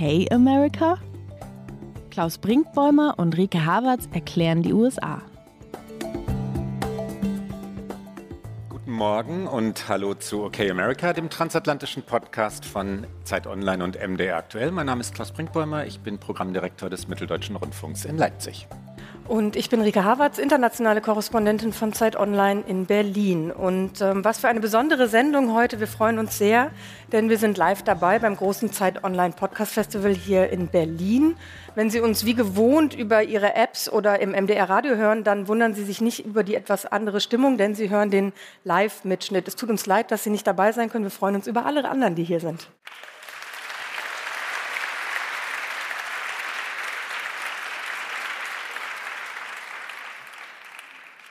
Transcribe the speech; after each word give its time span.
Okay 0.00 0.28
America? 0.30 0.96
Klaus 2.10 2.38
Brinkbäumer 2.38 3.14
und 3.16 3.36
Rike 3.36 3.66
Havertz 3.66 4.08
erklären 4.12 4.62
die 4.62 4.72
USA. 4.72 5.20
Guten 8.68 8.92
Morgen 8.92 9.48
und 9.48 9.88
hallo 9.88 10.14
zu 10.14 10.44
OK 10.44 10.60
America, 10.60 11.12
dem 11.12 11.30
transatlantischen 11.30 12.04
Podcast 12.04 12.64
von 12.64 13.08
Zeit 13.24 13.48
Online 13.48 13.82
und 13.82 13.98
MDR 14.00 14.36
aktuell. 14.36 14.70
Mein 14.70 14.86
Name 14.86 15.00
ist 15.00 15.16
Klaus 15.16 15.32
Brinkbäumer, 15.32 15.84
ich 15.84 15.98
bin 15.98 16.18
Programmdirektor 16.18 16.88
des 16.88 17.08
Mitteldeutschen 17.08 17.56
Rundfunks 17.56 18.04
in 18.04 18.18
Leipzig. 18.18 18.68
Und 19.28 19.56
ich 19.56 19.68
bin 19.68 19.82
Rika 19.82 20.04
Havertz, 20.04 20.38
internationale 20.38 21.02
Korrespondentin 21.02 21.74
von 21.74 21.92
Zeit 21.92 22.16
Online 22.16 22.64
in 22.66 22.86
Berlin. 22.86 23.50
Und 23.50 24.00
ähm, 24.00 24.24
was 24.24 24.38
für 24.38 24.48
eine 24.48 24.60
besondere 24.60 25.06
Sendung 25.06 25.52
heute. 25.52 25.80
Wir 25.80 25.86
freuen 25.86 26.18
uns 26.18 26.38
sehr, 26.38 26.70
denn 27.12 27.28
wir 27.28 27.36
sind 27.36 27.58
live 27.58 27.82
dabei 27.82 28.18
beim 28.18 28.38
großen 28.38 28.72
Zeit 28.72 29.04
Online 29.04 29.34
Podcast 29.34 29.74
Festival 29.74 30.14
hier 30.14 30.48
in 30.48 30.68
Berlin. 30.68 31.36
Wenn 31.74 31.90
Sie 31.90 32.00
uns 32.00 32.24
wie 32.24 32.32
gewohnt 32.32 32.94
über 32.94 33.22
Ihre 33.22 33.54
Apps 33.54 33.90
oder 33.92 34.18
im 34.18 34.30
MDR 34.30 34.70
Radio 34.70 34.96
hören, 34.96 35.24
dann 35.24 35.46
wundern 35.46 35.74
Sie 35.74 35.84
sich 35.84 36.00
nicht 36.00 36.24
über 36.24 36.42
die 36.42 36.54
etwas 36.54 36.86
andere 36.86 37.20
Stimmung, 37.20 37.58
denn 37.58 37.74
Sie 37.74 37.90
hören 37.90 38.10
den 38.10 38.32
Live-Mitschnitt. 38.64 39.46
Es 39.46 39.56
tut 39.56 39.68
uns 39.68 39.84
leid, 39.84 40.10
dass 40.10 40.24
Sie 40.24 40.30
nicht 40.30 40.46
dabei 40.46 40.72
sein 40.72 40.88
können. 40.88 41.04
Wir 41.04 41.10
freuen 41.10 41.34
uns 41.34 41.46
über 41.46 41.66
alle 41.66 41.86
anderen, 41.86 42.14
die 42.14 42.24
hier 42.24 42.40
sind. 42.40 42.70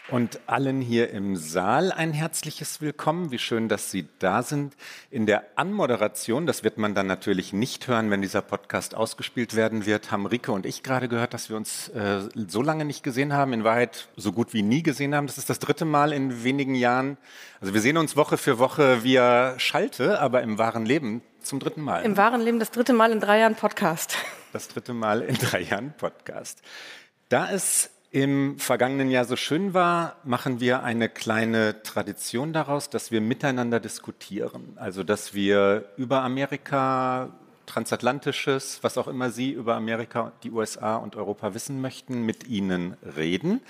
Und 0.09 0.39
allen 0.47 0.80
hier 0.80 1.09
im 1.09 1.36
Saal 1.36 1.91
ein 1.91 2.13
herzliches 2.13 2.80
Willkommen. 2.80 3.30
Wie 3.30 3.39
schön, 3.39 3.67
dass 3.67 3.91
Sie 3.91 4.08
da 4.19 4.41
sind. 4.41 4.73
In 5.11 5.25
der 5.25 5.44
Anmoderation, 5.58 6.45
das 6.45 6.63
wird 6.63 6.77
man 6.77 6.95
dann 6.95 7.08
natürlich 7.08 7.52
nicht 7.52 7.89
hören, 7.89 8.09
wenn 8.09 8.22
dieser 8.22 8.41
Podcast 8.41 8.95
ausgespielt 8.95 9.58
werden 9.58 9.85
wird, 9.85 10.09
haben 10.09 10.25
Rike 10.25 10.53
und 10.53 10.66
ich 10.66 10.81
gerade 10.81 11.09
gehört, 11.09 11.33
dass 11.33 11.50
wir 11.50 11.58
uns 11.58 11.89
äh, 11.89 12.22
so 12.47 12.61
lange 12.61 12.85
nicht 12.85 13.03
gesehen 13.03 13.33
haben, 13.33 13.52
in 13.52 13.66
Wahrheit 13.66 14.08
so 14.16 14.31
gut 14.31 14.53
wie 14.53 14.61
nie 14.61 14.81
gesehen 14.81 15.13
haben. 15.13 15.28
Das 15.28 15.38
ist 15.38 15.50
das 15.50 15.59
dritte 15.59 15.83
Mal 15.83 16.13
in 16.13 16.41
wenigen 16.41 16.75
Jahren. 16.75 17.17
Also 17.59 17.73
wir 17.73 17.81
sehen 17.81 17.97
uns 17.97 18.16
Woche 18.16 18.38
für 18.38 18.59
Woche 18.59 19.03
via 19.03 19.59
Schalte, 19.59 20.22
aber 20.22 20.41
im 20.41 20.58
wahren 20.58 20.85
Leben 20.85 21.22
zum 21.41 21.59
dritten 21.59 21.81
Mal. 21.81 22.05
Im 22.05 22.16
wahren 22.16 22.39
Leben 22.39 22.59
das 22.59 22.72
dritte 22.72 22.94
Mal 22.94 23.11
in 23.11 23.19
drei 23.19 23.39
Jahren 23.39 23.55
Podcast. 23.55 24.16
Das 24.53 24.69
dritte 24.69 24.94
Mal 24.94 25.22
in 25.22 25.35
drei 25.35 25.63
Jahren 25.63 25.94
Podcast. 25.97 26.61
Da 27.28 27.52
es 27.52 27.89
im 28.11 28.58
vergangenen 28.58 29.11
Jahr 29.11 29.25
so 29.25 29.36
schön 29.36 29.73
war, 29.73 30.16
machen 30.23 30.59
wir 30.59 30.83
eine 30.83 31.09
kleine 31.09 31.83
Tradition 31.83 32.53
daraus, 32.53 32.89
dass 32.89 33.11
wir 33.11 33.19
miteinander 33.22 33.80
diskutieren. 33.80 34.73
Also, 34.77 35.03
dass 35.03 35.33
wir 35.33 35.89
über 35.97 36.22
Amerika, 36.22 37.30
transatlantisches, 37.66 38.80
was 38.81 38.97
auch 38.97 39.09
immer 39.09 39.30
Sie 39.30 39.52
über 39.52 39.75
Amerika, 39.75 40.31
die 40.44 40.52
USA 40.52 40.95
und 40.95 41.17
Europa 41.17 41.53
wissen 41.53 41.81
möchten, 41.81 42.25
mit 42.25 42.47
Ihnen 42.47 42.95
reden. 43.17 43.61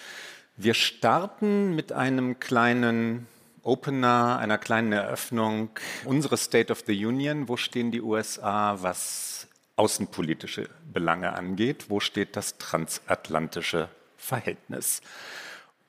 Wir 0.56 0.76
starten 0.76 1.76
mit 1.76 1.92
einem 1.92 2.40
kleinen 2.40 3.28
Opener, 3.64 4.38
einer 4.40 4.60
kleinen 4.60 4.92
Eröffnung 4.92 5.72
unseres 6.06 6.44
State 6.44 6.72
of 6.72 6.84
the 6.86 7.06
Union. 7.06 7.48
Wo 7.48 7.58
stehen 7.58 7.92
die 7.92 8.02
USA, 8.02 8.78
was 8.82 9.48
außenpolitische 9.76 10.70
Belange 10.94 11.34
angeht? 11.34 11.88
Wo 11.90 12.00
steht 12.00 12.36
das 12.36 12.58
transatlantische 12.60 13.90
Verhältnis. 14.28 15.02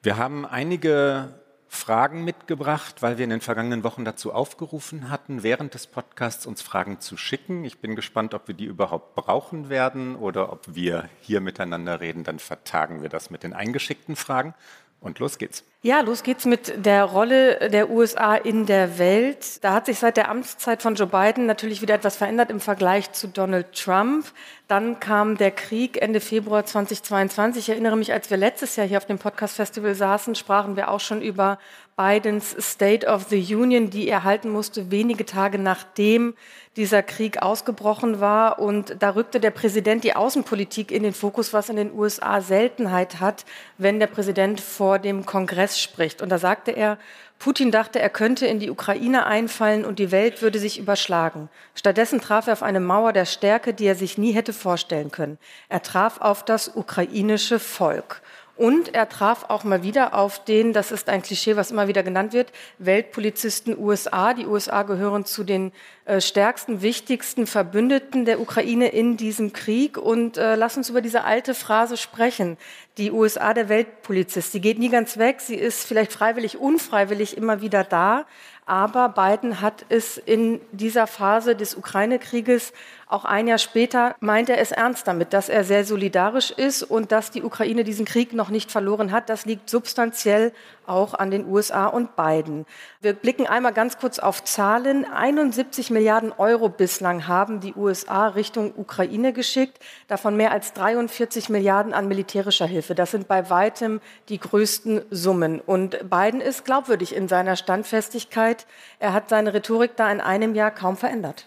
Wir 0.02 0.16
haben 0.16 0.46
einige 0.46 1.34
Fragen 1.66 2.24
mitgebracht, 2.24 3.02
weil 3.02 3.18
wir 3.18 3.24
in 3.24 3.30
den 3.30 3.40
vergangenen 3.40 3.84
Wochen 3.84 4.04
dazu 4.04 4.32
aufgerufen 4.32 5.10
hatten, 5.10 5.42
während 5.42 5.74
des 5.74 5.86
Podcasts 5.86 6.46
uns 6.46 6.62
Fragen 6.62 7.00
zu 7.00 7.16
schicken. 7.16 7.64
Ich 7.64 7.80
bin 7.80 7.94
gespannt, 7.96 8.32
ob 8.34 8.48
wir 8.48 8.54
die 8.54 8.64
überhaupt 8.64 9.14
brauchen 9.16 9.68
werden 9.68 10.16
oder 10.16 10.52
ob 10.52 10.74
wir 10.74 11.10
hier 11.20 11.40
miteinander 11.40 12.00
reden. 12.00 12.24
Dann 12.24 12.38
vertagen 12.38 13.02
wir 13.02 13.08
das 13.08 13.28
mit 13.28 13.42
den 13.42 13.52
eingeschickten 13.52 14.16
Fragen. 14.16 14.54
Und 15.00 15.18
los 15.18 15.38
geht's. 15.38 15.64
Ja, 15.80 16.00
los 16.00 16.24
geht's 16.24 16.44
mit 16.44 16.84
der 16.84 17.04
Rolle 17.04 17.70
der 17.70 17.88
USA 17.88 18.34
in 18.34 18.66
der 18.66 18.98
Welt. 18.98 19.62
Da 19.62 19.72
hat 19.72 19.86
sich 19.86 20.00
seit 20.00 20.16
der 20.16 20.28
Amtszeit 20.28 20.82
von 20.82 20.96
Joe 20.96 21.06
Biden 21.06 21.46
natürlich 21.46 21.80
wieder 21.82 21.94
etwas 21.94 22.16
verändert 22.16 22.50
im 22.50 22.58
Vergleich 22.58 23.12
zu 23.12 23.28
Donald 23.28 23.72
Trump. 23.74 24.26
Dann 24.66 24.98
kam 24.98 25.36
der 25.36 25.52
Krieg 25.52 26.02
Ende 26.02 26.18
Februar 26.18 26.66
2022. 26.66 27.62
Ich 27.62 27.68
erinnere 27.70 27.96
mich, 27.96 28.12
als 28.12 28.28
wir 28.28 28.36
letztes 28.36 28.74
Jahr 28.74 28.88
hier 28.88 28.98
auf 28.98 29.06
dem 29.06 29.18
Podcast 29.18 29.54
Festival 29.54 29.94
saßen, 29.94 30.34
sprachen 30.34 30.74
wir 30.74 30.90
auch 30.90 30.98
schon 30.98 31.22
über 31.22 31.60
Bidens 31.96 32.56
State 32.60 33.06
of 33.06 33.26
the 33.28 33.54
Union, 33.54 33.90
die 33.90 34.08
er 34.08 34.24
halten 34.24 34.50
musste, 34.50 34.90
wenige 34.90 35.26
Tage 35.26 35.58
nachdem 35.58 36.34
dieser 36.76 37.02
Krieg 37.02 37.42
ausgebrochen 37.42 38.20
war. 38.20 38.60
Und 38.60 38.96
da 39.00 39.10
rückte 39.10 39.40
der 39.40 39.50
Präsident 39.50 40.04
die 40.04 40.14
Außenpolitik 40.14 40.92
in 40.92 41.02
den 41.02 41.12
Fokus, 41.12 41.52
was 41.52 41.68
in 41.68 41.76
den 41.76 41.92
USA 41.92 42.40
Seltenheit 42.40 43.18
hat, 43.18 43.44
wenn 43.78 43.98
der 43.98 44.06
Präsident 44.06 44.60
vor 44.60 45.00
dem 45.00 45.26
Kongress 45.26 45.67
spricht. 45.76 46.22
Und 46.22 46.28
da 46.28 46.38
sagte 46.38 46.70
er, 46.70 46.98
Putin 47.38 47.70
dachte, 47.70 48.00
er 48.00 48.10
könnte 48.10 48.46
in 48.46 48.58
die 48.58 48.70
Ukraine 48.70 49.26
einfallen 49.26 49.84
und 49.84 49.98
die 49.98 50.10
Welt 50.10 50.42
würde 50.42 50.58
sich 50.58 50.78
überschlagen. 50.78 51.48
Stattdessen 51.74 52.20
traf 52.20 52.46
er 52.46 52.54
auf 52.54 52.62
eine 52.62 52.80
Mauer 52.80 53.12
der 53.12 53.26
Stärke, 53.26 53.74
die 53.74 53.86
er 53.86 53.94
sich 53.94 54.18
nie 54.18 54.32
hätte 54.32 54.52
vorstellen 54.52 55.10
können. 55.10 55.38
Er 55.68 55.82
traf 55.82 56.20
auf 56.20 56.44
das 56.44 56.74
ukrainische 56.74 57.58
Volk. 57.58 58.22
Und 58.58 58.92
er 58.92 59.08
traf 59.08 59.44
auch 59.50 59.62
mal 59.62 59.84
wieder 59.84 60.14
auf 60.14 60.42
den, 60.42 60.72
das 60.72 60.90
ist 60.90 61.08
ein 61.08 61.22
Klischee, 61.22 61.54
was 61.54 61.70
immer 61.70 61.86
wieder 61.86 62.02
genannt 62.02 62.32
wird, 62.32 62.50
Weltpolizisten 62.78 63.78
USA. 63.78 64.34
Die 64.34 64.46
USA 64.46 64.82
gehören 64.82 65.24
zu 65.24 65.44
den 65.44 65.70
äh, 66.06 66.20
stärksten, 66.20 66.82
wichtigsten 66.82 67.46
Verbündeten 67.46 68.24
der 68.24 68.40
Ukraine 68.40 68.88
in 68.88 69.16
diesem 69.16 69.52
Krieg. 69.52 69.96
Und 69.96 70.38
äh, 70.38 70.56
lass 70.56 70.76
uns 70.76 70.90
über 70.90 71.00
diese 71.00 71.22
alte 71.22 71.54
Phrase 71.54 71.96
sprechen. 71.96 72.58
Die 72.96 73.12
USA 73.12 73.54
der 73.54 73.68
Weltpolizist. 73.68 74.50
Sie 74.50 74.60
geht 74.60 74.80
nie 74.80 74.88
ganz 74.88 75.18
weg. 75.18 75.40
Sie 75.40 75.54
ist 75.54 75.86
vielleicht 75.86 76.12
freiwillig, 76.12 76.58
unfreiwillig 76.58 77.36
immer 77.36 77.60
wieder 77.60 77.84
da. 77.84 78.26
Aber 78.66 79.08
Biden 79.08 79.60
hat 79.60 79.86
es 79.88 80.18
in 80.18 80.60
dieser 80.72 81.06
Phase 81.06 81.54
des 81.54 81.76
Ukraine-Krieges 81.76 82.72
auch 83.08 83.24
ein 83.24 83.48
Jahr 83.48 83.58
später 83.58 84.14
meint 84.20 84.50
er 84.50 84.58
es 84.58 84.70
ernst 84.70 85.08
damit, 85.08 85.32
dass 85.32 85.48
er 85.48 85.64
sehr 85.64 85.84
solidarisch 85.84 86.50
ist 86.50 86.82
und 86.82 87.10
dass 87.10 87.30
die 87.30 87.42
Ukraine 87.42 87.82
diesen 87.82 88.04
Krieg 88.04 88.34
noch 88.34 88.50
nicht 88.50 88.70
verloren 88.70 89.12
hat. 89.12 89.30
Das 89.30 89.46
liegt 89.46 89.70
substanziell 89.70 90.52
auch 90.86 91.14
an 91.14 91.30
den 91.30 91.46
USA 91.46 91.86
und 91.86 92.16
Biden. 92.16 92.66
Wir 93.00 93.14
blicken 93.14 93.46
einmal 93.46 93.72
ganz 93.72 93.98
kurz 93.98 94.18
auf 94.18 94.44
Zahlen. 94.44 95.06
71 95.10 95.90
Milliarden 95.90 96.32
Euro 96.32 96.68
bislang 96.68 97.26
haben 97.26 97.60
die 97.60 97.74
USA 97.74 98.28
Richtung 98.28 98.74
Ukraine 98.76 99.32
geschickt, 99.32 99.78
davon 100.08 100.36
mehr 100.36 100.52
als 100.52 100.74
43 100.74 101.48
Milliarden 101.48 101.94
an 101.94 102.08
militärischer 102.08 102.66
Hilfe. 102.66 102.94
Das 102.94 103.10
sind 103.10 103.26
bei 103.26 103.48
weitem 103.48 104.00
die 104.28 104.38
größten 104.38 105.02
Summen. 105.10 105.60
Und 105.60 106.10
Biden 106.10 106.42
ist 106.42 106.66
glaubwürdig 106.66 107.14
in 107.14 107.26
seiner 107.26 107.56
Standfestigkeit. 107.56 108.66
Er 108.98 109.14
hat 109.14 109.30
seine 109.30 109.54
Rhetorik 109.54 109.96
da 109.96 110.12
in 110.12 110.20
einem 110.20 110.54
Jahr 110.54 110.70
kaum 110.70 110.96
verändert. 110.98 111.46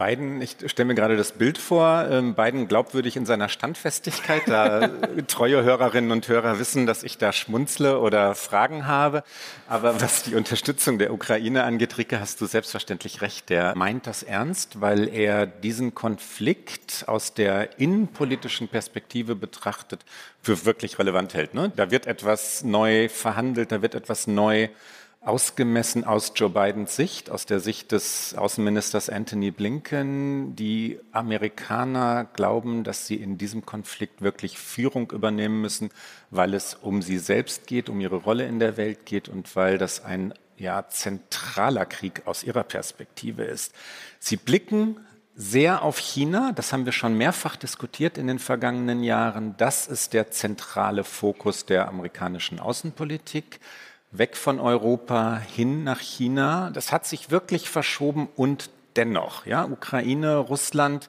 Biden, 0.00 0.40
ich 0.40 0.56
stelle 0.64 0.86
mir 0.86 0.94
gerade 0.94 1.18
das 1.18 1.32
Bild 1.32 1.58
vor, 1.58 2.08
ähm, 2.10 2.34
Biden 2.34 2.68
glaubwürdig 2.68 3.16
in 3.16 3.26
seiner 3.26 3.50
Standfestigkeit. 3.50 4.42
Da 4.46 4.88
treue 5.26 5.62
Hörerinnen 5.62 6.10
und 6.10 6.26
Hörer 6.26 6.58
wissen, 6.58 6.86
dass 6.86 7.02
ich 7.02 7.18
da 7.18 7.34
schmunzle 7.34 8.00
oder 8.00 8.34
Fragen 8.34 8.86
habe. 8.86 9.22
Aber 9.68 10.00
was 10.00 10.22
die 10.22 10.36
Unterstützung 10.36 10.98
der 10.98 11.12
Ukraine 11.12 11.64
angeht, 11.64 11.98
Rike, 11.98 12.18
hast 12.18 12.40
du 12.40 12.46
selbstverständlich 12.46 13.20
recht. 13.20 13.50
Der 13.50 13.76
meint 13.76 14.06
das 14.06 14.22
ernst, 14.22 14.80
weil 14.80 15.06
er 15.06 15.46
diesen 15.46 15.94
Konflikt 15.94 17.04
aus 17.06 17.34
der 17.34 17.78
innenpolitischen 17.78 18.68
Perspektive 18.68 19.34
betrachtet 19.34 20.06
für 20.40 20.64
wirklich 20.64 20.98
relevant 20.98 21.34
hält. 21.34 21.52
Ne? 21.52 21.72
Da 21.76 21.90
wird 21.90 22.06
etwas 22.06 22.64
neu 22.64 23.10
verhandelt, 23.10 23.70
da 23.70 23.82
wird 23.82 23.94
etwas 23.94 24.26
neu 24.26 24.70
ausgemessen 25.20 26.04
aus 26.04 26.32
Joe 26.34 26.48
Bidens 26.48 26.96
Sicht, 26.96 27.30
aus 27.30 27.44
der 27.44 27.60
Sicht 27.60 27.92
des 27.92 28.34
Außenministers 28.34 29.10
Anthony 29.10 29.50
Blinken. 29.50 30.56
Die 30.56 30.98
Amerikaner 31.12 32.24
glauben, 32.32 32.84
dass 32.84 33.06
sie 33.06 33.16
in 33.16 33.36
diesem 33.36 33.66
Konflikt 33.66 34.22
wirklich 34.22 34.58
Führung 34.58 35.10
übernehmen 35.10 35.60
müssen, 35.60 35.90
weil 36.30 36.54
es 36.54 36.74
um 36.74 37.02
sie 37.02 37.18
selbst 37.18 37.66
geht, 37.66 37.90
um 37.90 38.00
ihre 38.00 38.16
Rolle 38.16 38.46
in 38.46 38.58
der 38.58 38.78
Welt 38.78 39.04
geht 39.04 39.28
und 39.28 39.54
weil 39.56 39.76
das 39.76 40.02
ein 40.02 40.32
ja, 40.56 40.88
zentraler 40.88 41.84
Krieg 41.84 42.22
aus 42.26 42.42
ihrer 42.42 42.64
Perspektive 42.64 43.44
ist. 43.44 43.74
Sie 44.18 44.36
blicken 44.36 45.00
sehr 45.34 45.82
auf 45.82 45.98
China. 45.98 46.52
Das 46.52 46.72
haben 46.72 46.84
wir 46.86 46.92
schon 46.92 47.16
mehrfach 47.16 47.56
diskutiert 47.56 48.18
in 48.18 48.26
den 48.26 48.38
vergangenen 48.38 49.02
Jahren. 49.02 49.54
Das 49.58 49.86
ist 49.86 50.12
der 50.14 50.30
zentrale 50.30 51.04
Fokus 51.04 51.66
der 51.66 51.88
amerikanischen 51.88 52.58
Außenpolitik 52.58 53.60
weg 54.10 54.36
von 54.36 54.58
Europa 54.58 55.38
hin 55.38 55.84
nach 55.84 56.00
China. 56.00 56.70
Das 56.72 56.92
hat 56.92 57.06
sich 57.06 57.30
wirklich 57.30 57.68
verschoben 57.68 58.28
und 58.36 58.70
dennoch, 58.96 59.46
ja, 59.46 59.64
Ukraine, 59.64 60.36
Russland, 60.36 61.08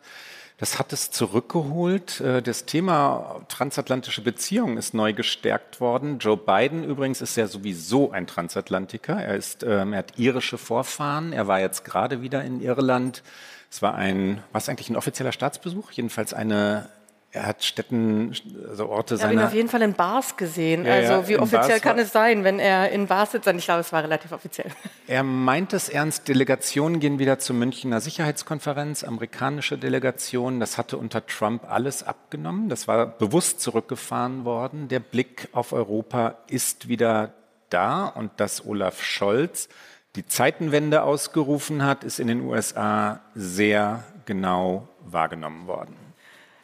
das 0.61 0.77
hat 0.77 0.93
es 0.93 1.09
zurückgeholt. 1.09 2.21
Äh, 2.21 2.43
das 2.43 2.65
Thema 2.65 3.41
transatlantische 3.47 4.21
Beziehungen 4.21 4.77
ist 4.77 4.93
neu 4.93 5.11
gestärkt 5.11 5.81
worden. 5.81 6.19
Joe 6.19 6.37
Biden 6.37 6.83
übrigens 6.83 7.19
ist 7.19 7.35
ja 7.35 7.47
sowieso 7.47 8.11
ein 8.11 8.27
Transatlantiker. 8.27 9.19
Er, 9.19 9.35
ist, 9.35 9.63
ähm, 9.63 9.93
er 9.93 9.99
hat 9.99 10.19
irische 10.19 10.59
Vorfahren. 10.59 11.33
Er 11.33 11.47
war 11.47 11.59
jetzt 11.59 11.83
gerade 11.83 12.21
wieder 12.21 12.43
in 12.43 12.61
Irland 12.61 13.23
Es 13.71 13.81
war 13.81 13.95
ein, 13.95 14.43
was 14.51 14.69
eigentlich 14.69 14.91
ein 14.91 14.95
offizieller 14.95 15.31
Staatsbesuch? 15.31 15.91
Jedenfalls 15.93 16.31
eine 16.31 16.89
er 17.33 17.45
hat 17.45 17.63
Städten, 17.63 18.33
also 18.69 18.89
Orte 18.89 19.15
seiner... 19.15 19.31
Ich 19.31 19.37
habe 19.37 19.43
ihn 19.43 19.47
auf 19.47 19.53
jeden 19.53 19.69
Fall 19.69 19.81
in 19.83 19.93
Bars 19.93 20.35
gesehen. 20.35 20.85
Ja, 20.85 20.95
also 20.95 21.13
ja, 21.13 21.27
wie 21.29 21.37
offiziell 21.37 21.79
kann 21.79 21.97
es 21.97 22.11
sein, 22.11 22.43
wenn 22.43 22.59
er 22.59 22.91
in 22.91 23.07
Bars 23.07 23.31
sitzt? 23.31 23.47
Ich 23.47 23.63
glaube, 23.63 23.79
es 23.79 23.93
war 23.93 24.03
relativ 24.03 24.31
offiziell. 24.31 24.69
Er 25.07 25.23
meint 25.23 25.73
es 25.73 25.89
ernst. 25.89 26.29
Delegationen 26.29 27.01
gehen 27.01 27.19
wieder 27.19 27.37
zur 27.37 27.55
Münchner 27.55 27.99
Sicherheitskonferenz, 27.99 29.03
amerikanische 29.03 29.77
Delegationen. 29.77 30.61
Das 30.61 30.77
hatte 30.77 30.97
unter 30.97 31.25
Trump 31.25 31.69
alles 31.69 32.03
abgenommen. 32.03 32.69
Das 32.69 32.87
war 32.87 33.07
bewusst 33.07 33.59
zurückgefahren 33.59 34.45
worden. 34.45 34.87
Der 34.87 35.01
Blick 35.01 35.49
auf 35.51 35.73
Europa 35.73 36.35
ist 36.47 36.87
wieder 36.87 37.33
da 37.69 38.05
und 38.05 38.31
dass 38.37 38.65
Olaf 38.65 39.03
Scholz 39.03 39.67
die 40.15 40.25
Zeitenwende 40.25 41.03
ausgerufen 41.03 41.83
hat, 41.83 42.03
ist 42.03 42.19
in 42.19 42.27
den 42.27 42.41
USA 42.41 43.21
sehr 43.35 44.03
genau 44.25 44.87
wahrgenommen 45.05 45.67
worden. 45.67 46.10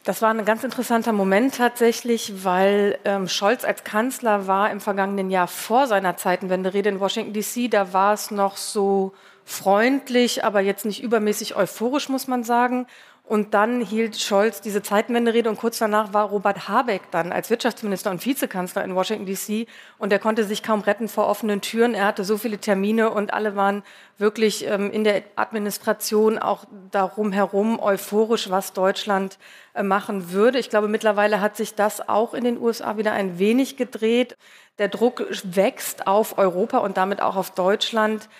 Das 0.08 0.22
war 0.22 0.30
ein 0.30 0.46
ganz 0.46 0.64
interessanter 0.64 1.12
Moment 1.12 1.56
tatsächlich, 1.56 2.42
weil 2.42 2.98
ähm, 3.04 3.28
Scholz 3.28 3.66
als 3.66 3.84
Kanzler 3.84 4.46
war 4.46 4.70
im 4.70 4.80
vergangenen 4.80 5.28
Jahr 5.28 5.48
vor 5.48 5.86
seiner 5.86 6.16
Zeitenwende-Rede 6.16 6.88
in 6.88 6.98
Washington 6.98 7.34
DC. 7.34 7.70
Da 7.70 7.92
war 7.92 8.14
es 8.14 8.30
noch 8.30 8.56
so 8.56 9.12
freundlich, 9.44 10.44
aber 10.44 10.62
jetzt 10.62 10.86
nicht 10.86 11.02
übermäßig 11.02 11.56
euphorisch, 11.56 12.08
muss 12.08 12.26
man 12.26 12.42
sagen. 12.42 12.86
Und 13.28 13.52
dann 13.52 13.82
hielt 13.82 14.18
Scholz 14.18 14.62
diese 14.62 14.82
Zeitenwende-Rede 14.82 15.50
und 15.50 15.58
kurz 15.58 15.76
danach 15.76 16.14
war 16.14 16.30
Robert 16.30 16.66
Habeck 16.66 17.10
dann 17.10 17.30
als 17.30 17.50
Wirtschaftsminister 17.50 18.10
und 18.10 18.24
Vizekanzler 18.24 18.82
in 18.82 18.94
Washington 18.94 19.26
DC 19.26 19.68
und 19.98 20.10
er 20.14 20.18
konnte 20.18 20.44
sich 20.44 20.62
kaum 20.62 20.80
retten 20.80 21.08
vor 21.08 21.26
offenen 21.26 21.60
Türen. 21.60 21.92
Er 21.92 22.06
hatte 22.06 22.24
so 22.24 22.38
viele 22.38 22.56
Termine 22.56 23.10
und 23.10 23.34
alle 23.34 23.54
waren 23.54 23.82
wirklich 24.16 24.66
ähm, 24.66 24.90
in 24.90 25.04
der 25.04 25.24
Administration 25.36 26.38
auch 26.38 26.64
darum 26.90 27.30
herum 27.32 27.78
euphorisch, 27.78 28.48
was 28.48 28.72
Deutschland 28.72 29.36
äh, 29.74 29.82
machen 29.82 30.32
würde. 30.32 30.58
Ich 30.58 30.70
glaube, 30.70 30.88
mittlerweile 30.88 31.42
hat 31.42 31.54
sich 31.54 31.74
das 31.74 32.08
auch 32.08 32.32
in 32.32 32.44
den 32.44 32.58
USA 32.58 32.96
wieder 32.96 33.12
ein 33.12 33.38
wenig 33.38 33.76
gedreht. 33.76 34.38
Der 34.78 34.88
Druck 34.88 35.26
wächst 35.44 36.06
auf 36.06 36.38
Europa 36.38 36.78
und 36.78 36.96
damit 36.96 37.20
auch 37.20 37.36
auf 37.36 37.50
Deutschland 37.50 38.30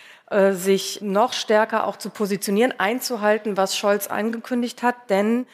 sich 0.53 1.01
noch 1.01 1.33
stärker 1.33 1.87
auch 1.87 1.97
zu 1.97 2.11
positionieren, 2.11 2.75
einzuhalten, 2.79 3.57
was 3.57 3.77
Scholz 3.77 4.09
angekündigt 4.09 4.83
hat, 4.83 4.97
denn 5.09 5.47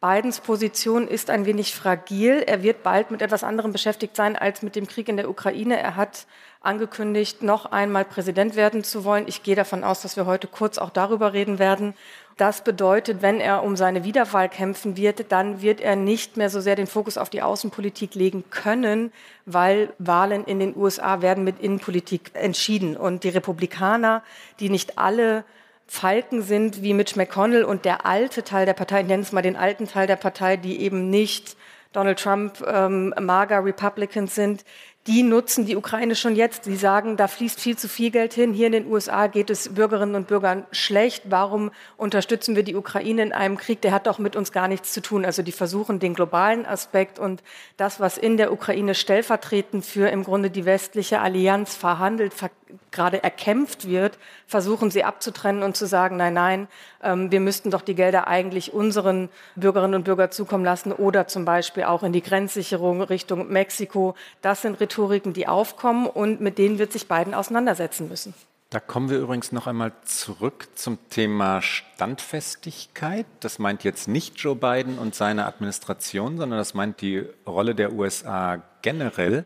Bidens 0.00 0.40
Position 0.40 1.06
ist 1.06 1.28
ein 1.28 1.44
wenig 1.44 1.74
fragil. 1.74 2.42
Er 2.46 2.62
wird 2.62 2.82
bald 2.82 3.10
mit 3.10 3.20
etwas 3.20 3.44
anderem 3.44 3.70
beschäftigt 3.72 4.16
sein 4.16 4.34
als 4.34 4.62
mit 4.62 4.74
dem 4.74 4.86
Krieg 4.86 5.10
in 5.10 5.18
der 5.18 5.28
Ukraine. 5.28 5.78
Er 5.78 5.94
hat 5.96 6.26
angekündigt, 6.62 7.42
noch 7.42 7.66
einmal 7.66 8.06
Präsident 8.06 8.56
werden 8.56 8.82
zu 8.82 9.04
wollen. 9.04 9.28
Ich 9.28 9.42
gehe 9.42 9.56
davon 9.56 9.84
aus, 9.84 10.00
dass 10.00 10.16
wir 10.16 10.24
heute 10.24 10.46
kurz 10.46 10.78
auch 10.78 10.90
darüber 10.90 11.34
reden 11.34 11.58
werden. 11.58 11.94
Das 12.40 12.64
bedeutet, 12.64 13.20
wenn 13.20 13.38
er 13.38 13.62
um 13.62 13.76
seine 13.76 14.02
Wiederwahl 14.02 14.48
kämpfen 14.48 14.96
wird, 14.96 15.30
dann 15.30 15.60
wird 15.60 15.78
er 15.78 15.94
nicht 15.94 16.38
mehr 16.38 16.48
so 16.48 16.62
sehr 16.62 16.74
den 16.74 16.86
Fokus 16.86 17.18
auf 17.18 17.28
die 17.28 17.42
Außenpolitik 17.42 18.14
legen 18.14 18.44
können, 18.48 19.12
weil 19.44 19.92
Wahlen 19.98 20.44
in 20.44 20.58
den 20.58 20.74
USA 20.74 21.20
werden 21.20 21.44
mit 21.44 21.60
Innenpolitik 21.60 22.30
entschieden. 22.32 22.96
Und 22.96 23.24
die 23.24 23.28
Republikaner, 23.28 24.22
die 24.58 24.70
nicht 24.70 24.96
alle 24.96 25.44
Falken 25.86 26.40
sind 26.40 26.82
wie 26.82 26.94
Mitch 26.94 27.18
McConnell 27.18 27.62
und 27.62 27.84
der 27.84 28.06
alte 28.06 28.42
Teil 28.42 28.64
der 28.64 28.72
Partei, 28.72 29.02
ich 29.02 29.06
nenne 29.06 29.22
es 29.22 29.32
mal 29.32 29.42
den 29.42 29.56
alten 29.56 29.86
Teil 29.86 30.06
der 30.06 30.16
Partei, 30.16 30.56
die 30.56 30.80
eben 30.80 31.10
nicht 31.10 31.58
Donald 31.92 32.20
Trump, 32.20 32.64
ähm, 32.66 33.12
MAGA 33.20 33.58
Republicans 33.58 34.34
sind, 34.34 34.64
die 35.06 35.22
nutzen 35.22 35.64
die 35.64 35.76
Ukraine 35.76 36.14
schon 36.14 36.36
jetzt. 36.36 36.64
Sie 36.64 36.76
sagen, 36.76 37.16
da 37.16 37.26
fließt 37.26 37.58
viel 37.58 37.76
zu 37.76 37.88
viel 37.88 38.10
Geld 38.10 38.34
hin. 38.34 38.52
Hier 38.52 38.66
in 38.66 38.72
den 38.72 38.86
USA 38.86 39.28
geht 39.28 39.48
es 39.48 39.74
Bürgerinnen 39.74 40.14
und 40.14 40.28
Bürgern 40.28 40.66
schlecht. 40.72 41.24
Warum 41.30 41.70
unterstützen 41.96 42.54
wir 42.54 42.62
die 42.62 42.76
Ukraine 42.76 43.22
in 43.22 43.32
einem 43.32 43.56
Krieg? 43.56 43.80
Der 43.80 43.92
hat 43.92 44.06
doch 44.06 44.18
mit 44.18 44.36
uns 44.36 44.52
gar 44.52 44.68
nichts 44.68 44.92
zu 44.92 45.00
tun. 45.00 45.24
Also 45.24 45.42
die 45.42 45.52
versuchen 45.52 46.00
den 46.00 46.12
globalen 46.12 46.66
Aspekt 46.66 47.18
und 47.18 47.42
das, 47.78 47.98
was 47.98 48.18
in 48.18 48.36
der 48.36 48.52
Ukraine 48.52 48.94
stellvertretend 48.94 49.86
für 49.86 50.10
im 50.10 50.22
Grunde 50.22 50.50
die 50.50 50.66
westliche 50.66 51.20
Allianz 51.20 51.74
verhandelt, 51.74 52.34
ver 52.34 52.50
gerade 52.90 53.22
erkämpft 53.22 53.88
wird, 53.88 54.18
versuchen 54.46 54.90
sie 54.90 55.04
abzutrennen 55.04 55.62
und 55.62 55.76
zu 55.76 55.86
sagen, 55.86 56.16
nein, 56.16 56.34
nein, 56.34 56.68
ähm, 57.02 57.30
wir 57.30 57.40
müssten 57.40 57.70
doch 57.70 57.82
die 57.82 57.94
Gelder 57.94 58.28
eigentlich 58.28 58.72
unseren 58.72 59.28
Bürgerinnen 59.56 59.94
und 59.94 60.04
Bürgern 60.04 60.30
zukommen 60.30 60.64
lassen 60.64 60.92
oder 60.92 61.26
zum 61.26 61.44
Beispiel 61.44 61.84
auch 61.84 62.02
in 62.02 62.12
die 62.12 62.22
Grenzsicherung 62.22 63.02
Richtung 63.02 63.48
Mexiko. 63.48 64.14
Das 64.42 64.62
sind 64.62 64.80
Rhetoriken, 64.80 65.32
die 65.32 65.46
aufkommen 65.48 66.06
und 66.06 66.40
mit 66.40 66.58
denen 66.58 66.78
wird 66.78 66.92
sich 66.92 67.08
Biden 67.08 67.34
auseinandersetzen 67.34 68.08
müssen. 68.08 68.34
Da 68.70 68.78
kommen 68.78 69.10
wir 69.10 69.18
übrigens 69.18 69.50
noch 69.50 69.66
einmal 69.66 69.90
zurück 70.04 70.68
zum 70.76 70.96
Thema 71.10 71.60
Standfestigkeit. 71.60 73.26
Das 73.40 73.58
meint 73.58 73.82
jetzt 73.82 74.06
nicht 74.06 74.38
Joe 74.38 74.54
Biden 74.54 74.96
und 74.96 75.16
seine 75.16 75.46
Administration, 75.46 76.38
sondern 76.38 76.56
das 76.56 76.72
meint 76.72 77.00
die 77.00 77.24
Rolle 77.48 77.74
der 77.74 77.92
USA 77.92 78.62
generell. 78.82 79.44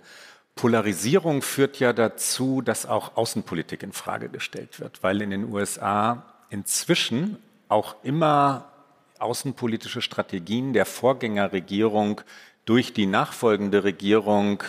Polarisierung 0.54 1.42
führt 1.42 1.80
ja 1.80 1.92
dazu, 1.92 2.60
dass 2.60 2.86
auch 2.86 3.16
Außenpolitik 3.16 3.82
in 3.82 3.92
Frage 3.92 4.28
gestellt 4.28 4.80
wird, 4.80 5.02
weil 5.02 5.20
in 5.20 5.30
den 5.30 5.52
USA 5.52 6.24
inzwischen 6.50 7.38
auch 7.68 7.96
immer 8.02 8.70
außenpolitische 9.18 10.02
Strategien 10.02 10.72
der 10.72 10.86
Vorgängerregierung 10.86 12.20
durch 12.64 12.92
die 12.92 13.06
nachfolgende 13.06 13.84
Regierung 13.84 14.62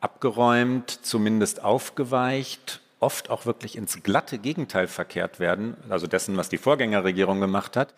abgeräumt, 0.00 0.90
zumindest 1.02 1.64
aufgeweicht, 1.64 2.80
oft 3.00 3.30
auch 3.30 3.46
wirklich 3.46 3.76
ins 3.76 4.02
glatte 4.02 4.38
Gegenteil 4.38 4.86
verkehrt 4.86 5.40
werden, 5.40 5.76
also 5.88 6.06
dessen, 6.06 6.36
was 6.36 6.48
die 6.48 6.58
Vorgängerregierung 6.58 7.40
gemacht 7.40 7.76
hat, 7.76 7.94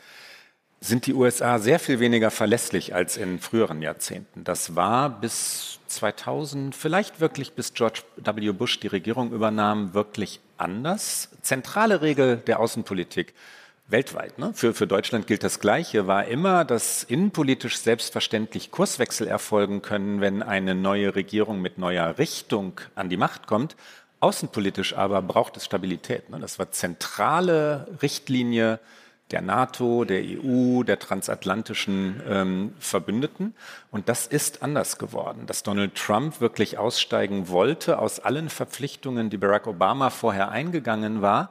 sind 0.80 1.06
die 1.06 1.14
USA 1.14 1.58
sehr 1.58 1.80
viel 1.80 1.98
weniger 2.00 2.30
verlässlich 2.30 2.94
als 2.94 3.16
in 3.16 3.40
früheren 3.40 3.82
Jahrzehnten. 3.82 4.44
Das 4.44 4.76
war 4.76 5.10
bis 5.10 5.80
2000, 5.88 6.74
vielleicht 6.74 7.20
wirklich 7.20 7.54
bis 7.54 7.74
George 7.74 8.02
W. 8.16 8.52
Bush 8.52 8.78
die 8.78 8.86
Regierung 8.86 9.32
übernahm, 9.32 9.94
wirklich 9.94 10.40
anders. 10.56 11.30
Zentrale 11.42 12.02
Regel 12.02 12.36
der 12.36 12.60
Außenpolitik 12.60 13.34
weltweit. 13.88 14.38
Ne? 14.38 14.52
Für, 14.54 14.74
für 14.74 14.86
Deutschland 14.86 15.26
gilt 15.26 15.42
das 15.42 15.60
Gleiche, 15.60 16.06
war 16.06 16.26
immer, 16.26 16.64
dass 16.64 17.02
innenpolitisch 17.02 17.78
selbstverständlich 17.78 18.70
Kurswechsel 18.70 19.26
erfolgen 19.26 19.82
können, 19.82 20.20
wenn 20.20 20.42
eine 20.42 20.74
neue 20.74 21.14
Regierung 21.14 21.60
mit 21.60 21.78
neuer 21.78 22.18
Richtung 22.18 22.80
an 22.94 23.08
die 23.08 23.16
Macht 23.16 23.46
kommt. 23.46 23.76
Außenpolitisch 24.20 24.94
aber 24.94 25.22
braucht 25.22 25.56
es 25.56 25.64
Stabilität. 25.64 26.28
Ne? 26.28 26.38
Das 26.38 26.58
war 26.58 26.70
zentrale 26.70 27.88
Richtlinie 28.02 28.78
der 29.30 29.42
NATO, 29.42 30.04
der 30.04 30.22
EU, 30.22 30.82
der 30.82 30.98
transatlantischen 30.98 32.22
ähm, 32.26 32.74
Verbündeten. 32.78 33.54
Und 33.90 34.08
das 34.08 34.26
ist 34.26 34.62
anders 34.62 34.98
geworden. 34.98 35.46
Dass 35.46 35.62
Donald 35.62 35.94
Trump 35.94 36.40
wirklich 36.40 36.78
aussteigen 36.78 37.48
wollte 37.48 37.98
aus 37.98 38.20
allen 38.20 38.48
Verpflichtungen, 38.48 39.28
die 39.28 39.36
Barack 39.36 39.66
Obama 39.66 40.10
vorher 40.10 40.50
eingegangen 40.50 41.20
war, 41.20 41.50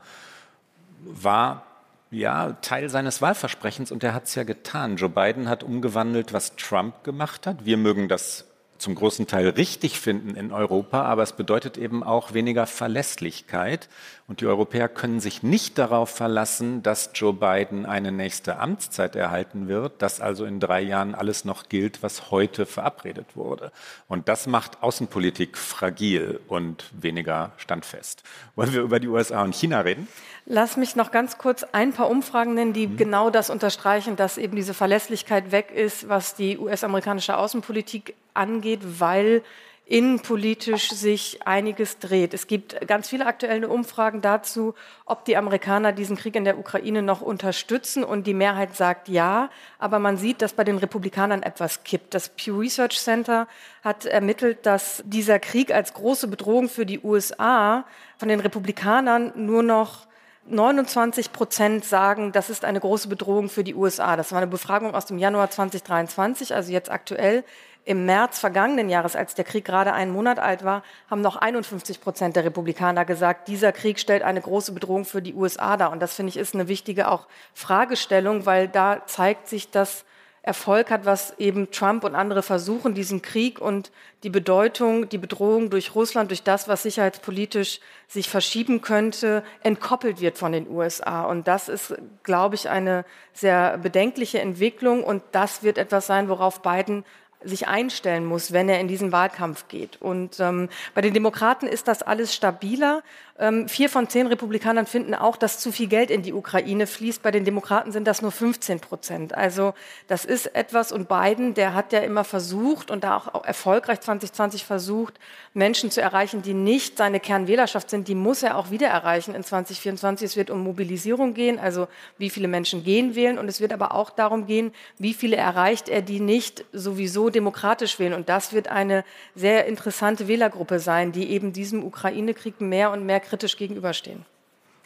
war 1.04 1.64
ja 2.10 2.54
Teil 2.62 2.90
seines 2.90 3.22
Wahlversprechens 3.22 3.92
und 3.92 4.04
er 4.04 4.14
hat 4.14 4.26
es 4.26 4.36
ja 4.36 4.44
getan. 4.44 4.96
Joe 4.96 5.10
Biden 5.10 5.50
hat 5.50 5.64
umgewandelt, 5.64 6.34
was 6.34 6.56
Trump 6.56 7.04
gemacht 7.04 7.46
hat. 7.46 7.66
Wir 7.66 7.78
mögen 7.78 8.08
das 8.08 8.46
zum 8.78 8.96
großen 8.96 9.28
Teil 9.28 9.50
richtig 9.50 10.00
finden 10.00 10.36
in 10.36 10.52
Europa, 10.52 11.04
aber 11.04 11.24
es 11.24 11.34
bedeutet 11.34 11.78
eben 11.78 12.04
auch 12.04 12.34
weniger 12.34 12.68
Verlässlichkeit. 12.68 13.90
Und 14.28 14.42
die 14.42 14.46
Europäer 14.46 14.90
können 14.90 15.22
sich 15.22 15.42
nicht 15.42 15.78
darauf 15.78 16.10
verlassen, 16.10 16.84
dass 16.84 17.12
Joe 17.14 17.34
Biden 17.34 17.86
eine 17.86 18.12
nächste 18.12 18.60
Amtszeit 18.60 19.16
erhalten 19.16 19.70
wird, 19.70 20.02
dass 20.02 20.20
also 20.20 20.44
in 20.44 20.60
drei 20.60 20.82
Jahren 20.82 21.16
alles 21.16 21.46
noch 21.46 21.70
gilt, 21.70 22.04
was 22.04 22.30
heute 22.30 22.66
verabredet 22.66 23.36
wurde. 23.36 23.72
Und 24.10 24.28
das 24.28 24.46
macht 24.46 24.84
Außenpolitik 24.84 25.58
fragil 25.58 26.42
und 26.50 26.86
weniger 26.92 27.54
standfest. 27.56 28.24
Wollen 28.56 28.74
wir 28.74 28.82
über 28.82 29.00
die 29.00 29.08
USA 29.08 29.44
und 29.44 29.56
China 29.56 29.80
reden? 29.80 30.10
Lass 30.46 30.76
mich 30.76 30.96
noch 30.96 31.12
ganz 31.12 31.38
kurz 31.38 31.64
ein 31.72 31.94
paar 31.94 32.10
Umfragen 32.10 32.54
nennen, 32.54 32.74
die 32.74 32.88
mhm. 32.88 32.98
genau 32.98 33.30
das 33.30 33.50
unterstreichen, 33.50 34.18
dass 34.18 34.38
eben 34.38 34.56
diese 34.56 34.74
Verlässlichkeit 34.74 35.52
weg 35.52 35.72
ist, 35.72 36.10
was 36.10 36.36
die 36.36 36.58
US-amerikanische 36.58 37.38
Außenpolitik 37.38 38.14
angeht, 38.38 38.67
weil 38.84 39.44
innenpolitisch 39.88 40.90
sich 40.90 41.40
einiges 41.48 42.00
dreht. 42.00 42.34
Es 42.34 42.48
gibt 42.48 42.86
ganz 42.88 43.08
viele 43.08 43.26
aktuelle 43.26 43.70
Umfragen 43.70 44.22
dazu, 44.22 44.76
ob 45.06 45.24
die 45.24 45.38
Amerikaner 45.38 45.94
diesen 45.94 46.18
Krieg 46.18 46.36
in 46.36 46.44
der 46.44 46.60
Ukraine 46.60 47.02
noch 47.02 47.22
unterstützen. 47.22 48.04
Und 48.04 48.28
die 48.28 48.34
Mehrheit 48.34 48.76
sagt 48.76 49.08
ja. 49.08 49.50
Aber 49.80 50.00
man 50.00 50.18
sieht, 50.18 50.42
dass 50.42 50.54
bei 50.54 50.66
den 50.66 50.78
Republikanern 50.78 51.42
etwas 51.42 51.84
kippt. 51.84 52.14
Das 52.14 52.30
Pew 52.30 52.60
Research 52.60 53.00
Center 53.00 53.48
hat 53.82 54.06
ermittelt, 54.06 54.66
dass 54.66 55.02
dieser 55.06 55.40
Krieg 55.40 55.74
als 55.74 55.94
große 55.94 56.28
Bedrohung 56.28 56.68
für 56.68 56.86
die 56.86 57.00
USA 57.00 57.86
von 58.18 58.28
den 58.28 58.42
Republikanern 58.42 59.32
nur 59.36 59.64
noch 59.64 60.08
29 60.50 61.34
Prozent 61.34 61.86
sagen, 61.86 62.32
das 62.32 62.50
ist 62.50 62.64
eine 62.66 62.80
große 62.80 63.08
Bedrohung 63.08 63.50
für 63.50 63.64
die 63.64 63.76
USA. 63.76 64.16
Das 64.16 64.32
war 64.32 64.40
eine 64.40 64.48
Befragung 64.48 64.96
aus 64.96 65.06
dem 65.06 65.18
Januar 65.18 65.50
2023, 65.50 66.56
also 66.56 66.72
jetzt 66.72 66.90
aktuell. 66.90 67.44
Im 67.88 68.06
März 68.06 68.40
vergangenen 68.40 68.90
Jahres, 68.90 69.16
als 69.16 69.34
der 69.34 69.46
Krieg 69.46 69.64
gerade 69.64 69.94
einen 69.94 70.12
Monat 70.12 70.40
alt 70.40 70.66
war, 70.66 70.84
haben 71.10 71.22
noch 71.22 71.38
51 71.38 72.02
Prozent 72.02 72.36
der 72.36 72.44
Republikaner 72.44 73.06
gesagt, 73.06 73.48
dieser 73.48 73.72
Krieg 73.72 73.98
stellt 73.98 74.24
eine 74.24 74.42
große 74.42 74.74
Bedrohung 74.74 75.06
für 75.06 75.22
die 75.22 75.34
USA 75.34 75.78
dar. 75.78 75.94
Und 75.94 76.02
das 76.02 76.14
finde 76.14 76.32
ich 76.32 76.36
ist 76.36 76.54
eine 76.54 76.68
wichtige 76.68 77.10
auch 77.10 77.30
Fragestellung, 77.54 78.46
weil 78.46 78.68
da 78.68 79.06
zeigt 79.06 79.48
sich, 79.48 79.72
dass 79.72 80.04
Erfolg 80.42 80.92
hat, 80.92 81.06
was 81.06 81.40
eben 81.40 81.72
Trump 81.72 82.04
und 82.04 82.14
andere 82.14 82.44
versuchen, 82.44 82.94
diesen 82.94 83.22
Krieg 83.22 83.60
und 83.60 83.92
die 84.24 84.30
Bedeutung, 84.30 85.08
die 85.08 85.18
Bedrohung 85.18 85.70
durch 85.70 85.96
Russland, 85.96 86.30
durch 86.30 86.44
das, 86.44 86.68
was 86.68 86.84
sicherheitspolitisch 86.84 87.80
sich 88.10 88.30
verschieben 88.30 88.82
könnte, 88.82 89.44
entkoppelt 89.64 90.20
wird 90.20 90.38
von 90.38 90.52
den 90.52 90.70
USA. 90.70 91.24
Und 91.24 91.48
das 91.48 91.70
ist, 91.70 91.96
glaube 92.24 92.56
ich, 92.56 92.70
eine 92.70 93.06
sehr 93.32 93.78
bedenkliche 93.78 94.42
Entwicklung. 94.42 95.06
Und 95.06 95.24
das 95.32 95.64
wird 95.64 95.78
etwas 95.78 96.08
sein, 96.08 96.28
worauf 96.28 96.62
Biden 96.62 97.06
sich 97.48 97.68
einstellen 97.68 98.26
muss, 98.26 98.52
wenn 98.52 98.70
er 98.70 98.80
in 98.80 98.88
diesen 98.88 99.12
Wahlkampf 99.12 99.68
geht. 99.68 100.02
Und 100.02 100.40
ähm, 100.40 100.70
bei 100.94 101.02
den 101.02 101.14
Demokraten 101.14 101.68
ist 101.68 101.88
das 101.88 102.02
alles 102.02 102.34
stabiler. 102.34 103.04
Ähm, 103.40 103.70
vier 103.70 103.88
von 103.88 104.10
zehn 104.10 104.26
Republikanern 104.26 104.88
finden 104.88 105.14
auch, 105.14 105.38
dass 105.38 105.60
zu 105.60 105.72
viel 105.72 105.88
Geld 105.88 106.10
in 106.10 106.24
die 106.24 106.34
Ukraine 106.34 106.88
fließt. 106.88 107.22
Bei 107.22 107.30
den 107.30 107.46
Demokraten 107.46 107.92
sind 107.92 108.08
das 108.08 108.24
nur 108.24 108.32
15 108.32 108.80
Prozent. 108.80 109.36
Also 109.36 109.76
das 110.08 110.26
ist 110.26 110.56
etwas. 110.56 110.92
Und 110.92 111.08
Biden, 111.08 111.54
der 111.54 111.76
hat 111.76 111.94
ja 111.94 112.00
immer 112.00 112.24
versucht 112.24 112.90
und 112.90 113.04
da 113.04 113.18
auch 113.18 113.46
erfolgreich 113.46 114.02
2020 114.02 114.66
versucht, 114.66 115.20
Menschen 115.54 115.92
zu 115.92 116.02
erreichen, 116.02 116.42
die 116.42 116.56
nicht 116.56 116.98
seine 116.98 117.20
Kernwählerschaft 117.20 117.92
sind. 117.92 118.08
Die 118.08 118.16
muss 118.16 118.42
er 118.42 118.58
auch 118.58 118.72
wieder 118.72 118.88
erreichen 118.88 119.36
in 119.36 119.44
2024. 119.44 120.26
Es 120.26 120.36
wird 120.36 120.50
um 120.50 120.64
Mobilisierung 120.64 121.36
gehen, 121.36 121.60
also 121.60 121.88
wie 122.18 122.32
viele 122.32 122.48
Menschen 122.48 122.84
gehen 122.84 123.14
wählen. 123.14 123.38
Und 123.38 123.48
es 123.48 123.62
wird 123.62 123.72
aber 123.72 123.94
auch 123.94 124.10
darum 124.10 124.48
gehen, 124.48 124.74
wie 124.98 125.14
viele 125.14 125.36
erreicht 125.36 125.90
er, 125.90 126.02
die 126.02 126.20
nicht 126.20 126.66
sowieso 126.74 127.30
demokratisch 127.30 128.00
wählen. 128.00 128.14
Und 128.14 128.30
das 128.30 128.52
wird 128.52 128.68
eine 128.68 129.04
sehr 129.36 129.68
interessante 129.68 130.28
Wählergruppe 130.28 130.80
sein, 130.80 131.12
die 131.12 131.30
eben 131.30 131.54
diesem 131.54 131.84
Ukraine-Krieg 131.84 132.62
mehr 132.62 132.90
und 132.90 133.06
mehr 133.06 133.20
kritisch 133.28 133.58
gegenüberstehen. 133.58 134.26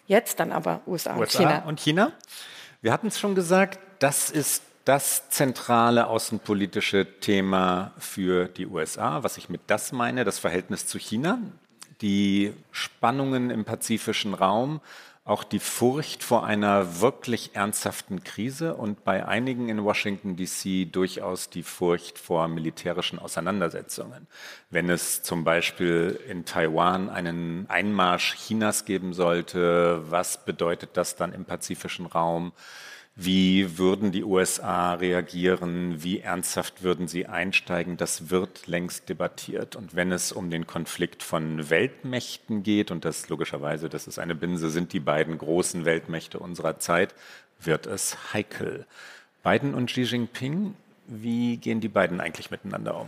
Jetzt 0.07 0.39
dann 0.39 0.51
aber 0.51 0.81
USA, 0.87 1.15
USA 1.15 1.19
und 1.19 1.31
China. 1.31 1.63
Und 1.65 1.79
China? 1.79 2.11
Wir 2.81 2.91
hatten 2.91 3.07
es 3.07 3.19
schon 3.19 3.35
gesagt, 3.35 3.79
das 3.99 4.29
ist 4.29 4.63
das 4.85 5.29
zentrale 5.29 6.07
außenpolitische 6.07 7.19
Thema 7.19 7.91
für 7.97 8.47
die 8.47 8.65
USA. 8.65 9.23
Was 9.23 9.37
ich 9.37 9.49
mit 9.49 9.61
das 9.67 9.91
meine, 9.91 10.23
das 10.23 10.39
Verhältnis 10.39 10.87
zu 10.87 10.97
China, 10.97 11.39
die 12.01 12.53
Spannungen 12.71 13.51
im 13.51 13.63
pazifischen 13.63 14.33
Raum, 14.33 14.81
auch 15.23 15.43
die 15.43 15.59
Furcht 15.59 16.23
vor 16.23 16.45
einer 16.45 16.99
wirklich 16.99 17.51
ernsthaften 17.55 18.23
Krise 18.23 18.75
und 18.75 19.03
bei 19.03 19.25
einigen 19.25 19.69
in 19.69 19.83
Washington 19.83 20.35
DC 20.35 20.91
durchaus 20.91 21.49
die 21.51 21.61
Furcht 21.61 22.17
vor 22.17 22.47
militärischen 22.47 23.19
Auseinandersetzungen. 23.19 24.27
Wenn 24.71 24.89
es 24.89 25.21
zum 25.21 25.43
Beispiel 25.43 26.19
in 26.27 26.45
Taiwan 26.45 27.09
einen 27.09 27.69
Einmarsch 27.69 28.35
Chinas 28.35 28.85
geben 28.85 29.13
sollte, 29.13 30.01
was 30.09 30.43
bedeutet 30.43 30.91
das 30.97 31.15
dann 31.15 31.33
im 31.33 31.45
pazifischen 31.45 32.07
Raum? 32.07 32.51
Wie 33.15 33.77
würden 33.77 34.11
die 34.11 34.23
USA 34.23 34.93
reagieren? 34.93 36.01
Wie 36.01 36.21
ernsthaft 36.21 36.81
würden 36.81 37.07
sie 37.07 37.27
einsteigen? 37.27 37.97
Das 37.97 38.29
wird 38.29 38.67
längst 38.67 39.09
debattiert. 39.09 39.75
Und 39.75 39.95
wenn 39.95 40.11
es 40.11 40.31
um 40.31 40.49
den 40.49 40.65
Konflikt 40.65 41.21
von 41.21 41.69
Weltmächten 41.69 42.63
geht, 42.63 42.89
und 42.89 43.03
das 43.03 43.27
logischerweise, 43.27 43.89
das 43.89 44.07
ist 44.07 44.17
eine 44.17 44.33
Binse, 44.33 44.69
sind 44.69 44.93
die 44.93 45.01
beiden 45.01 45.37
großen 45.37 45.83
Weltmächte 45.83 46.39
unserer 46.39 46.79
Zeit, 46.79 47.13
wird 47.59 47.85
es 47.85 48.33
heikel. 48.33 48.85
Biden 49.43 49.73
und 49.73 49.87
Xi 49.87 50.03
Jinping, 50.03 50.75
wie 51.07 51.57
gehen 51.57 51.81
die 51.81 51.89
beiden 51.89 52.21
eigentlich 52.21 52.49
miteinander 52.49 53.01
um? 53.01 53.07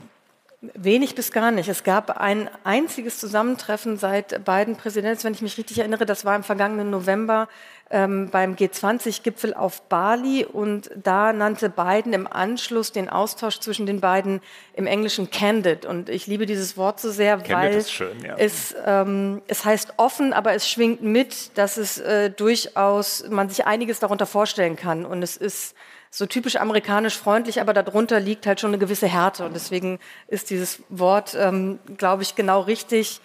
Wenig 0.76 1.16
bis 1.16 1.32
gar 1.32 1.52
nicht. 1.52 1.68
Es 1.68 1.84
gab 1.84 2.22
ein 2.22 2.50
einziges 2.64 3.20
Zusammentreffen 3.20 3.98
seit 3.98 4.46
beiden 4.46 4.78
Präsidenten, 4.78 5.24
wenn 5.26 5.34
ich 5.34 5.42
mich 5.42 5.58
richtig 5.58 5.80
erinnere, 5.80 6.06
das 6.06 6.24
war 6.24 6.36
im 6.38 6.44
vergangenen 6.44 6.90
November 6.90 7.50
ähm, 7.94 8.30
beim 8.32 8.56
G20-Gipfel 8.56 9.54
auf 9.54 9.84
Bali 9.84 10.44
und 10.44 10.90
da 10.96 11.32
nannte 11.32 11.70
Biden 11.70 12.12
im 12.12 12.26
Anschluss 12.28 12.92
den 12.92 13.08
Austausch 13.08 13.60
zwischen 13.60 13.86
den 13.86 14.02
beiden 14.02 14.42
im 14.74 14.88
Englischen 14.88 15.30
candid 15.30 15.86
und 15.86 16.10
ich 16.10 16.26
liebe 16.26 16.48
dieses 16.48 16.76
Wort 16.76 17.00
so 17.00 17.12
sehr, 17.12 17.38
candid 17.38 17.54
weil 17.54 17.86
schön, 17.86 18.26
ja. 18.26 18.36
es, 18.36 18.76
ähm, 18.84 19.44
es 19.48 19.64
heißt 19.64 19.94
offen, 19.98 20.34
aber 20.34 20.54
es 20.54 20.68
schwingt 20.68 21.04
mit, 21.04 21.56
dass 21.56 21.78
es 21.78 22.00
äh, 22.00 22.32
durchaus 22.32 23.26
man 23.30 23.48
sich 23.48 23.68
einiges 23.68 24.00
darunter 24.00 24.26
vorstellen 24.26 24.76
kann 24.76 25.06
und 25.06 25.22
es 25.22 25.38
ist 25.38 25.76
so 26.10 26.26
typisch 26.26 26.56
amerikanisch 26.58 27.18
freundlich, 27.18 27.62
aber 27.62 27.74
darunter 27.74 28.20
liegt 28.20 28.46
halt 28.46 28.60
schon 28.60 28.70
eine 28.70 28.78
gewisse 28.78 29.08
Härte. 29.08 29.48
Und 29.48 29.56
deswegen 29.56 29.98
ist 30.28 30.52
dieses 30.52 30.84
Wort, 30.90 31.36
ähm, 31.36 31.80
glaube 31.98 32.22
ich, 32.22 32.36
genau 32.36 32.62
richtig, 32.62 33.20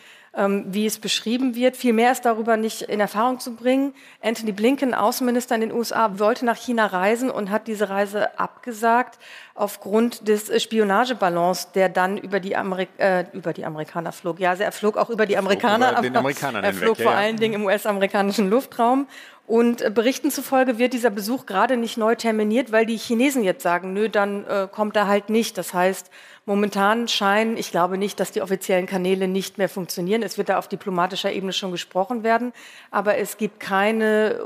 wie 0.66 0.86
es 0.86 0.98
beschrieben 0.98 1.54
wird. 1.54 1.76
Viel 1.76 1.92
mehr 1.92 2.12
ist 2.12 2.24
darüber 2.24 2.56
nicht 2.56 2.82
in 2.82 3.00
Erfahrung 3.00 3.40
zu 3.40 3.54
bringen. 3.54 3.92
Anthony 4.22 4.52
Blinken, 4.52 4.94
Außenminister 4.94 5.56
in 5.56 5.62
den 5.62 5.72
USA, 5.72 6.18
wollte 6.18 6.44
nach 6.44 6.56
China 6.56 6.86
reisen 6.86 7.30
und 7.30 7.50
hat 7.50 7.66
diese 7.66 7.88
Reise 7.88 8.38
abgesagt 8.38 9.18
aufgrund 9.54 10.28
des 10.28 10.62
Spionageballons, 10.62 11.72
der 11.72 11.88
dann 11.88 12.16
über 12.16 12.38
die, 12.38 12.54
Amerik 12.54 12.88
äh, 12.98 13.24
über 13.32 13.52
die 13.52 13.64
Amerikaner 13.64 14.12
flog. 14.12 14.38
Ja, 14.38 14.50
also 14.50 14.62
er 14.62 14.72
flog 14.72 14.96
auch 14.96 15.10
über 15.10 15.26
die 15.26 15.36
Amerikaner, 15.36 15.96
aber 15.96 16.06
er 16.06 16.12
flog 16.12 16.36
hinweg, 16.96 16.96
vor 16.96 17.12
ja, 17.12 17.18
allen 17.18 17.36
Dingen 17.36 17.54
im 17.54 17.64
US-amerikanischen 17.64 18.48
Luftraum. 18.48 19.08
Und 19.48 19.80
äh, 19.80 19.90
Berichten 19.90 20.30
zufolge 20.30 20.76
wird 20.76 20.92
dieser 20.92 21.08
Besuch 21.08 21.46
gerade 21.46 21.78
nicht 21.78 21.96
neu 21.96 22.14
terminiert, 22.14 22.70
weil 22.70 22.84
die 22.84 22.98
Chinesen 22.98 23.42
jetzt 23.42 23.62
sagen, 23.62 23.94
nö, 23.94 24.10
dann 24.10 24.44
äh, 24.44 24.68
kommt 24.70 24.94
er 24.94 25.06
halt 25.06 25.30
nicht. 25.30 25.56
Das 25.56 25.72
heißt, 25.72 26.10
momentan 26.44 27.08
scheinen, 27.08 27.56
ich 27.56 27.70
glaube 27.70 27.96
nicht, 27.96 28.20
dass 28.20 28.30
die 28.30 28.42
offiziellen 28.42 28.84
Kanäle 28.84 29.26
nicht 29.26 29.56
mehr 29.56 29.70
funktionieren. 29.70 30.22
Es 30.22 30.36
wird 30.36 30.50
da 30.50 30.58
auf 30.58 30.68
diplomatischer 30.68 31.32
Ebene 31.32 31.54
schon 31.54 31.72
gesprochen 31.72 32.24
werden, 32.24 32.52
aber 32.90 33.16
es 33.16 33.38
gibt 33.38 33.58
keine 33.58 34.38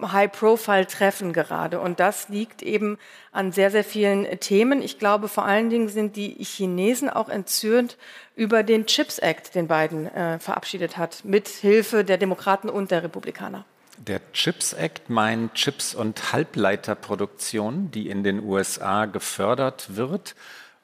äh, 0.00 0.06
High-Profile-Treffen 0.06 1.34
gerade. 1.34 1.78
Und 1.78 2.00
das 2.00 2.30
liegt 2.30 2.62
eben 2.62 2.96
an 3.32 3.52
sehr, 3.52 3.70
sehr 3.70 3.84
vielen 3.84 4.40
Themen. 4.40 4.80
Ich 4.80 4.98
glaube, 4.98 5.28
vor 5.28 5.44
allen 5.44 5.68
Dingen 5.68 5.90
sind 5.90 6.16
die 6.16 6.30
Chinesen 6.42 7.10
auch 7.10 7.28
entzürnt 7.28 7.98
über 8.36 8.62
den 8.62 8.86
Chips 8.86 9.18
Act, 9.18 9.54
den 9.54 9.68
Biden 9.68 10.06
äh, 10.06 10.38
verabschiedet 10.38 10.96
hat, 10.96 11.26
mit 11.26 11.46
Hilfe 11.46 12.04
der 12.04 12.16
Demokraten 12.16 12.70
und 12.70 12.90
der 12.90 13.02
Republikaner. 13.02 13.66
Der 13.98 14.20
Chips 14.32 14.72
Act 14.72 15.08
meint 15.10 15.54
Chips- 15.54 15.94
und 15.94 16.32
Halbleiterproduktion, 16.32 17.90
die 17.90 18.08
in 18.08 18.22
den 18.22 18.42
USA 18.42 19.06
gefördert 19.06 19.96
wird. 19.96 20.34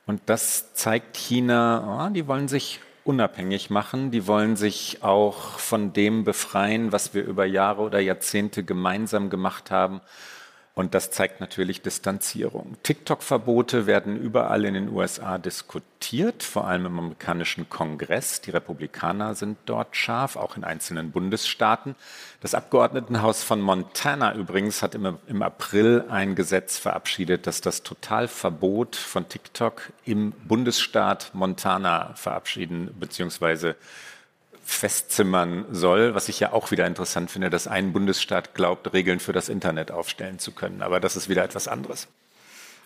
Und 0.06 0.22
das 0.26 0.74
zeigt 0.74 1.16
China, 1.16 2.06
oh, 2.06 2.12
die 2.12 2.26
wollen 2.26 2.48
sich 2.48 2.80
unabhängig 3.04 3.70
machen, 3.70 4.10
die 4.10 4.26
wollen 4.26 4.56
sich 4.56 5.02
auch 5.02 5.58
von 5.58 5.92
dem 5.92 6.24
befreien, 6.24 6.92
was 6.92 7.14
wir 7.14 7.24
über 7.24 7.44
Jahre 7.44 7.82
oder 7.82 8.00
Jahrzehnte 8.00 8.64
gemeinsam 8.64 9.28
gemacht 9.28 9.70
haben. 9.70 10.00
Und 10.74 10.94
das 10.94 11.10
zeigt 11.10 11.40
natürlich 11.40 11.82
Distanzierung. 11.82 12.78
TikTok-Verbote 12.82 13.86
werden 13.86 14.16
überall 14.16 14.64
in 14.64 14.72
den 14.72 14.88
USA 14.88 15.36
diskutiert, 15.36 16.42
vor 16.42 16.66
allem 16.66 16.86
im 16.86 16.98
amerikanischen 16.98 17.68
Kongress. 17.68 18.40
Die 18.40 18.52
Republikaner 18.52 19.34
sind 19.34 19.58
dort 19.66 19.94
scharf, 19.96 20.36
auch 20.36 20.56
in 20.56 20.64
einzelnen 20.64 21.10
Bundesstaaten. 21.10 21.94
Das 22.40 22.54
Abgeordnetenhaus 22.54 23.42
von 23.42 23.60
Montana 23.60 24.34
übrigens 24.34 24.80
hat 24.80 24.94
im, 24.94 25.18
im 25.26 25.42
April 25.42 26.06
ein 26.08 26.34
Gesetz 26.34 26.78
verabschiedet, 26.78 27.46
das 27.46 27.60
das 27.60 27.82
Totalverbot 27.82 28.96
von 28.96 29.28
TikTok 29.28 29.92
im 30.06 30.32
Bundesstaat 30.32 31.32
Montana 31.34 32.14
verabschieden 32.14 32.94
bzw 32.98 33.74
festzimmern 34.64 35.66
soll, 35.70 36.14
was 36.14 36.28
ich 36.28 36.40
ja 36.40 36.52
auch 36.52 36.70
wieder 36.70 36.86
interessant 36.86 37.30
finde, 37.30 37.50
dass 37.50 37.66
ein 37.66 37.92
Bundesstaat 37.92 38.54
glaubt, 38.54 38.92
Regeln 38.92 39.20
für 39.20 39.32
das 39.32 39.48
Internet 39.48 39.90
aufstellen 39.90 40.38
zu 40.38 40.52
können. 40.52 40.82
Aber 40.82 41.00
das 41.00 41.16
ist 41.16 41.28
wieder 41.28 41.44
etwas 41.44 41.68
anderes. 41.68 42.08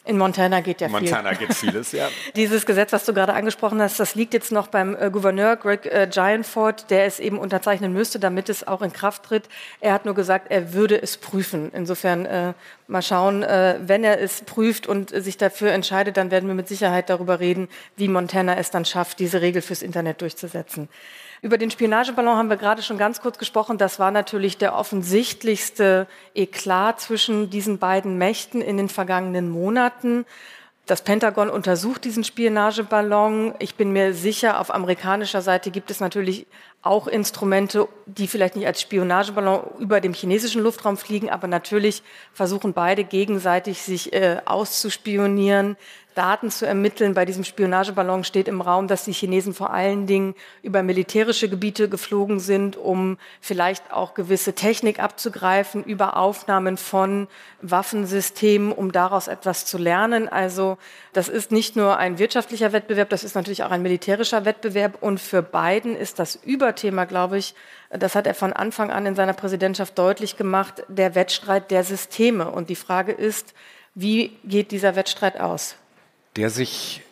In 0.06 0.18
Montana 0.18 0.60
geht 0.60 0.80
ja 0.80 0.88
viel. 0.88 1.00
Montana 1.00 1.32
geht 1.32 1.52
vieles, 1.52 1.90
ja. 1.90 2.08
Dieses 2.36 2.64
Gesetz, 2.64 2.92
was 2.92 3.04
du 3.04 3.12
gerade 3.12 3.34
angesprochen 3.34 3.82
hast, 3.82 3.98
das 3.98 4.14
liegt 4.14 4.34
jetzt 4.34 4.52
noch 4.52 4.68
beim 4.68 4.94
äh, 4.94 5.10
Gouverneur 5.10 5.56
Greg 5.56 5.84
äh, 5.86 6.06
Gianford, 6.08 6.90
der 6.90 7.06
es 7.06 7.18
eben 7.18 7.38
unterzeichnen 7.38 7.92
müsste, 7.92 8.20
damit 8.20 8.48
es 8.48 8.64
auch 8.64 8.82
in 8.82 8.92
Kraft 8.92 9.24
tritt. 9.24 9.48
Er 9.80 9.92
hat 9.92 10.04
nur 10.04 10.14
gesagt, 10.14 10.46
er 10.48 10.72
würde 10.72 11.02
es 11.02 11.16
prüfen. 11.16 11.72
Insofern 11.74 12.24
äh, 12.24 12.52
mal 12.86 13.02
schauen, 13.02 13.42
äh, 13.42 13.80
wenn 13.80 14.04
er 14.04 14.20
es 14.20 14.42
prüft 14.42 14.86
und 14.86 15.10
sich 15.10 15.38
dafür 15.38 15.72
entscheidet, 15.72 16.16
dann 16.16 16.30
werden 16.30 16.46
wir 16.46 16.54
mit 16.54 16.68
Sicherheit 16.68 17.10
darüber 17.10 17.40
reden, 17.40 17.68
wie 17.96 18.06
Montana 18.06 18.56
es 18.58 18.70
dann 18.70 18.84
schafft, 18.84 19.18
diese 19.18 19.40
Regel 19.40 19.60
fürs 19.60 19.82
Internet 19.82 20.20
durchzusetzen. 20.20 20.88
Über 21.42 21.58
den 21.58 21.70
Spionageballon 21.70 22.36
haben 22.36 22.50
wir 22.50 22.56
gerade 22.56 22.82
schon 22.82 22.98
ganz 22.98 23.20
kurz 23.20 23.38
gesprochen. 23.38 23.78
Das 23.78 23.98
war 23.98 24.10
natürlich 24.10 24.58
der 24.58 24.74
offensichtlichste 24.74 26.06
Eklat 26.34 27.00
zwischen 27.00 27.50
diesen 27.50 27.78
beiden 27.78 28.18
Mächten 28.18 28.60
in 28.60 28.76
den 28.76 28.88
vergangenen 28.88 29.50
Monaten. 29.50 30.24
Das 30.86 31.02
Pentagon 31.02 31.50
untersucht 31.50 32.04
diesen 32.04 32.22
Spionageballon. 32.22 33.54
Ich 33.58 33.74
bin 33.74 33.92
mir 33.92 34.14
sicher, 34.14 34.60
auf 34.60 34.72
amerikanischer 34.72 35.42
Seite 35.42 35.70
gibt 35.70 35.90
es 35.90 36.00
natürlich 36.00 36.46
auch 36.86 37.06
Instrumente, 37.06 37.88
die 38.06 38.28
vielleicht 38.28 38.56
nicht 38.56 38.66
als 38.66 38.80
Spionageballon 38.80 39.60
über 39.78 40.00
dem 40.00 40.14
chinesischen 40.14 40.62
Luftraum 40.62 40.96
fliegen, 40.96 41.28
aber 41.30 41.48
natürlich 41.48 42.02
versuchen 42.32 42.72
beide 42.72 43.04
gegenseitig 43.04 43.82
sich 43.82 44.12
äh, 44.12 44.40
auszuspionieren, 44.44 45.76
Daten 46.16 46.50
zu 46.50 46.66
ermitteln. 46.66 47.12
Bei 47.12 47.26
diesem 47.26 47.44
Spionageballon 47.44 48.24
steht 48.24 48.48
im 48.48 48.62
Raum, 48.62 48.88
dass 48.88 49.04
die 49.04 49.12
Chinesen 49.12 49.52
vor 49.52 49.70
allen 49.70 50.06
Dingen 50.06 50.34
über 50.62 50.82
militärische 50.82 51.48
Gebiete 51.48 51.90
geflogen 51.90 52.40
sind, 52.40 52.76
um 52.76 53.18
vielleicht 53.42 53.92
auch 53.92 54.14
gewisse 54.14 54.54
Technik 54.54 54.98
abzugreifen, 54.98 55.84
über 55.84 56.16
Aufnahmen 56.16 56.78
von 56.78 57.28
Waffensystemen, 57.60 58.72
um 58.72 58.92
daraus 58.92 59.28
etwas 59.28 59.66
zu 59.66 59.76
lernen. 59.76 60.26
Also 60.28 60.78
das 61.16 61.28
ist 61.28 61.52
nicht 61.52 61.76
nur 61.76 61.96
ein 61.96 62.18
wirtschaftlicher 62.18 62.72
Wettbewerb, 62.72 63.08
das 63.10 63.24
ist 63.24 63.34
natürlich 63.34 63.62
auch 63.62 63.70
ein 63.70 63.82
militärischer 63.82 64.44
Wettbewerb. 64.44 65.02
Und 65.02 65.18
für 65.18 65.42
Biden 65.42 65.96
ist 65.96 66.18
das 66.18 66.36
Überthema, 66.36 67.04
glaube 67.04 67.38
ich, 67.38 67.54
das 67.90 68.14
hat 68.14 68.26
er 68.26 68.34
von 68.34 68.52
Anfang 68.52 68.90
an 68.90 69.06
in 69.06 69.14
seiner 69.14 69.32
Präsidentschaft 69.32 69.98
deutlich 69.98 70.36
gemacht, 70.36 70.82
der 70.88 71.14
Wettstreit 71.14 71.70
der 71.70 71.84
Systeme. 71.84 72.50
Und 72.50 72.68
die 72.68 72.76
Frage 72.76 73.12
ist, 73.12 73.54
wie 73.94 74.36
geht 74.44 74.70
dieser 74.72 74.96
Wettstreit 74.96 75.40
aus? 75.40 75.76
der 76.36 76.50
sich, 76.50 77.02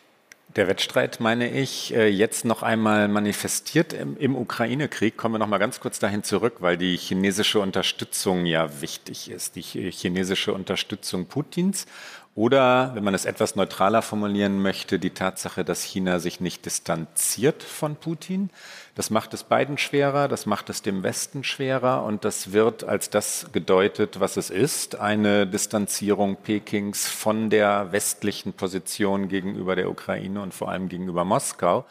der 0.55 0.69
Wettstreit 0.69 1.19
meine 1.19 1.51
ich, 1.51 1.95
äh, 1.95 2.09
jetzt 2.09 2.45
noch 2.45 2.63
einmal 2.63 3.09
manifestiert 3.09 3.93
im, 3.93 4.17
im 4.17 4.37
Ukraine-Krieg. 4.37 5.17
Kommen 5.17 5.35
wir 5.35 5.39
noch 5.39 5.49
mal 5.49 5.59
ganz 5.59 5.81
kurz 5.81 5.99
dahin 5.99 6.23
zurück, 6.23 6.57
weil 6.61 6.77
die 6.77 6.97
chinesische 6.97 7.59
Unterstützung 7.59 8.47
ja 8.47 8.81
wichtig 8.81 9.31
ist. 9.31 9.57
Die 9.57 9.63
chinesische 9.63 10.53
Unterstützung 10.53 11.27
Putins 11.27 11.87
oder, 12.37 12.91
wenn 12.95 13.05
man 13.05 13.14
es 13.14 13.26
etwas 13.26 13.55
neutraler 13.55 14.03
formulieren 14.03 14.61
möchte, 14.61 14.99
die 14.99 15.11
Tatsache, 15.11 15.64
dass 15.64 15.85
China 15.85 16.19
sich 16.19 16.41
nicht 16.41 16.67
distanziert 16.67 17.62
von 17.62 17.95
Putin. 17.95 18.50
Das 18.97 19.11
macht 19.11 19.33
es 19.35 19.45
beiden 19.45 19.79
schwerer, 19.79 20.26
das 20.26 20.45
macht 20.45 20.69
es 20.69 20.83
dem 20.83 21.05
Westen 21.05 21.45
schwerer 21.45 22.03
und 22.03 22.25
das 22.25 22.53
wird 22.53 22.83
als 22.83 23.09
das 23.09 23.47
gedeutet, 23.53 24.19
was 24.19 24.37
es 24.37 24.50
ist, 24.50 24.97
eine 24.97 25.47
Distanzierung 25.47 26.35
Pekings 26.35 27.07
von 27.07 27.50
der 27.50 27.93
westlichen 27.93 28.53
Position 28.53 29.29
gegenüber 29.29 29.76
der 29.76 29.88
Ukraine 29.88 30.43
und 30.43 30.55
vor 30.55 30.71
allem 30.71 30.88
gegenüber 30.88 31.25
Moskau. 31.25 31.85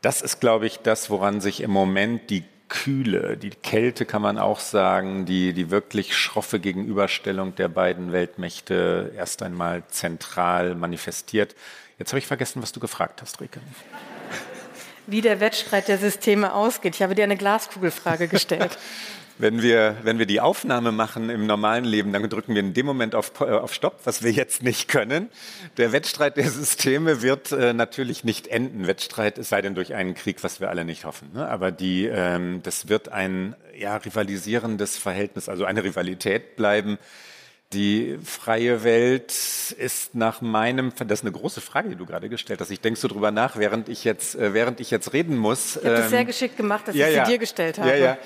Das 0.00 0.22
ist, 0.22 0.40
glaube 0.40 0.66
ich, 0.66 0.78
das, 0.78 1.10
woran 1.10 1.42
sich 1.42 1.60
im 1.60 1.70
Moment 1.70 2.30
die 2.30 2.44
Kühle, 2.68 3.36
die 3.36 3.50
Kälte 3.50 4.06
kann 4.06 4.22
man 4.22 4.38
auch 4.38 4.60
sagen, 4.60 5.24
die, 5.24 5.52
die 5.52 5.70
wirklich 5.70 6.16
schroffe 6.16 6.58
Gegenüberstellung 6.58 7.54
der 7.54 7.68
beiden 7.68 8.12
Weltmächte 8.12 9.12
erst 9.16 9.42
einmal 9.42 9.84
zentral 9.88 10.74
manifestiert. 10.74 11.54
Jetzt 11.98 12.12
habe 12.12 12.18
ich 12.18 12.26
vergessen, 12.26 12.62
was 12.62 12.72
du 12.72 12.80
gefragt 12.80 13.22
hast, 13.22 13.40
Rike. 13.40 13.60
Wie 15.06 15.20
der 15.20 15.38
Wettstreit 15.40 15.88
der 15.88 15.98
Systeme 15.98 16.52
ausgeht. 16.52 16.96
Ich 16.96 17.02
habe 17.02 17.14
dir 17.14 17.24
eine 17.24 17.36
Glaskugelfrage 17.36 18.28
gestellt. 18.28 18.76
Wenn 19.38 19.60
wir, 19.60 19.96
wenn 20.02 20.18
wir 20.18 20.26
die 20.26 20.40
Aufnahme 20.40 20.92
machen 20.92 21.28
im 21.28 21.46
normalen 21.46 21.84
Leben, 21.84 22.12
dann 22.12 22.28
drücken 22.28 22.54
wir 22.54 22.60
in 22.60 22.72
dem 22.72 22.86
Moment 22.86 23.14
auf, 23.14 23.32
äh, 23.40 23.44
auf 23.44 23.74
Stopp, 23.74 24.00
was 24.04 24.22
wir 24.22 24.32
jetzt 24.32 24.62
nicht 24.62 24.88
können. 24.88 25.28
Der 25.76 25.92
Wettstreit 25.92 26.36
der 26.36 26.50
Systeme 26.50 27.22
wird 27.22 27.52
äh, 27.52 27.72
natürlich 27.72 28.24
nicht 28.24 28.46
enden. 28.48 28.86
Wettstreit, 28.86 29.38
es 29.38 29.48
sei 29.48 29.60
denn 29.60 29.74
durch 29.74 29.94
einen 29.94 30.14
Krieg, 30.14 30.42
was 30.42 30.60
wir 30.60 30.70
alle 30.70 30.84
nicht 30.84 31.04
hoffen. 31.04 31.32
Ne? 31.34 31.46
Aber 31.48 31.70
die, 31.70 32.06
ähm, 32.06 32.60
das 32.62 32.88
wird 32.88 33.10
ein 33.10 33.54
ja, 33.78 33.96
rivalisierendes 33.96 34.96
Verhältnis, 34.96 35.48
also 35.48 35.64
eine 35.64 35.84
Rivalität 35.84 36.56
bleiben 36.56 36.98
die 37.72 38.18
freie 38.22 38.84
Welt 38.84 39.32
ist 39.32 40.14
nach 40.14 40.40
meinem, 40.40 40.92
das 40.96 41.20
ist 41.20 41.24
eine 41.24 41.32
große 41.32 41.60
Frage, 41.60 41.88
die 41.88 41.96
du 41.96 42.06
gerade 42.06 42.28
gestellt 42.28 42.60
hast. 42.60 42.70
Ich 42.70 42.80
denke 42.80 42.98
so 42.98 43.08
drüber 43.08 43.32
nach, 43.32 43.56
während 43.56 43.88
ich 43.88 44.04
jetzt, 44.04 44.36
äh, 44.36 44.54
während 44.54 44.80
ich 44.80 44.90
jetzt 44.90 45.12
reden 45.12 45.36
muss. 45.36 45.76
Ich 45.76 45.84
habe 45.84 45.88
ähm, 45.88 46.00
das 46.02 46.10
sehr 46.10 46.24
geschickt 46.24 46.56
gemacht, 46.56 46.86
dass 46.86 46.94
ja, 46.94 47.06
ich 47.06 47.12
sie 47.12 47.18
ja, 47.18 47.24
dir 47.24 47.38
gestellt 47.38 47.78
habe. 47.78 47.90
Ja, 47.90 47.96
ja. 47.96 48.18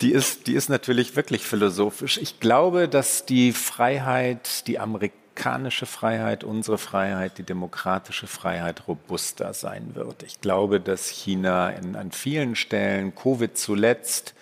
Die 0.00 0.12
ist, 0.12 0.46
die 0.46 0.54
ist 0.54 0.70
natürlich 0.70 1.14
wirklich 1.14 1.42
philosophisch. 1.42 2.18
Ich 2.18 2.40
glaube, 2.40 2.88
dass 2.88 3.26
die 3.26 3.52
Freiheit, 3.52 4.66
die 4.66 4.78
amerikanische 4.78 5.84
Freiheit, 5.84 6.42
unsere 6.42 6.78
Freiheit, 6.78 7.36
die 7.36 7.42
demokratische 7.42 8.26
Freiheit 8.26 8.88
robuster 8.88 9.52
sein 9.52 9.94
wird. 9.94 10.22
Ich 10.22 10.40
glaube, 10.40 10.80
dass 10.80 11.08
China 11.08 11.68
in, 11.70 11.96
an 11.96 12.12
vielen 12.12 12.56
Stellen, 12.56 13.14
Covid 13.14 13.58
zuletzt, 13.58 14.34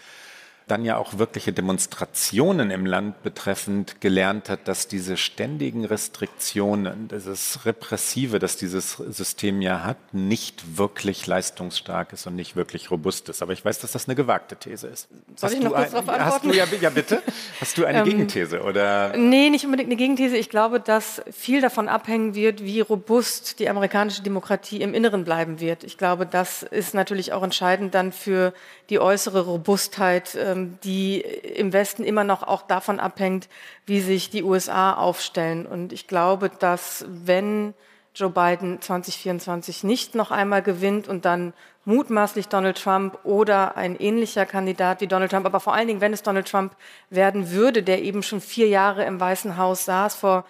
dann 0.71 0.85
ja 0.85 0.97
auch 0.97 1.19
wirkliche 1.19 1.53
Demonstrationen 1.53 2.71
im 2.71 2.87
Land 2.87 3.23
betreffend 3.23 4.01
gelernt 4.01 4.49
hat, 4.49 4.69
dass 4.69 4.89
diese 4.89 5.17
ständigen 5.17 5.85
Restriktionen, 5.85 7.09
dieses 7.09 7.65
Repressive, 7.65 8.39
das 8.39 8.57
dieses 8.57 8.93
System 8.93 9.63
ja 9.63 9.85
hat, 9.85 9.97
nicht 10.13 10.79
wirklich 10.79 11.27
leistungsstark 11.27 12.13
ist 12.13 12.27
und 12.27 12.37
nicht 12.37 12.57
wirklich 12.57 12.91
robust 12.91 13.29
ist. 13.29 13.43
Aber 13.43 13.53
ich 13.53 13.65
weiß, 13.65 13.79
dass 13.81 13.93
das 13.93 14.07
eine 14.07 14.15
gewagte 14.15 14.57
These 14.57 14.89
ist. 14.89 15.09
Soll 15.37 15.51
hast 15.51 15.55
ich 15.55 15.65
noch 15.65 15.75
kurz 15.75 15.91
darauf 15.91 16.09
antworten? 16.09 16.25
Hast 16.25 16.45
du, 16.45 16.53
ja, 16.53 16.65
ja, 16.81 16.91
bitte. 16.91 17.23
Hast 17.61 17.79
du 17.79 17.85
eine 17.85 17.99
ähm, 17.99 18.05
Gegenthese? 18.05 18.63
Oder? 18.63 19.17
Nee, 19.17 19.51
nicht 19.51 19.65
unbedingt 19.65 19.89
eine 19.89 19.97
Gegenthese. 19.97 20.37
Ich 20.37 20.51
glaube, 20.51 20.81
dass 20.81 21.23
viel 21.31 21.61
davon 21.61 21.89
abhängen 21.89 22.35
wird, 22.35 22.63
wie 22.63 22.81
robust 22.81 23.59
die 23.59 23.69
amerikanische 23.69 24.23
Demokratie 24.23 24.81
im 24.81 24.95
Inneren 24.95 25.25
bleiben 25.25 25.61
wird. 25.61 25.85
Ich 25.85 25.99
glaube, 25.99 26.27
das 26.27 26.63
ist 26.63 26.95
natürlich 26.95 27.33
auch 27.33 27.43
entscheidend 27.43 27.95
dann 27.95 28.13
für 28.13 28.53
die 28.91 28.99
äußere 28.99 29.43
Robustheit 29.43 30.37
ähm, 30.41 30.58
die 30.85 31.21
im 31.21 31.73
Westen 31.73 32.05
immer 32.05 32.25
noch 32.25 32.43
auch 32.43 32.63
davon 32.63 33.01
abhängt, 33.01 33.49
wie 33.87 34.01
sich 34.01 34.31
die 34.31 34.43
USA 34.43 34.95
aufstellen. 34.95 35.67
Und 35.67 35.93
ich 35.93 36.07
glaube, 36.07 36.51
dass 36.51 37.05
wenn 37.09 37.75
Joe 38.15 38.31
Biden 38.31 38.81
2024 38.81 39.85
nicht 39.85 40.15
noch 40.15 40.31
einmal 40.31 40.63
gewinnt 40.63 41.09
und 41.09 41.25
dann 41.25 41.53
mutmaßlich 41.85 42.49
Donald 42.49 42.83
Trump 42.83 43.19
oder 43.25 43.77
ein 43.77 43.97
ähnlicher 43.97 44.45
Kandidat 44.45 45.01
wie 45.01 45.07
Donald 45.07 45.31
Trump, 45.31 45.47
aber 45.47 45.61
vor 45.61 45.75
allen 45.75 45.89
Dingen, 45.89 46.01
wenn 46.01 46.13
es 46.13 46.23
Donald 46.23 46.49
Trump 46.49 46.77
werden 47.11 47.51
würde, 47.51 47.83
der 47.83 48.03
eben 48.03 48.23
schon 48.23 48.41
vier 48.41 48.69
Jahre 48.69 49.05
im 49.05 49.21
Weißen 49.21 49.57
Haus 49.57 49.85
saß, 49.85 50.15
vor 50.17 50.45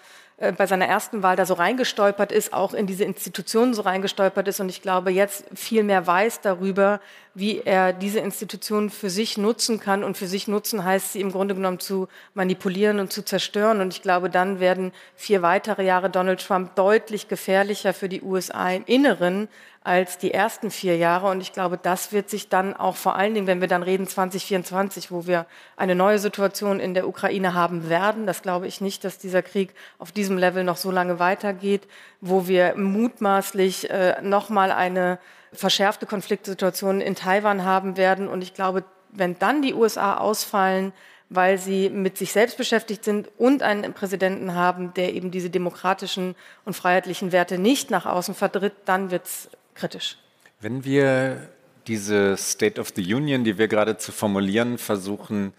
bei 0.57 0.67
seiner 0.67 0.85
ersten 0.85 1.21
Wahl 1.21 1.35
da 1.35 1.45
so 1.45 1.53
reingestolpert 1.53 2.31
ist, 2.31 2.53
auch 2.53 2.73
in 2.73 2.87
diese 2.87 3.03
Institutionen 3.03 3.73
so 3.73 3.81
reingestolpert 3.81 4.47
ist 4.47 4.61
und 4.61 4.69
ich 4.69 4.81
glaube 4.81 5.11
jetzt 5.11 5.43
viel 5.53 5.83
mehr 5.83 6.07
weiß 6.07 6.39
darüber, 6.41 7.01
wie 7.33 7.59
er 7.59 7.93
diese 7.93 8.19
Institutionen 8.19 8.89
für 8.89 9.09
sich 9.09 9.37
nutzen 9.37 9.79
kann. 9.79 10.03
Und 10.03 10.17
für 10.17 10.27
sich 10.27 10.47
nutzen 10.47 10.83
heißt 10.83 11.13
sie 11.13 11.21
im 11.21 11.31
Grunde 11.31 11.55
genommen 11.55 11.79
zu 11.79 12.07
manipulieren 12.33 12.99
und 12.99 13.11
zu 13.11 13.23
zerstören. 13.23 13.81
Und 13.81 13.93
ich 13.93 14.01
glaube 14.01 14.29
dann 14.29 14.59
werden 14.59 14.93
vier 15.15 15.41
weitere 15.41 15.83
Jahre 15.83 16.09
Donald 16.09 16.45
Trump 16.45 16.75
deutlich 16.75 17.27
gefährlicher 17.27 17.93
für 17.93 18.09
die 18.09 18.21
USA 18.21 18.71
im 18.71 18.85
Inneren 18.85 19.49
als 19.89 20.19
die 20.19 20.31
ersten 20.31 20.69
vier 20.69 20.97
Jahre. 20.97 21.31
Und 21.31 21.41
ich 21.41 21.51
glaube, 21.51 21.79
das 21.81 22.13
wird 22.13 22.29
sich 22.29 22.47
dann 22.47 22.75
auch 22.75 22.95
vor 22.95 23.15
allen 23.15 23.33
Dingen, 23.33 23.47
wenn 23.47 23.59
wir 23.59 23.67
dann 23.67 23.81
reden 23.81 24.05
2024, 24.05 25.11
wo 25.11 25.25
wir 25.25 25.47
eine 25.77 25.95
neue 25.95 26.19
Situation 26.19 26.79
in 26.79 26.93
der 26.93 27.07
Ukraine 27.07 27.55
haben 27.55 27.89
werden, 27.89 28.27
das 28.27 28.43
glaube 28.43 28.67
ich 28.67 28.81
nicht, 28.81 29.03
dass 29.03 29.17
dieser 29.17 29.41
Krieg 29.41 29.73
auf 29.97 30.11
diesem 30.11 30.37
Level 30.37 30.63
noch 30.63 30.77
so 30.77 30.91
lange 30.91 31.17
weitergeht, 31.17 31.87
wo 32.21 32.47
wir 32.47 32.75
mutmaßlich 32.77 33.89
äh, 33.89 34.21
nochmal 34.21 34.71
eine 34.71 35.17
verschärfte 35.53 36.05
Konfliktsituation 36.05 37.01
in 37.01 37.15
Taiwan 37.15 37.65
haben 37.65 37.97
werden. 37.97 38.27
Und 38.27 38.43
ich 38.43 38.53
glaube, 38.53 38.83
wenn 39.11 39.39
dann 39.39 39.63
die 39.63 39.73
USA 39.73 40.17
ausfallen, 40.17 40.93
weil 41.29 41.57
sie 41.57 41.89
mit 41.89 42.15
sich 42.15 42.31
selbst 42.31 42.57
beschäftigt 42.57 43.03
sind 43.03 43.31
und 43.39 43.63
einen 43.63 43.93
Präsidenten 43.93 44.53
haben, 44.53 44.93
der 44.93 45.15
eben 45.15 45.31
diese 45.31 45.49
demokratischen 45.49 46.35
und 46.63 46.75
freiheitlichen 46.75 47.31
Werte 47.31 47.57
nicht 47.57 47.89
nach 47.89 48.05
außen 48.05 48.35
vertritt, 48.35 48.73
dann 48.85 49.09
wird 49.09 49.25
es 49.25 49.49
kritisch. 49.79 50.17
Wenn 50.61 50.83
wir 50.83 51.49
diese 51.87 52.37
State 52.37 52.79
of 52.79 52.91
the 52.95 53.13
Union, 53.13 53.43
die 53.43 53.57
wir 53.57 53.67
gerade 53.67 53.97
zu 53.97 54.11
formulieren 54.11 54.77
versuchen, 54.77 55.53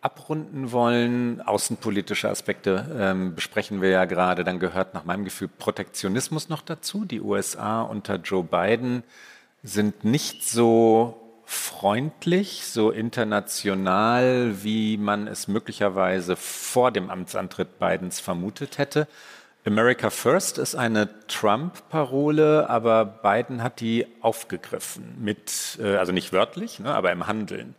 abrunden 0.00 0.72
wollen, 0.72 1.40
außenpolitische 1.40 2.28
Aspekte 2.28 2.86
ähm, 2.98 3.34
besprechen 3.34 3.82
wir 3.82 3.90
ja 3.90 4.04
gerade, 4.04 4.44
dann 4.44 4.58
gehört 4.58 4.94
nach 4.94 5.04
meinem 5.04 5.24
Gefühl 5.24 5.48
Protektionismus 5.48 6.48
noch 6.48 6.62
dazu. 6.62 7.04
Die 7.04 7.20
USA 7.20 7.82
unter 7.82 8.16
Joe 8.16 8.44
Biden 8.44 9.02
sind 9.62 10.04
nicht 10.04 10.48
so 10.48 11.20
freundlich, 11.44 12.66
so 12.66 12.90
international, 12.90 14.62
wie 14.62 14.98
man 14.98 15.26
es 15.26 15.48
möglicherweise 15.48 16.36
vor 16.36 16.92
dem 16.92 17.10
Amtsantritt 17.10 17.78
Bidens 17.78 18.20
vermutet 18.20 18.78
hätte. 18.78 19.08
America 19.68 20.08
First 20.08 20.56
ist 20.56 20.74
eine 20.74 21.26
Trump-Parole, 21.26 22.70
aber 22.70 23.04
Biden 23.04 23.62
hat 23.62 23.80
die 23.80 24.06
aufgegriffen 24.22 25.14
mit, 25.20 25.78
äh, 25.82 25.96
also 25.96 26.10
nicht 26.10 26.32
wörtlich, 26.32 26.80
ne, 26.80 26.94
aber 26.94 27.12
im 27.12 27.26
Handeln 27.26 27.74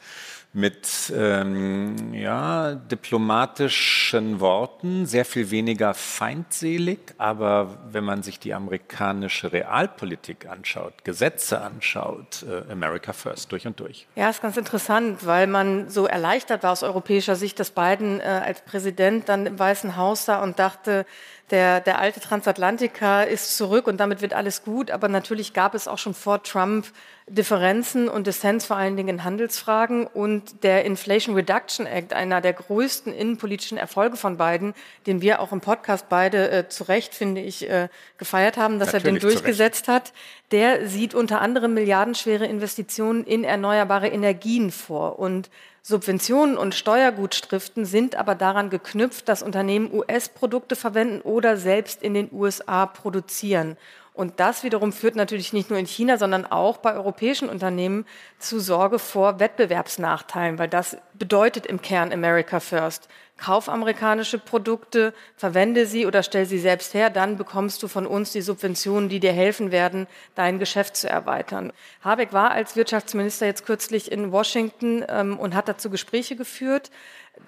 mit 0.51 1.13
ähm, 1.15 2.13
ja, 2.13 2.73
diplomatischen 2.73 4.39
Worten, 4.39 5.05
sehr 5.05 5.23
viel 5.23 5.51
weniger 5.51 5.93
feindselig, 5.93 6.99
aber 7.19 7.77
wenn 7.91 8.03
man 8.03 8.23
sich 8.23 8.39
die 8.39 8.55
amerikanische 8.55 9.51
Realpolitik 9.51 10.47
anschaut, 10.47 11.03
Gesetze 11.03 11.61
anschaut, 11.61 12.43
äh, 12.49 12.71
America 12.71 13.13
First 13.13 13.51
durch 13.51 13.67
und 13.67 13.79
durch. 13.79 14.07
Ja, 14.15 14.29
ist 14.29 14.41
ganz 14.41 14.57
interessant, 14.57 15.25
weil 15.25 15.45
man 15.45 15.87
so 15.87 16.07
erleichtert 16.07 16.63
war 16.63 16.71
aus 16.71 16.81
europäischer 16.81 17.35
Sicht, 17.35 17.59
dass 17.59 17.69
Biden 17.69 18.19
äh, 18.19 18.23
als 18.23 18.61
Präsident 18.61 19.29
dann 19.29 19.45
im 19.45 19.59
Weißen 19.59 19.97
Haus 19.97 20.25
sah 20.25 20.41
und 20.41 20.57
dachte, 20.57 21.05
der, 21.51 21.79
der 21.79 21.99
alte 21.99 22.19
Transatlantiker 22.19 23.27
ist 23.27 23.57
zurück 23.57 23.87
und 23.87 23.97
damit 23.97 24.21
wird 24.21 24.33
alles 24.33 24.63
gut. 24.63 24.91
Aber 24.91 25.07
natürlich 25.07 25.53
gab 25.53 25.75
es 25.75 25.87
auch 25.87 25.97
schon 25.97 26.13
vor 26.13 26.43
Trump 26.43 26.87
Differenzen 27.29 28.09
und 28.09 28.25
Dissens 28.25 28.65
vor 28.65 28.77
allen 28.77 28.97
Dingen 28.97 29.09
in 29.09 29.23
Handelsfragen 29.23 30.07
und 30.07 30.63
der 30.63 30.83
Inflation 30.85 31.35
Reduction 31.35 31.85
Act, 31.85 32.13
einer 32.13 32.41
der 32.41 32.53
größten 32.53 33.13
innenpolitischen 33.13 33.77
Erfolge 33.77 34.17
von 34.17 34.37
Biden, 34.37 34.73
den 35.05 35.21
wir 35.21 35.39
auch 35.39 35.51
im 35.51 35.61
Podcast 35.61 36.07
beide 36.09 36.49
äh, 36.49 36.69
zu 36.69 36.85
Recht, 36.85 37.13
finde 37.13 37.41
ich, 37.41 37.69
äh, 37.69 37.87
gefeiert 38.17 38.57
haben, 38.57 38.79
dass 38.79 38.93
Natürlich 38.93 39.05
er 39.05 39.19
den 39.19 39.29
durchgesetzt 39.29 39.87
hat, 39.87 40.11
der 40.51 40.87
sieht 40.87 41.13
unter 41.13 41.41
anderem 41.41 41.75
milliardenschwere 41.75 42.45
Investitionen 42.45 43.23
in 43.23 43.43
erneuerbare 43.43 44.07
Energien 44.07 44.71
vor. 44.71 45.19
Und 45.19 45.49
Subventionen 45.81 46.57
und 46.57 46.75
Steuergutschriften 46.75 47.85
sind 47.85 48.15
aber 48.15 48.35
daran 48.35 48.69
geknüpft, 48.69 49.29
dass 49.29 49.41
Unternehmen 49.41 49.93
US-Produkte 49.93 50.75
verwenden 50.75 51.21
oder 51.21 51.57
selbst 51.57 52.03
in 52.03 52.13
den 52.13 52.29
USA 52.31 52.85
produzieren. 52.85 53.77
Und 54.13 54.41
das 54.41 54.63
wiederum 54.63 54.91
führt 54.91 55.15
natürlich 55.15 55.53
nicht 55.53 55.69
nur 55.69 55.79
in 55.79 55.85
China, 55.85 56.17
sondern 56.17 56.45
auch 56.45 56.77
bei 56.77 56.93
europäischen 56.93 57.47
Unternehmen 57.47 58.05
zu 58.37 58.59
Sorge 58.59 58.99
vor 58.99 59.39
Wettbewerbsnachteilen, 59.39 60.59
weil 60.59 60.67
das 60.67 60.97
bedeutet 61.13 61.65
im 61.65 61.81
Kern 61.81 62.11
America 62.11 62.59
First. 62.59 63.07
Kauf 63.39 63.69
amerikanische 63.69 64.37
Produkte, 64.37 65.13
verwende 65.37 65.85
sie 65.85 66.05
oder 66.05 66.23
stell 66.23 66.45
sie 66.45 66.59
selbst 66.59 66.93
her, 66.93 67.09
dann 67.09 67.37
bekommst 67.37 67.81
du 67.81 67.87
von 67.87 68.05
uns 68.05 68.31
die 68.31 68.41
Subventionen, 68.41 69.07
die 69.07 69.19
dir 69.19 69.31
helfen 69.31 69.71
werden, 69.71 70.07
dein 70.35 70.59
Geschäft 70.59 70.97
zu 70.97 71.09
erweitern. 71.09 71.71
Habeck 72.03 72.33
war 72.33 72.51
als 72.51 72.75
Wirtschaftsminister 72.75 73.45
jetzt 73.45 73.65
kürzlich 73.65 74.11
in 74.11 74.31
Washington 74.31 75.05
ähm, 75.07 75.39
und 75.39 75.55
hat 75.55 75.69
dazu 75.69 75.89
Gespräche 75.89 76.35
geführt. 76.35 76.91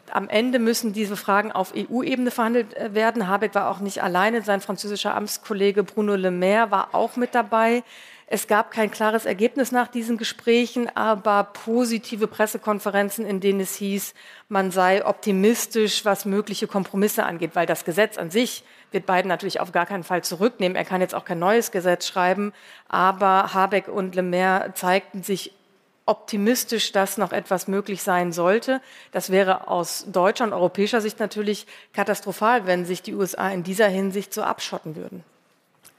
Am 0.10 0.30
Ende 0.30 0.60
müssen 0.60 0.94
diese 0.94 1.18
Fragen 1.18 1.52
auf 1.52 1.74
EU-Ebene 1.76 2.32
verhandelt 2.32 2.76
äh, 2.76 2.94
werden. 2.94 3.28
Habeck 3.28 3.54
war 3.54 3.70
auch 3.70 3.80
nicht 3.80 4.02
alleine. 4.02 4.42
Sein 4.42 4.62
französischer 4.62 5.16
Amtskollege 5.16 5.84
Bruno 5.84 6.16
Le 6.16 6.32
Maire 6.32 6.72
war 6.72 6.96
auch 6.96 7.18
mit 7.18 7.36
dabei. 7.36 7.84
Es 8.34 8.48
gab 8.48 8.72
kein 8.72 8.90
klares 8.90 9.26
Ergebnis 9.26 9.74
nach 9.74 9.90
diesen 9.90 10.16
Gesprächen, 10.18 10.90
aber 10.96 11.44
positive 11.44 12.28
Pressekonferenzen, 12.28 13.26
in 13.26 13.42
denen 13.42 13.60
es 13.60 13.76
hieß, 13.76 14.14
man 14.48 14.72
sei 14.72 15.06
optimistisch, 15.06 16.06
was 16.06 16.24
mögliche 16.24 16.66
Kompromisse 16.66 17.26
angeht, 17.26 17.56
weil 17.56 17.66
das 17.66 17.84
Gesetz 17.84 18.18
an 18.18 18.32
sich 18.32 18.64
wird 18.92 19.06
Biden 19.06 19.28
natürlich 19.28 19.60
auf 19.60 19.74
gar 19.74 19.86
keinen 19.86 20.06
Fall 20.06 20.24
zurücknehmen. 20.24 20.78
Er 20.78 20.86
kann 20.86 21.02
jetzt 21.02 21.14
auch 21.14 21.26
kein 21.26 21.40
neues 21.40 21.72
Gesetz 21.72 22.08
schreiben, 22.08 22.54
aber 22.88 23.54
Habeck 23.54 23.90
und 23.90 24.16
Le 24.16 24.24
Maire 24.24 24.74
zeigten 24.76 25.24
sich 25.24 25.52
optimistisch, 26.06 26.94
dass 26.94 27.18
noch 27.18 27.34
etwas 27.34 27.68
möglich 27.68 28.02
sein 28.02 28.32
sollte. 28.32 28.80
Das 29.12 29.30
wäre 29.30 29.68
aus 29.68 30.06
deutscher 30.08 30.46
und 30.46 30.54
europäischer 30.54 31.02
Sicht 31.02 31.20
natürlich 31.20 31.68
katastrophal, 31.92 32.66
wenn 32.66 32.86
sich 32.86 33.02
die 33.02 33.14
USA 33.14 33.50
in 33.50 33.64
dieser 33.64 33.90
Hinsicht 33.90 34.34
so 34.34 34.42
abschotten 34.42 34.96
würden. 34.96 35.26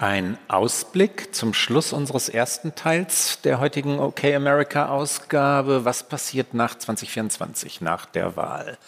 Ein 0.03 0.37
Ausblick 0.49 1.33
zum 1.33 1.55
Schluss 1.55 1.93
unseres 1.93 2.29
ersten 2.29 2.75
Teils 2.75 3.41
der 3.43 3.61
heutigen 3.61 4.01
OK 4.01 4.25
America 4.25 4.89
Ausgabe. 4.89 5.85
Was 5.85 6.03
passiert 6.03 6.55
nach 6.55 6.77
2024, 6.77 7.81
nach 7.83 8.07
der 8.07 8.35
Wahl? 8.35 8.79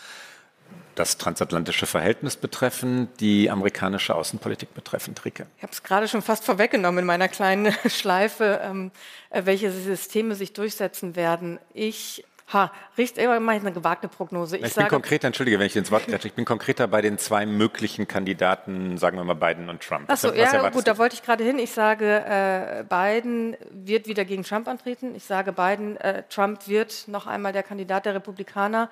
das 0.97 1.19
transatlantische 1.19 1.87
Verhältnis 1.87 2.37
betreffen, 2.37 3.09
die 3.19 3.51
amerikanische 3.51 4.15
Außenpolitik 4.15 4.75
betreffend, 4.75 5.25
Rike? 5.25 5.47
Ich 5.57 5.63
habe 5.65 5.73
es 5.73 5.83
gerade 5.83 6.07
schon 6.07 6.23
fast 6.23 6.45
vorweggenommen 6.45 7.01
in 7.01 7.07
meiner 7.07 7.27
kleinen 7.27 7.73
Schleife, 7.89 8.61
ähm, 8.63 8.93
äh, 9.31 9.43
welche 9.45 9.73
Systeme 9.73 10.37
sich 10.37 10.53
durchsetzen 10.53 11.17
werden. 11.17 11.59
Ich 11.73 12.25
Ha, 12.53 12.71
riecht 12.99 13.17
immer 13.17 13.41
mal 13.41 13.57
eine 13.57 13.73
gewagte 13.73 14.07
Prognose. 14.07 14.59
Ich, 14.59 14.65
ich 14.65 14.75
bin 14.75 14.89
konkreter, 14.89 15.27
entschuldige, 15.29 15.59
wenn 15.59 15.67
ich 15.67 15.77
ins 15.77 15.91
Wort 15.91 16.07
grätsche, 16.07 16.29
ich 16.29 16.35
bin 16.35 16.45
konkreter 16.45 16.87
bei 16.87 17.01
den 17.01 17.17
zwei 17.17 17.47
möglichen 17.47 18.07
Kandidaten, 18.07 18.99
sagen 18.99 19.17
wir 19.17 19.25
mal 19.25 19.35
Biden 19.35 19.71
und 19.71 19.83
Trump. 19.83 20.11
Achso, 20.11 20.33
ja, 20.33 20.69
gut, 20.69 20.87
da 20.87 20.99
wollte 20.99 21.15
ich 21.15 21.23
gerade 21.23 21.43
hin. 21.43 21.59
Ich 21.59 21.73
sage, 21.73 22.05
äh, 22.07 22.85
Biden 22.85 23.57
wird 23.71 24.07
wieder 24.07 24.27
gegen 24.27 24.43
Trump 24.43 24.69
antreten. 24.69 25.15
Ich 25.15 25.25
sage, 25.25 25.53
Biden, 25.53 25.97
äh, 25.97 26.25
Trump 26.29 26.69
wird 26.69 27.09
noch 27.09 27.27
einmal 27.27 27.53
der 27.53 27.63
Kandidat 27.63 28.05
der 28.05 28.15
Republikaner. 28.15 28.91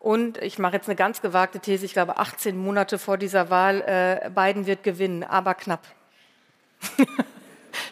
Und 0.00 0.38
ich 0.38 0.58
mache 0.58 0.74
jetzt 0.74 0.88
eine 0.88 0.96
ganz 0.96 1.22
gewagte 1.22 1.60
These, 1.60 1.84
ich 1.84 1.92
glaube 1.92 2.18
18 2.18 2.56
Monate 2.56 2.98
vor 2.98 3.16
dieser 3.16 3.50
Wahl, 3.50 3.80
äh, 3.82 4.30
Biden 4.30 4.66
wird 4.66 4.82
gewinnen, 4.82 5.24
aber 5.24 5.54
knapp. 5.54 5.82
das 6.96 7.06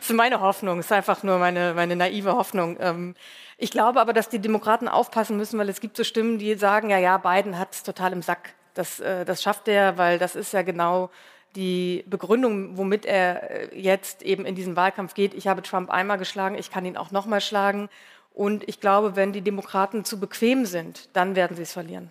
ist 0.01 0.13
meine 0.13 0.41
Hoffnung, 0.41 0.77
das 0.79 0.87
ist 0.87 0.93
einfach 0.93 1.23
nur 1.25 1.39
meine, 1.39 1.75
meine 1.75 1.97
naive 1.97 2.35
Hoffnung. 2.35 2.77
Ähm, 2.81 3.15
ich 3.59 3.71
glaube 3.71 4.01
aber, 4.01 4.13
dass 4.13 4.29
die 4.29 4.39
Demokraten 4.39 4.89
aufpassen 4.89 5.37
müssen, 5.37 5.59
weil 5.59 5.69
es 5.69 5.81
gibt 5.81 5.97
so 5.97 6.05
Stimmen, 6.05 6.39
die 6.39 6.55
sagen, 6.57 6.91
ja, 6.91 6.99
ja, 6.99 7.17
Biden 7.17 7.59
hat 7.59 7.73
es 7.73 7.83
total 7.83 8.13
im 8.13 8.23
Sack. 8.23 8.55
Das, 8.75 9.01
äh, 9.01 9.25
das 9.25 9.43
schafft 9.43 9.69
er, 9.69 9.97
weil 9.97 10.19
das 10.19 10.37
ist 10.37 10.53
ja 10.53 10.63
genau 10.63 11.11
die 11.55 12.05
Begründung, 12.07 12.77
womit 12.77 13.07
er 13.07 13.73
äh, 13.73 13.81
jetzt 13.81 14.23
eben 14.23 14.45
in 14.45 14.55
diesen 14.55 14.77
Wahlkampf 14.77 15.15
geht. 15.15 15.33
Ich 15.33 15.49
habe 15.49 15.63
Trump 15.63 15.91
einmal 15.91 16.19
geschlagen, 16.19 16.57
ich 16.57 16.71
kann 16.71 16.85
ihn 16.85 16.99
auch 16.99 17.11
nochmal 17.11 17.41
schlagen. 17.41 17.89
Und 18.35 18.69
ich 18.69 18.81
glaube, 18.81 19.17
wenn 19.17 19.33
die 19.33 19.41
Demokraten 19.41 20.05
zu 20.05 20.21
bequem 20.21 20.67
sind, 20.67 21.09
dann 21.15 21.35
werden 21.35 21.57
sie 21.57 21.63
es 21.63 21.73
verlieren. 21.73 22.11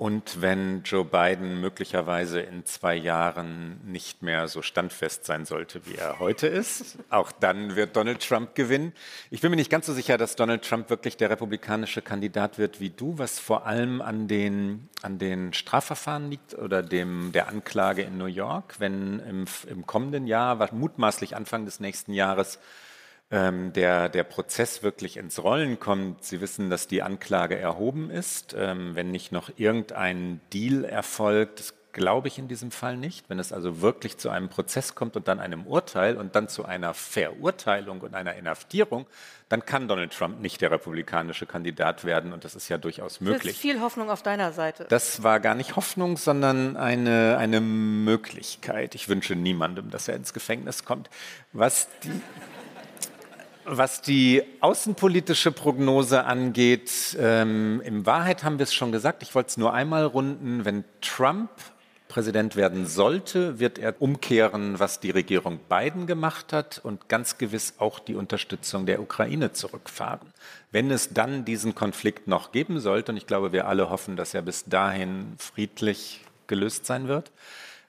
Und 0.00 0.40
wenn 0.40 0.82
Joe 0.82 1.04
Biden 1.04 1.60
möglicherweise 1.60 2.40
in 2.40 2.64
zwei 2.64 2.94
Jahren 2.94 3.82
nicht 3.84 4.22
mehr 4.22 4.48
so 4.48 4.62
standfest 4.62 5.26
sein 5.26 5.44
sollte, 5.44 5.84
wie 5.84 5.94
er 5.94 6.18
heute 6.18 6.46
ist, 6.46 6.96
auch 7.10 7.30
dann 7.30 7.76
wird 7.76 7.96
Donald 7.96 8.26
Trump 8.26 8.54
gewinnen. 8.54 8.94
Ich 9.30 9.42
bin 9.42 9.50
mir 9.50 9.56
nicht 9.56 9.68
ganz 9.68 9.84
so 9.84 9.92
sicher, 9.92 10.16
dass 10.16 10.36
Donald 10.36 10.64
Trump 10.64 10.88
wirklich 10.88 11.18
der 11.18 11.28
republikanische 11.28 12.00
Kandidat 12.00 12.56
wird 12.56 12.80
wie 12.80 12.88
du, 12.88 13.18
was 13.18 13.38
vor 13.38 13.66
allem 13.66 14.00
an 14.00 14.26
den, 14.26 14.88
an 15.02 15.18
den 15.18 15.52
Strafverfahren 15.52 16.30
liegt 16.30 16.54
oder 16.54 16.82
dem, 16.82 17.32
der 17.32 17.48
Anklage 17.48 18.00
in 18.00 18.16
New 18.16 18.24
York, 18.24 18.76
wenn 18.78 19.18
im, 19.18 19.44
im 19.66 19.84
kommenden 19.84 20.26
Jahr, 20.26 20.72
mutmaßlich 20.72 21.36
Anfang 21.36 21.66
des 21.66 21.78
nächsten 21.78 22.14
Jahres, 22.14 22.58
ähm, 23.30 23.72
der, 23.72 24.08
der 24.08 24.24
Prozess 24.24 24.82
wirklich 24.82 25.16
ins 25.16 25.42
Rollen 25.42 25.78
kommt. 25.78 26.24
Sie 26.24 26.40
wissen, 26.40 26.70
dass 26.70 26.88
die 26.88 27.02
Anklage 27.02 27.58
erhoben 27.58 28.10
ist. 28.10 28.54
Ähm, 28.58 28.94
wenn 28.94 29.10
nicht 29.10 29.30
noch 29.30 29.50
irgendein 29.56 30.40
Deal 30.52 30.84
erfolgt, 30.84 31.60
das 31.60 31.74
glaube 31.92 32.28
ich 32.28 32.38
in 32.38 32.48
diesem 32.48 32.70
Fall 32.70 32.96
nicht. 32.96 33.28
Wenn 33.28 33.38
es 33.38 33.52
also 33.52 33.80
wirklich 33.80 34.18
zu 34.18 34.30
einem 34.30 34.48
Prozess 34.48 34.94
kommt 34.94 35.16
und 35.16 35.28
dann 35.28 35.40
einem 35.40 35.66
Urteil 35.66 36.16
und 36.16 36.34
dann 36.36 36.48
zu 36.48 36.64
einer 36.64 36.94
Verurteilung 36.94 38.00
und 38.00 38.14
einer 38.14 38.34
Inhaftierung, 38.34 39.06
dann 39.48 39.64
kann 39.64 39.88
Donald 39.88 40.12
Trump 40.12 40.40
nicht 40.40 40.60
der 40.60 40.70
republikanische 40.70 41.46
Kandidat 41.46 42.04
werden 42.04 42.32
und 42.32 42.44
das 42.44 42.54
ist 42.54 42.68
ja 42.68 42.78
durchaus 42.78 43.20
möglich. 43.20 43.42
Das 43.42 43.52
ist 43.52 43.60
viel 43.60 43.80
Hoffnung 43.80 44.10
auf 44.10 44.22
deiner 44.22 44.52
Seite. 44.52 44.86
Das 44.88 45.22
war 45.22 45.40
gar 45.40 45.54
nicht 45.54 45.76
Hoffnung, 45.76 46.16
sondern 46.16 46.76
eine, 46.76 47.36
eine 47.38 47.60
Möglichkeit. 47.60 48.94
Ich 48.94 49.08
wünsche 49.08 49.34
niemandem, 49.34 49.90
dass 49.90 50.08
er 50.08 50.14
ins 50.14 50.32
Gefängnis 50.32 50.84
kommt. 50.84 51.10
Was 51.52 51.88
die 52.04 52.20
was 53.64 54.02
die 54.02 54.42
außenpolitische 54.60 55.52
Prognose 55.52 56.24
angeht, 56.24 57.16
ähm, 57.18 57.80
in 57.84 58.06
Wahrheit 58.06 58.44
haben 58.44 58.58
wir 58.58 58.64
es 58.64 58.74
schon 58.74 58.92
gesagt, 58.92 59.22
ich 59.22 59.34
wollte 59.34 59.48
es 59.48 59.56
nur 59.56 59.72
einmal 59.72 60.04
runden, 60.04 60.64
wenn 60.64 60.84
Trump 61.00 61.50
Präsident 62.10 62.56
werden 62.56 62.86
sollte, 62.86 63.60
wird 63.60 63.78
er 63.78 64.02
umkehren, 64.02 64.80
was 64.80 64.98
die 64.98 65.10
Regierung 65.10 65.60
Biden 65.68 66.08
gemacht 66.08 66.52
hat 66.52 66.80
und 66.82 67.08
ganz 67.08 67.38
gewiss 67.38 67.74
auch 67.78 68.00
die 68.00 68.16
Unterstützung 68.16 68.84
der 68.84 69.00
Ukraine 69.00 69.52
zurückfahren. 69.52 70.28
Wenn 70.72 70.90
es 70.90 71.14
dann 71.14 71.44
diesen 71.44 71.76
Konflikt 71.76 72.26
noch 72.26 72.50
geben 72.50 72.80
sollte, 72.80 73.12
und 73.12 73.16
ich 73.16 73.28
glaube, 73.28 73.52
wir 73.52 73.68
alle 73.68 73.90
hoffen, 73.90 74.16
dass 74.16 74.34
er 74.34 74.42
bis 74.42 74.64
dahin 74.64 75.34
friedlich 75.38 76.24
gelöst 76.48 76.84
sein 76.84 77.06
wird, 77.06 77.30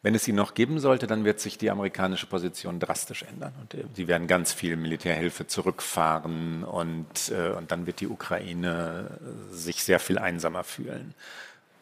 wenn 0.03 0.15
es 0.15 0.27
ihn 0.27 0.35
noch 0.35 0.53
geben 0.53 0.79
sollte, 0.79 1.05
dann 1.05 1.25
wird 1.25 1.39
sich 1.39 1.57
die 1.57 1.69
amerikanische 1.69 2.25
Position 2.25 2.79
drastisch 2.79 3.23
ändern. 3.23 3.53
Und 3.61 3.73
äh, 3.75 3.83
sie 3.93 4.07
werden 4.07 4.27
ganz 4.27 4.51
viel 4.51 4.75
Militärhilfe 4.75 5.47
zurückfahren 5.47 6.63
und, 6.63 7.31
äh, 7.31 7.51
und 7.51 7.71
dann 7.71 7.85
wird 7.85 7.99
die 7.99 8.07
Ukraine 8.07 9.19
sich 9.51 9.83
sehr 9.83 9.99
viel 9.99 10.17
einsamer 10.17 10.63
fühlen. 10.63 11.13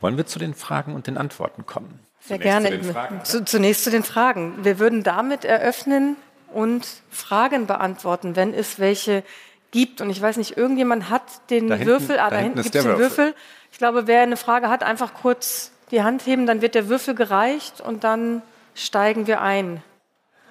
Wollen 0.02 0.18
wir 0.18 0.26
zu 0.26 0.40
den 0.40 0.54
Fragen 0.54 0.96
und 0.96 1.08
den 1.08 1.18
Antworten 1.18 1.66
kommen? 1.66 2.00
Sehr 2.20 2.40
gerne. 2.40 2.82
Zu 2.82 2.94
Fragen, 2.94 3.26
zu, 3.26 3.46
zunächst 3.46 3.84
zu 3.84 3.92
den 3.92 4.04
Fragen. 4.04 4.64
Wir 4.64 4.80
würden 4.80 5.04
damit 5.04 5.46
eröffnen 5.46 6.18
und 6.54 6.88
Fragen 7.10 7.68
beantworten, 7.68 8.36
wenn 8.36 8.54
es 8.54 8.80
welche 8.80 9.24
gibt. 9.72 10.02
Und 10.02 10.10
ich 10.10 10.22
weiß 10.22 10.38
nicht, 10.38 10.58
irgendjemand 10.58 11.10
hat 11.10 11.24
den 11.50 11.68
da 11.68 11.80
Würfel. 11.80 12.18
Hinten, 12.18 12.22
ah, 12.22 12.30
da, 12.30 12.36
da 12.36 12.38
hinten, 12.38 12.60
hinten 12.60 12.64
gibt 12.64 12.76
es 12.76 12.84
den 12.84 12.98
Würfel. 12.98 13.26
Würfel. 13.28 13.36
Ich 13.72 13.78
glaube, 13.78 14.08
wer 14.08 14.22
eine 14.22 14.38
Frage 14.38 14.70
hat, 14.70 14.84
einfach 14.84 15.14
kurz 15.14 15.72
die 15.92 16.04
Hand 16.04 16.26
heben, 16.26 16.46
dann 16.46 16.62
wird 16.62 16.76
der 16.76 16.90
Würfel 16.90 17.16
gereicht 17.16 17.82
und 17.82 18.04
dann 18.04 18.42
steigen 18.76 19.28
wir 19.28 19.42
ein. 19.42 19.84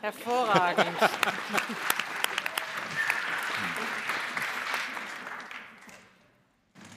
Hervorragend. 0.01 0.87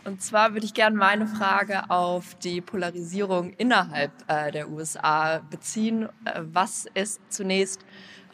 Und 0.03 0.21
zwar 0.21 0.53
würde 0.53 0.65
ich 0.65 0.73
gerne 0.73 0.97
meine 0.97 1.27
Frage 1.27 1.89
auf 1.89 2.35
die 2.35 2.59
Polarisierung 2.59 3.53
innerhalb 3.53 4.11
äh, 4.27 4.51
der 4.51 4.69
USA 4.69 5.39
beziehen. 5.49 6.09
Äh, 6.25 6.41
was 6.41 6.87
ist 6.95 7.21
zunächst 7.29 7.85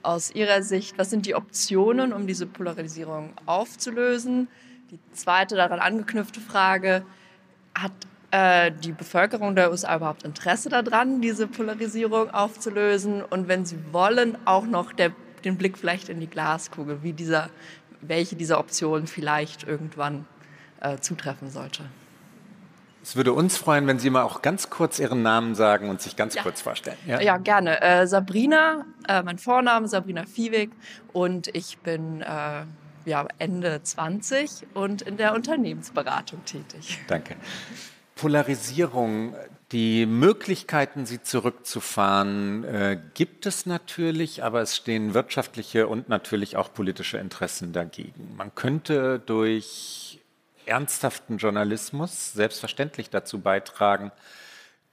aus 0.01 0.31
Ihrer 0.31 0.63
Sicht, 0.63 0.97
was 0.97 1.09
sind 1.09 1.25
die 1.25 1.35
Optionen, 1.35 2.13
um 2.13 2.25
diese 2.25 2.45
Polarisierung 2.47 3.33
aufzulösen? 3.45 4.47
Die 4.91 4.99
zweite 5.11 5.55
daran 5.57 5.79
angeknüpfte 5.79 6.39
Frage, 6.39 7.05
hat 7.75 7.91
äh, 8.31 8.71
die 8.71 8.91
Bevölkerung 8.91 9.55
der 9.55 9.71
USA 9.71 9.95
überhaupt 9.95 10.23
Interesse 10.23 10.69
daran, 10.69 11.21
diese 11.21 11.47
Polarisierung 11.47 12.29
aufzulösen? 12.31 13.21
Und 13.23 13.47
wenn 13.47 13.65
sie 13.65 13.77
wollen, 13.91 14.37
auch 14.45 14.65
noch 14.65 14.93
der, 14.93 15.11
den 15.45 15.57
Blick 15.57 15.77
vielleicht 15.77 16.09
in 16.09 16.19
die 16.19 16.27
Glaskugel, 16.27 17.03
wie 17.03 17.13
dieser 17.13 17.49
welche 18.01 18.35
dieser 18.35 18.59
Optionen 18.59 19.07
vielleicht 19.07 19.63
irgendwann 19.63 20.25
äh, 20.81 20.97
zutreffen 20.97 21.49
sollte. 21.49 21.83
Es 23.03 23.15
würde 23.15 23.31
uns 23.31 23.55
freuen, 23.55 23.87
wenn 23.87 23.99
Sie 23.99 24.09
mal 24.09 24.23
auch 24.23 24.41
ganz 24.41 24.69
kurz 24.69 24.99
Ihren 24.99 25.21
Namen 25.21 25.55
sagen 25.55 25.89
und 25.89 26.01
sich 26.01 26.15
ganz 26.17 26.35
ja. 26.35 26.43
kurz 26.43 26.61
vorstellen. 26.61 26.97
Ja, 27.05 27.21
ja 27.21 27.37
gerne. 27.37 27.81
Äh, 27.81 28.05
Sabrina, 28.05 28.85
äh, 29.07 29.23
mein 29.23 29.37
Vorname 29.37 29.87
Sabrina 29.87 30.25
Viehweg 30.25 30.71
und 31.13 31.47
ich 31.55 31.77
bin 31.77 32.21
äh, 32.21 32.65
ja, 33.05 33.27
Ende 33.37 33.81
20 33.81 34.67
und 34.73 35.03
in 35.03 35.15
der 35.15 35.33
Unternehmensberatung 35.33 36.43
tätig. 36.43 36.99
Danke. 37.07 37.37
Polarisierung, 38.17 39.35
die 39.71 40.05
Möglichkeiten, 40.05 41.05
sie 41.05 41.21
zurückzufahren, 41.21 42.63
äh, 42.65 42.99
gibt 43.13 43.45
es 43.45 43.65
natürlich, 43.65 44.43
aber 44.43 44.61
es 44.61 44.75
stehen 44.75 45.13
wirtschaftliche 45.13 45.87
und 45.87 46.09
natürlich 46.09 46.57
auch 46.57 46.73
politische 46.73 47.17
Interessen 47.17 47.73
dagegen. 47.73 48.35
Man 48.35 48.53
könnte 48.55 49.19
durch 49.19 50.19
ernsthaften 50.65 51.37
Journalismus 51.37 52.33
selbstverständlich 52.33 53.09
dazu 53.09 53.39
beitragen, 53.39 54.11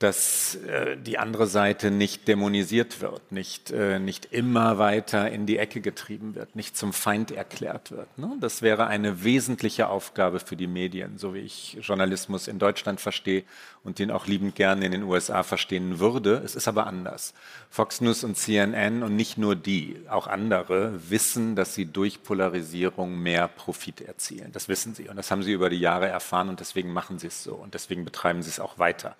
dass 0.01 0.57
äh, 0.57 0.97
die 0.97 1.19
andere 1.19 1.47
Seite 1.47 1.93
nicht 1.93 2.27
dämonisiert 2.27 3.01
wird, 3.01 3.31
nicht, 3.31 3.71
äh, 3.71 4.01
nicht 4.01 4.27
immer 4.33 4.79
weiter 4.79 5.31
in 5.31 5.47
die 5.47 5.57
Ecke 5.57 5.81
getrieben 5.81 6.35
wird, 6.35 6.57
nicht 6.57 6.77
zum 6.77 6.93
Feind 6.93 7.31
erklärt 7.31 7.93
wird. 7.93 8.19
Ne? 8.19 8.37
Das 8.41 8.61
wäre 8.61 8.89
eine 8.89 9.23
wesentliche 9.23 9.89
Aufgabe 9.89 10.41
für 10.41 10.57
die 10.57 10.67
Medien, 10.67 11.17
so 11.17 11.33
wie 11.33 11.39
ich 11.39 11.79
Journalismus 11.81 12.49
in 12.49 12.59
Deutschland 12.59 13.01
verstehe 13.01 13.45
und 13.85 14.01
den 14.01 14.11
auch 14.11 14.27
liebend 14.27 14.57
gerne 14.57 14.85
in 14.85 14.91
den 14.91 15.05
USA 15.05 15.45
verstehen 15.45 16.01
würde. 16.01 16.43
Es 16.45 16.57
ist 16.57 16.67
aber 16.67 16.89
anders. 16.89 17.33
Fox 17.71 18.01
News 18.01 18.25
und 18.25 18.37
CNN 18.37 19.05
und 19.05 19.15
nicht 19.15 19.39
nur 19.39 19.55
die, 19.55 19.97
auch 20.11 20.27
andere 20.27 21.09
wissen, 21.09 21.55
dass 21.55 21.75
sie 21.77 21.87
durch 21.87 22.25
Polarisierung 22.25 23.17
mehr 23.17 23.47
Profit 23.47 24.01
erzielen. 24.01 24.51
Das 24.51 24.69
wissen 24.69 24.93
sie 24.97 25.09
und 25.09 25.15
das 25.17 25.31
haben 25.31 25.45
sie 25.45 25.53
über 25.53 25.71
die 25.71 25.81
Jahre 25.81 26.09
erfahren 26.09 26.49
und 26.49 26.59
deswegen 26.59 26.93
machen 26.93 27.21
sie 27.21 27.29
es 27.29 27.45
so 27.45 27.55
und 27.55 27.75
deswegen 27.75 28.05
betreiben 28.05 28.43
sie 28.43 28.51
es 28.51 28.59
auch 28.59 28.81
weiter 28.81 29.15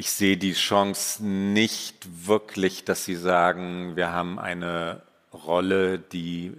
ich 0.00 0.12
sehe 0.12 0.38
die 0.38 0.54
Chance 0.54 1.22
nicht 1.22 2.26
wirklich, 2.26 2.86
dass 2.86 3.04
Sie 3.04 3.14
sagen, 3.14 3.96
wir 3.96 4.10
haben 4.10 4.38
eine 4.38 5.02
Rolle, 5.30 5.98
die, 5.98 6.54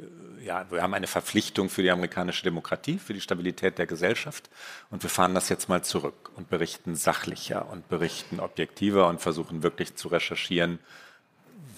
ja, 0.46 0.70
wir 0.70 0.84
haben 0.84 0.94
eine 0.94 1.08
Verpflichtung 1.08 1.68
für 1.68 1.82
die 1.82 1.90
amerikanische 1.90 2.44
Demokratie, 2.44 3.00
für 3.00 3.16
die 3.16 3.20
Stabilität 3.20 3.80
der 3.80 3.88
Gesellschaft. 3.88 4.52
Und 4.92 5.02
wir 5.02 5.10
fahren 5.10 5.34
das 5.34 5.50
jetzt 5.50 5.70
mal 5.70 5.84
zurück 5.84 6.30
und 6.36 6.52
berichten 6.52 6.96
sachlicher 6.96 7.68
und 7.72 7.90
berichten 7.90 8.40
objektiver 8.40 9.08
und 9.08 9.22
versuchen 9.22 9.64
wirklich 9.64 9.96
zu 9.96 10.10
recherchieren, 10.10 10.78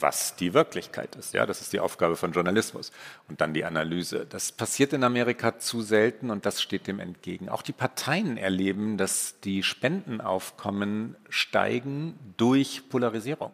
was 0.04 0.36
die 0.36 0.54
Wirklichkeit 0.54 1.16
ist. 1.16 1.34
Ja, 1.34 1.48
das 1.48 1.62
ist 1.62 1.74
die 1.74 1.80
Aufgabe 1.80 2.18
von 2.18 2.34
Journalismus. 2.34 2.92
Und 3.30 3.42
dann 3.42 3.54
die 3.54 3.64
Analyse. 3.64 4.28
Das 4.30 4.52
passiert 4.52 4.94
in 4.94 5.04
Amerika 5.04 5.58
zu 5.58 5.82
selten 5.82 6.30
und 6.30 6.46
das 6.46 6.62
steht 6.62 6.86
dem 6.86 7.00
entgegen. 7.00 7.50
Auch 7.50 7.62
die 7.64 7.72
Parteien 7.72 8.38
erleben, 8.38 8.98
dass 8.98 9.40
die 9.40 9.64
Spendenaufkommen 9.64 11.16
steigen 11.30 12.20
durch 12.38 12.90
Polarisierung 12.90 13.54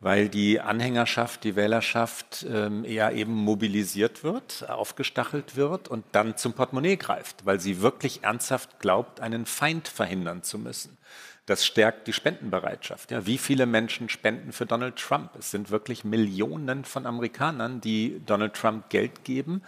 weil 0.00 0.30
die 0.30 0.60
Anhängerschaft, 0.60 1.44
die 1.44 1.56
Wählerschaft 1.56 2.46
ähm, 2.48 2.84
eher 2.84 3.12
eben 3.12 3.34
mobilisiert 3.34 4.24
wird, 4.24 4.68
aufgestachelt 4.68 5.56
wird 5.56 5.88
und 5.88 6.04
dann 6.12 6.38
zum 6.38 6.54
Portemonnaie 6.54 6.96
greift, 6.96 7.44
weil 7.44 7.60
sie 7.60 7.82
wirklich 7.82 8.24
ernsthaft 8.24 8.80
glaubt, 8.80 9.20
einen 9.20 9.44
Feind 9.44 9.88
verhindern 9.88 10.42
zu 10.42 10.58
müssen. 10.58 10.96
Das 11.44 11.66
stärkt 11.66 12.06
die 12.06 12.12
Spendenbereitschaft. 12.12 13.10
Ja, 13.10 13.26
wie 13.26 13.36
viele 13.36 13.66
Menschen 13.66 14.08
spenden 14.08 14.52
für 14.52 14.66
Donald 14.66 14.96
Trump? 14.96 15.30
Es 15.38 15.50
sind 15.50 15.70
wirklich 15.70 16.04
Millionen 16.04 16.84
von 16.84 17.06
Amerikanern, 17.06 17.80
die 17.80 18.22
Donald 18.24 18.54
Trump 18.54 18.88
Geld 18.88 19.24
geben. 19.24 19.62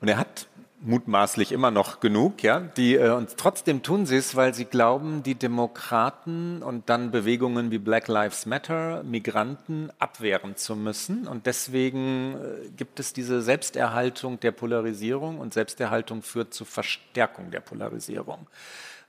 Und 0.00 0.08
er 0.08 0.16
hat 0.16 0.48
mutmaßlich 0.80 1.52
immer 1.52 1.70
noch 1.70 2.00
genug, 2.00 2.42
ja, 2.42 2.60
die 2.60 2.96
äh, 2.96 3.10
und 3.10 3.36
trotzdem 3.36 3.82
tun 3.82 4.06
sie 4.06 4.16
es, 4.16 4.36
weil 4.36 4.54
sie 4.54 4.66
glauben, 4.66 5.22
die 5.22 5.34
Demokraten 5.34 6.62
und 6.62 6.88
dann 6.88 7.10
Bewegungen 7.10 7.70
wie 7.70 7.78
Black 7.78 8.08
Lives 8.08 8.46
Matter, 8.46 9.02
Migranten 9.02 9.90
abwehren 9.98 10.56
zu 10.56 10.76
müssen 10.76 11.26
und 11.26 11.46
deswegen 11.46 12.34
äh, 12.34 12.68
gibt 12.76 13.00
es 13.00 13.12
diese 13.12 13.42
Selbsterhaltung 13.42 14.38
der 14.40 14.52
Polarisierung 14.52 15.38
und 15.38 15.54
Selbsterhaltung 15.54 16.22
führt 16.22 16.52
zu 16.52 16.64
Verstärkung 16.64 17.50
der 17.50 17.60
Polarisierung. 17.60 18.46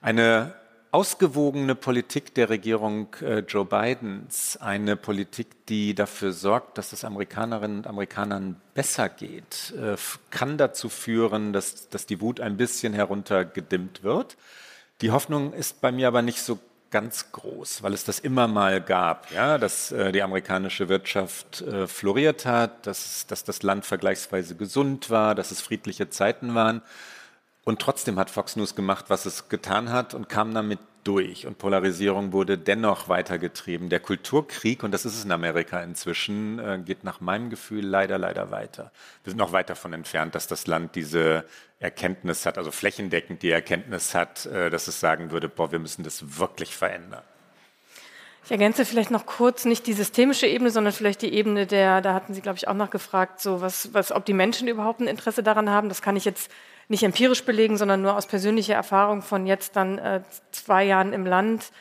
Eine 0.01 0.53
ausgewogene 0.91 1.75
Politik 1.75 2.33
der 2.33 2.49
Regierung 2.49 3.07
äh, 3.21 3.39
Joe 3.39 3.65
Bidens, 3.65 4.57
eine 4.57 4.95
Politik, 4.95 5.65
die 5.67 5.93
dafür 5.93 6.31
sorgt, 6.31 6.77
dass 6.77 6.93
es 6.93 7.03
Amerikanerinnen 7.03 7.79
und 7.79 7.87
Amerikanern 7.87 8.59
besser 8.73 9.09
geht, 9.09 9.73
äh, 9.77 9.95
kann 10.29 10.57
dazu 10.57 10.89
führen, 10.89 11.53
dass, 11.53 11.89
dass 11.89 12.05
die 12.05 12.21
Wut 12.21 12.39
ein 12.39 12.57
bisschen 12.57 12.93
heruntergedimmt 12.93 14.03
wird. 14.03 14.37
Die 15.01 15.11
Hoffnung 15.11 15.53
ist 15.53 15.81
bei 15.81 15.91
mir 15.91 16.07
aber 16.07 16.21
nicht 16.21 16.41
so 16.41 16.59
ganz 16.89 17.31
groß, 17.31 17.83
weil 17.83 17.93
es 17.93 18.05
das 18.05 18.19
immer 18.19 18.47
mal 18.47 18.81
gab, 18.81 19.31
ja, 19.31 19.57
dass 19.57 19.91
äh, 19.91 20.11
die 20.11 20.23
amerikanische 20.23 20.87
Wirtschaft 20.87 21.61
äh, 21.61 21.85
floriert 21.87 22.45
hat, 22.45 22.87
dass, 22.87 23.27
dass 23.27 23.43
das 23.43 23.61
Land 23.63 23.85
vergleichsweise 23.85 24.55
gesund 24.55 25.09
war, 25.09 25.35
dass 25.35 25.51
es 25.51 25.61
friedliche 25.61 26.09
Zeiten 26.09 26.55
waren. 26.55 26.81
Und 27.67 27.81
trotzdem 27.81 28.17
hat 28.17 28.29
Fox 28.29 28.55
News 28.55 28.75
gemacht, 28.75 29.07
was 29.09 29.25
es 29.25 29.49
getan 29.49 29.91
hat 29.91 30.13
und 30.13 30.29
kam 30.29 30.53
damit 30.53 30.79
durch. 31.03 31.45
Und 31.45 31.57
Polarisierung 31.57 32.31
wurde 32.31 32.57
dennoch 32.57 33.09
weitergetrieben. 33.09 33.89
Der 33.89 33.99
Kulturkrieg, 33.99 34.83
und 34.83 34.93
das 34.93 35.03
ist 35.03 35.17
es 35.17 35.25
in 35.25 35.33
Amerika 35.33 35.83
inzwischen, 35.83 36.59
äh, 36.59 36.79
geht 36.85 37.03
nach 37.03 37.19
meinem 37.19 37.49
Gefühl 37.49 37.85
leider, 37.85 38.17
leider 38.17 38.51
weiter. 38.51 38.93
Wir 39.25 39.31
sind 39.31 39.37
noch 39.37 39.51
weit 39.51 39.69
davon 39.69 39.91
entfernt, 39.91 40.33
dass 40.33 40.47
das 40.47 40.65
Land 40.65 40.95
diese 40.95 41.43
Erkenntnis 41.81 42.45
hat, 42.45 42.57
also 42.57 42.71
flächendeckend 42.71 43.41
die 43.41 43.51
Erkenntnis 43.51 44.15
hat, 44.15 44.45
äh, 44.45 44.69
dass 44.69 44.87
es 44.87 45.01
sagen 45.01 45.31
würde, 45.31 45.49
boah, 45.49 45.69
wir 45.69 45.79
müssen 45.79 46.05
das 46.05 46.39
wirklich 46.39 46.73
verändern. 46.73 47.23
Ich 48.45 48.51
ergänze 48.51 48.85
vielleicht 48.85 49.11
noch 49.11 49.25
kurz 49.25 49.65
nicht 49.65 49.87
die 49.87 49.93
systemische 49.93 50.47
Ebene, 50.47 50.69
sondern 50.69 50.93
vielleicht 50.93 51.21
die 51.21 51.33
Ebene 51.33 51.67
der, 51.67 51.99
da 51.99 52.13
hatten 52.13 52.33
Sie, 52.33 52.39
glaube 52.39 52.59
ich, 52.59 52.69
auch 52.69 52.73
noch 52.73 52.91
gefragt, 52.91 53.41
so 53.41 53.59
was, 53.59 53.93
was, 53.93 54.13
ob 54.13 54.23
die 54.23 54.31
Menschen 54.31 54.69
überhaupt 54.69 55.01
ein 55.01 55.07
Interesse 55.07 55.43
daran 55.43 55.69
haben. 55.69 55.89
Das 55.89 56.01
kann 56.01 56.15
ich 56.15 56.23
jetzt 56.23 56.49
nicht 56.87 57.03
empirisch 57.03 57.43
belegen, 57.43 57.77
sondern 57.77 58.01
nur 58.01 58.15
aus 58.15 58.27
persönlicher 58.27 58.75
Erfahrung 58.75 59.21
von 59.21 59.45
jetzt 59.45 59.75
dann 59.75 59.97
äh, 59.97 60.21
zwei 60.51 60.85
Jahren 60.85 61.13
im 61.13 61.25
Land. 61.25 61.71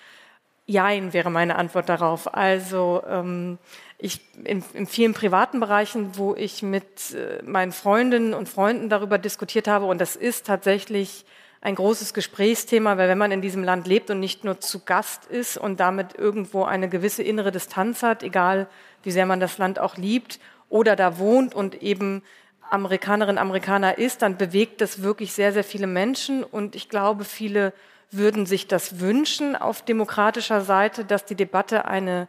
Jein 0.67 1.13
wäre 1.13 1.31
meine 1.31 1.57
Antwort 1.57 1.89
darauf. 1.89 2.35
Also 2.35 3.03
ähm, 3.09 3.59
ich 3.99 4.21
in, 4.45 4.65
in 4.75 4.87
vielen 4.87 5.15
privaten 5.15 5.61
Bereichen, 5.61 6.17
wo 6.19 6.35
ich 6.35 6.63
mit 6.63 7.15
äh, 7.15 7.43
meinen 7.45 7.73
Freundinnen 7.73 8.35
und 8.35 8.49
Freunden 8.49 8.89
darüber 8.89 9.19
diskutiert 9.19 9.69
habe, 9.69 9.87
und 9.87 10.01
das 10.01 10.17
ist 10.17 10.47
tatsächlich 10.47 11.25
ein 11.61 11.77
großes 11.77 12.13
Gesprächsthema, 12.13 12.99
weil 12.99 13.09
wenn 13.09 13.19
man 13.19 13.33
in 13.33 13.43
diesem 13.43 13.65
Land 13.65 13.87
lebt 13.87 14.11
und 14.11 14.21
nicht 14.21 14.45
nur 14.45 14.61
zu 14.61 14.85
Gast 14.85 15.27
ist 15.27 15.57
und 15.57 15.81
damit 15.81 16.15
irgendwo 16.15 16.65
eine 16.65 16.89
gewisse 16.89 17.23
innere 17.23 17.51
Distanz 17.51 18.03
hat, 18.03 18.23
egal 18.23 18.69
wie 19.03 19.11
sehr 19.11 19.27
man 19.27 19.41
das 19.41 19.59
Land 19.59 19.79
auch 19.79 19.97
liebt, 19.97 20.39
oder 20.69 20.97
da 20.97 21.19
wohnt 21.19 21.55
und 21.55 21.81
eben 21.83 22.23
Amerikanerin, 22.71 23.39
Amerikaner 23.39 23.99
ist, 23.99 24.23
dann 24.23 24.37
bewegt 24.37 24.81
das 24.81 25.03
wirklich 25.03 25.33
sehr, 25.33 25.53
sehr 25.53 25.65
viele 25.65 25.87
Menschen. 25.87 26.45
Und 26.45 26.75
ich 26.75 26.89
glaube, 26.89 27.25
viele 27.25 27.73
würden 28.11 28.47
sich 28.47 28.69
das 28.69 29.01
wünschen 29.01 29.57
auf 29.57 29.83
demokratischer 29.83 30.61
Seite, 30.61 31.05
dass 31.05 31.25
die 31.25 31.35
Debatte 31.35 31.85
eine 31.87 32.29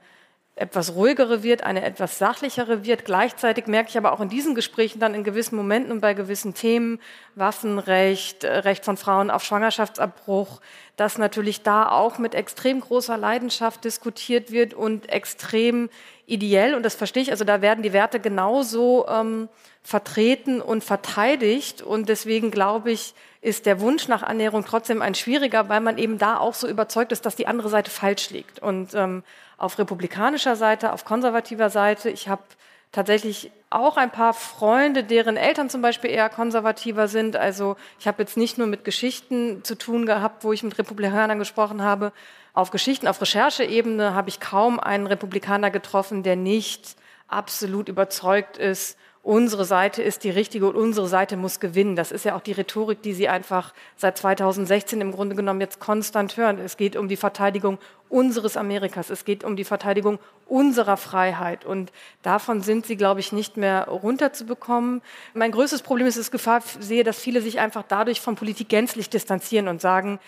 etwas 0.57 0.95
ruhigere 0.95 1.43
wird, 1.43 1.63
eine 1.63 1.83
etwas 1.85 2.17
sachlichere 2.17 2.83
wird. 2.83 3.05
Gleichzeitig 3.05 3.67
merke 3.67 3.89
ich 3.89 3.97
aber 3.97 4.11
auch 4.11 4.19
in 4.19 4.29
diesen 4.29 4.55
Gesprächen 4.55 4.99
dann 4.99 5.13
in 5.13 5.23
gewissen 5.23 5.55
Momenten 5.55 5.91
und 5.91 6.01
bei 6.01 6.13
gewissen 6.13 6.53
Themen, 6.55 6.99
Waffenrecht, 7.35 8.43
äh, 8.43 8.57
Recht 8.59 8.83
von 8.83 8.97
Frauen 8.97 9.29
auf 9.29 9.43
Schwangerschaftsabbruch, 9.43 10.59
dass 10.95 11.19
natürlich 11.19 11.61
da 11.61 11.89
auch 11.91 12.17
mit 12.17 12.33
extrem 12.33 12.79
großer 12.79 13.17
Leidenschaft 13.17 13.83
diskutiert 13.83 14.51
wird 14.51 14.73
und 14.73 15.09
extrem 15.09 15.89
ideell. 16.27 16.75
Und 16.75 16.83
das 16.83 16.93
verstehe 16.93 17.23
ich. 17.23 17.31
Also 17.31 17.43
da 17.43 17.61
werden 17.61 17.81
die 17.81 17.93
Werte 17.93 18.19
genauso 18.19 19.07
ähm, 19.07 19.49
vertreten 19.81 20.61
und 20.61 20.83
verteidigt. 20.83 21.81
Und 21.81 22.09
deswegen 22.09 22.51
glaube 22.51 22.91
ich, 22.91 23.15
ist 23.41 23.65
der 23.65 23.79
Wunsch 23.79 24.07
nach 24.07 24.21
Annäherung 24.21 24.65
trotzdem 24.65 25.01
ein 25.01 25.15
schwieriger, 25.15 25.69
weil 25.69 25.79
man 25.79 25.97
eben 25.97 26.17
da 26.17 26.37
auch 26.37 26.53
so 26.53 26.67
überzeugt 26.67 27.11
ist, 27.11 27.25
dass 27.25 27.35
die 27.35 27.47
andere 27.47 27.69
Seite 27.69 27.89
falsch 27.89 28.29
liegt. 28.29 28.59
Und 28.59 28.93
ähm, 28.93 29.23
auf 29.57 29.79
republikanischer 29.79 30.55
Seite, 30.55 30.91
auf 30.93 31.05
konservativer 31.05 31.69
Seite, 31.69 32.09
ich 32.09 32.27
habe 32.27 32.43
tatsächlich 32.91 33.51
auch 33.69 33.97
ein 33.97 34.11
paar 34.11 34.33
Freunde, 34.33 35.03
deren 35.03 35.37
Eltern 35.37 35.69
zum 35.69 35.81
Beispiel 35.81 36.09
eher 36.09 36.29
konservativer 36.29 37.07
sind. 37.07 37.35
Also 37.35 37.75
ich 37.99 38.07
habe 38.07 38.21
jetzt 38.23 38.37
nicht 38.37 38.57
nur 38.57 38.67
mit 38.67 38.85
Geschichten 38.85 39.63
zu 39.63 39.75
tun 39.75 40.05
gehabt, 40.05 40.43
wo 40.43 40.53
ich 40.53 40.63
mit 40.63 40.77
Republikanern 40.77 41.39
gesprochen 41.39 41.81
habe. 41.81 42.11
Auf 42.57 42.71
Geschichten, 42.71 43.07
auf 43.07 43.21
Rechercheebene 43.21 44.15
habe 44.15 44.29
ich 44.29 44.39
kaum 44.39 44.79
einen 44.79 45.05
Republikaner 45.05 45.69
getroffen, 45.69 46.23
der 46.23 46.35
nicht 46.35 46.95
absolut 47.27 47.87
überzeugt 47.87 48.57
ist 48.57 48.97
unsere 49.27 49.65
Seite 49.65 50.01
ist 50.01 50.23
die 50.23 50.29
richtige 50.29 50.67
und 50.67 50.77
unsere 50.77 51.05
Seite 51.09 51.35
muss 51.35 51.59
gewinnen. 51.59 51.97
Das 51.97 52.13
ist 52.13 52.23
ja 52.23 52.33
auch 52.33 52.39
die 52.39 52.53
Rhetorik, 52.53 53.01
die 53.01 53.11
Sie 53.11 53.27
einfach 53.27 53.73
seit 53.97 54.17
2016 54.17 55.01
im 55.01 55.11
Grunde 55.11 55.35
genommen 55.35 55.59
jetzt 55.59 55.81
konstant 55.81 56.37
hören. 56.37 56.59
Es 56.59 56.77
geht 56.77 56.95
um 56.95 57.09
die 57.09 57.17
Verteidigung 57.17 57.77
unseres 58.07 58.55
Amerikas. 58.55 59.09
Es 59.09 59.25
geht 59.25 59.43
um 59.43 59.57
die 59.57 59.65
Verteidigung 59.65 60.17
unserer 60.45 60.95
Freiheit. 60.95 61.65
Und 61.65 61.91
davon 62.21 62.61
sind 62.61 62.85
sie, 62.85 62.95
glaube 62.95 63.19
ich, 63.19 63.33
nicht 63.33 63.57
mehr 63.57 63.89
runterzubekommen. 63.89 65.01
Mein 65.33 65.51
größtes 65.51 65.81
Problem 65.81 66.07
ist, 66.07 66.15
ich 66.15 66.31
Gefahr 66.31 66.61
sehe, 66.79 67.03
dass 67.03 67.19
viele 67.19 67.41
sich 67.41 67.59
einfach 67.59 67.83
dadurch 67.85 68.21
von 68.21 68.37
Politik 68.37 68.69
gänzlich 68.69 69.09
distanzieren 69.09 69.67
und 69.67 69.81
sagen, 69.81 70.21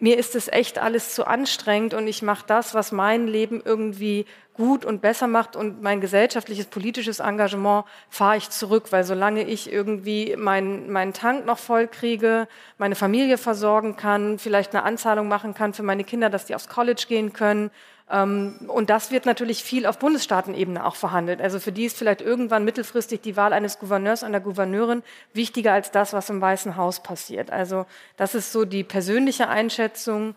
mir 0.00 0.18
ist 0.18 0.34
es 0.34 0.48
echt 0.48 0.78
alles 0.78 1.14
zu 1.14 1.26
anstrengend 1.26 1.94
und 1.94 2.06
ich 2.08 2.22
mache 2.22 2.44
das, 2.46 2.74
was 2.74 2.92
mein 2.92 3.26
Leben 3.26 3.62
irgendwie 3.64 4.26
gut 4.54 4.84
und 4.84 5.02
besser 5.02 5.26
macht 5.26 5.56
und 5.56 5.82
mein 5.82 6.00
gesellschaftliches, 6.00 6.66
politisches 6.66 7.20
Engagement 7.20 7.84
fahre 8.08 8.36
ich 8.36 8.50
zurück, 8.50 8.86
weil 8.90 9.04
solange 9.04 9.42
ich 9.42 9.70
irgendwie 9.72 10.36
meinen 10.36 10.90
mein 10.90 11.12
Tank 11.12 11.44
noch 11.44 11.58
voll 11.58 11.88
kriege, 11.88 12.46
meine 12.78 12.94
Familie 12.94 13.36
versorgen 13.36 13.96
kann, 13.96 14.38
vielleicht 14.38 14.74
eine 14.74 14.84
Anzahlung 14.84 15.28
machen 15.28 15.54
kann 15.54 15.74
für 15.74 15.82
meine 15.82 16.04
Kinder, 16.04 16.30
dass 16.30 16.46
die 16.46 16.54
aufs 16.54 16.68
College 16.68 17.04
gehen 17.08 17.32
können, 17.32 17.70
und 18.06 18.86
das 18.90 19.10
wird 19.10 19.24
natürlich 19.24 19.64
viel 19.64 19.86
auf 19.86 19.98
Bundesstaatenebene 19.98 20.84
auch 20.84 20.94
verhandelt. 20.94 21.40
Also 21.40 21.58
für 21.58 21.72
die 21.72 21.86
ist 21.86 21.96
vielleicht 21.96 22.20
irgendwann 22.20 22.64
mittelfristig 22.64 23.22
die 23.22 23.36
Wahl 23.36 23.54
eines 23.54 23.78
Gouverneurs, 23.78 24.22
einer 24.22 24.40
Gouverneurin 24.40 25.02
wichtiger 25.32 25.72
als 25.72 25.90
das, 25.90 26.12
was 26.12 26.28
im 26.28 26.40
Weißen 26.40 26.76
Haus 26.76 27.02
passiert. 27.02 27.50
Also 27.50 27.86
das 28.18 28.34
ist 28.34 28.52
so 28.52 28.66
die 28.66 28.84
persönliche 28.84 29.48
Einschätzung. 29.48 30.34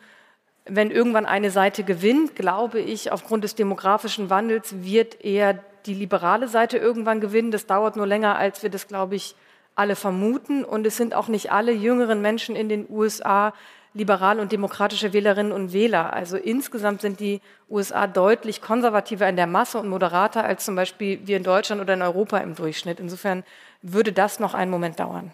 Wenn 0.65 0.91
irgendwann 0.91 1.25
eine 1.25 1.51
Seite 1.51 1.83
gewinnt, 1.83 2.37
glaube 2.37 2.79
ich, 2.79 3.11
aufgrund 3.11 3.43
des 3.43 3.55
demografischen 3.55 4.29
Wandels 4.29 4.83
wird 4.83 5.23
eher 5.23 5.59
die 5.85 5.93
liberale 5.93 6.47
Seite 6.47 6.77
irgendwann 6.77 7.19
gewinnen. 7.19 7.51
Das 7.51 7.65
dauert 7.65 7.97
nur 7.97 8.07
länger, 8.07 8.37
als 8.37 8.63
wir 8.63 8.69
das, 8.69 8.87
glaube 8.87 9.15
ich, 9.15 9.35
alle 9.75 9.97
vermuten. 9.97 10.63
Und 10.63 10.87
es 10.87 10.95
sind 10.95 11.13
auch 11.13 11.27
nicht 11.27 11.51
alle 11.51 11.73
jüngeren 11.73 12.21
Menschen 12.21 12.55
in 12.55 12.69
den 12.69 12.85
USA 12.89 13.53
liberale 13.97 14.41
und 14.41 14.51
demokratische 14.51 15.11
Wählerinnen 15.11 15.51
und 15.51 15.73
Wähler. 15.73 16.13
Also 16.13 16.37
insgesamt 16.37 17.01
sind 17.01 17.19
die 17.19 17.41
USA 17.69 18.07
deutlich 18.07 18.61
konservativer 18.61 19.27
in 19.27 19.35
der 19.35 19.47
Masse 19.47 19.79
und 19.79 19.89
moderater 19.89 20.43
als 20.43 20.65
zum 20.65 20.75
Beispiel 20.75 21.19
wir 21.25 21.37
in 21.37 21.43
Deutschland 21.43 21.81
oder 21.81 21.95
in 21.95 22.01
Europa 22.01 22.37
im 22.37 22.55
Durchschnitt. 22.55 22.99
Insofern 22.99 23.43
würde 23.81 24.13
das 24.13 24.39
noch 24.39 24.53
einen 24.53 24.71
Moment 24.71 24.99
dauern. 24.99 25.31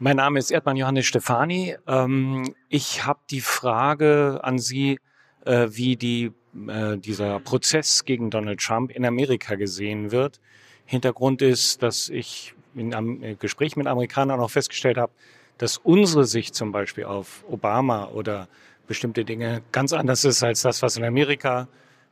Mein 0.00 0.16
Name 0.16 0.38
ist 0.38 0.50
Erdmann 0.50 0.76
Johannes 0.76 1.06
Stefani. 1.06 1.76
Ähm, 1.86 2.54
ich 2.68 3.04
habe 3.04 3.20
die 3.30 3.40
Frage 3.40 4.40
an 4.42 4.58
Sie, 4.58 4.98
äh, 5.44 5.68
wie 5.70 5.96
die, 5.96 6.32
äh, 6.68 6.96
dieser 6.98 7.40
Prozess 7.40 8.04
gegen 8.04 8.30
Donald 8.30 8.60
Trump 8.60 8.90
in 8.90 9.04
Amerika 9.04 9.54
gesehen 9.54 10.10
wird. 10.10 10.40
Hintergrund 10.84 11.42
ist, 11.42 11.82
dass 11.82 12.08
ich 12.08 12.54
in 12.74 12.94
einem 12.94 13.38
Gespräch 13.38 13.76
mit 13.76 13.86
Amerikanern 13.86 14.40
auch 14.40 14.50
festgestellt 14.50 14.98
habe, 14.98 15.12
dass 15.58 15.76
unsere 15.78 16.24
Sicht 16.24 16.54
zum 16.54 16.72
Beispiel 16.72 17.04
auf 17.04 17.44
Obama 17.50 18.06
oder 18.06 18.48
bestimmte 18.86 19.24
Dinge 19.24 19.62
ganz 19.72 19.92
anders 19.92 20.24
ist 20.24 20.42
als 20.42 20.62
das, 20.62 20.82
was 20.82 20.96
in 20.96 21.04
Amerika 21.04 21.68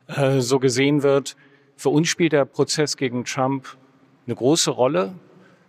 äh, 0.09 0.40
so 0.40 0.59
gesehen 0.59 1.02
wird. 1.02 1.37
Für 1.76 1.88
uns 1.88 2.09
spielt 2.09 2.32
der 2.32 2.44
Prozess 2.44 2.96
gegen 2.96 3.24
Trump 3.24 3.76
eine 4.26 4.37
große 4.37 4.70
Rolle. 4.70 5.14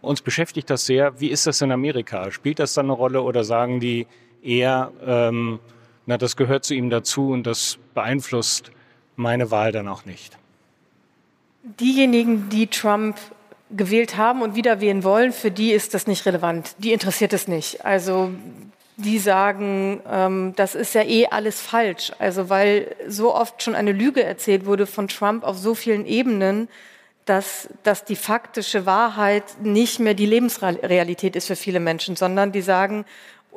Uns 0.01 0.21
beschäftigt 0.21 0.69
das 0.69 0.85
sehr. 0.85 1.19
Wie 1.19 1.29
ist 1.29 1.47
das 1.47 1.61
in 1.61 1.71
Amerika? 1.71 2.31
Spielt 2.31 2.59
das 2.59 2.73
dann 2.73 2.87
eine 2.87 2.93
Rolle 2.93 3.21
oder 3.21 3.43
sagen 3.43 3.79
die 3.79 4.07
eher, 4.43 4.91
ähm, 5.05 5.59
na, 6.05 6.17
das 6.17 6.35
gehört 6.35 6.65
zu 6.65 6.73
ihm 6.73 6.89
dazu 6.89 7.29
und 7.31 7.43
das 7.45 7.77
beeinflusst 7.93 8.71
meine 9.15 9.51
Wahl 9.51 9.71
dann 9.71 9.87
auch 9.87 10.05
nicht? 10.05 10.37
Diejenigen, 11.79 12.49
die 12.49 12.67
Trump 12.67 13.17
gewählt 13.69 14.17
haben 14.17 14.41
und 14.41 14.55
wieder 14.55 14.79
wählen 14.81 15.03
wollen, 15.03 15.31
für 15.31 15.51
die 15.51 15.71
ist 15.71 15.93
das 15.93 16.07
nicht 16.07 16.25
relevant. 16.25 16.75
Die 16.79 16.93
interessiert 16.93 17.33
es 17.33 17.47
nicht. 17.47 17.85
Also 17.85 18.31
die 18.97 19.19
sagen, 19.19 20.01
ähm, 20.09 20.53
das 20.55 20.73
ist 20.73 20.95
ja 20.95 21.03
eh 21.03 21.27
alles 21.27 21.61
falsch. 21.61 22.11
Also 22.17 22.49
weil 22.49 22.95
so 23.07 23.33
oft 23.35 23.61
schon 23.61 23.75
eine 23.75 23.91
Lüge 23.91 24.23
erzählt 24.23 24.65
wurde 24.65 24.87
von 24.87 25.07
Trump 25.07 25.43
auf 25.43 25.57
so 25.57 25.75
vielen 25.75 26.05
Ebenen, 26.05 26.67
dass, 27.25 27.69
dass 27.83 28.05
die 28.05 28.15
faktische 28.15 28.85
Wahrheit 28.85 29.43
nicht 29.61 29.99
mehr 29.99 30.13
die 30.13 30.25
Lebensrealität 30.25 31.35
ist 31.35 31.47
für 31.47 31.55
viele 31.55 31.79
Menschen, 31.79 32.15
sondern 32.15 32.51
die 32.51 32.61
sagen, 32.61 33.05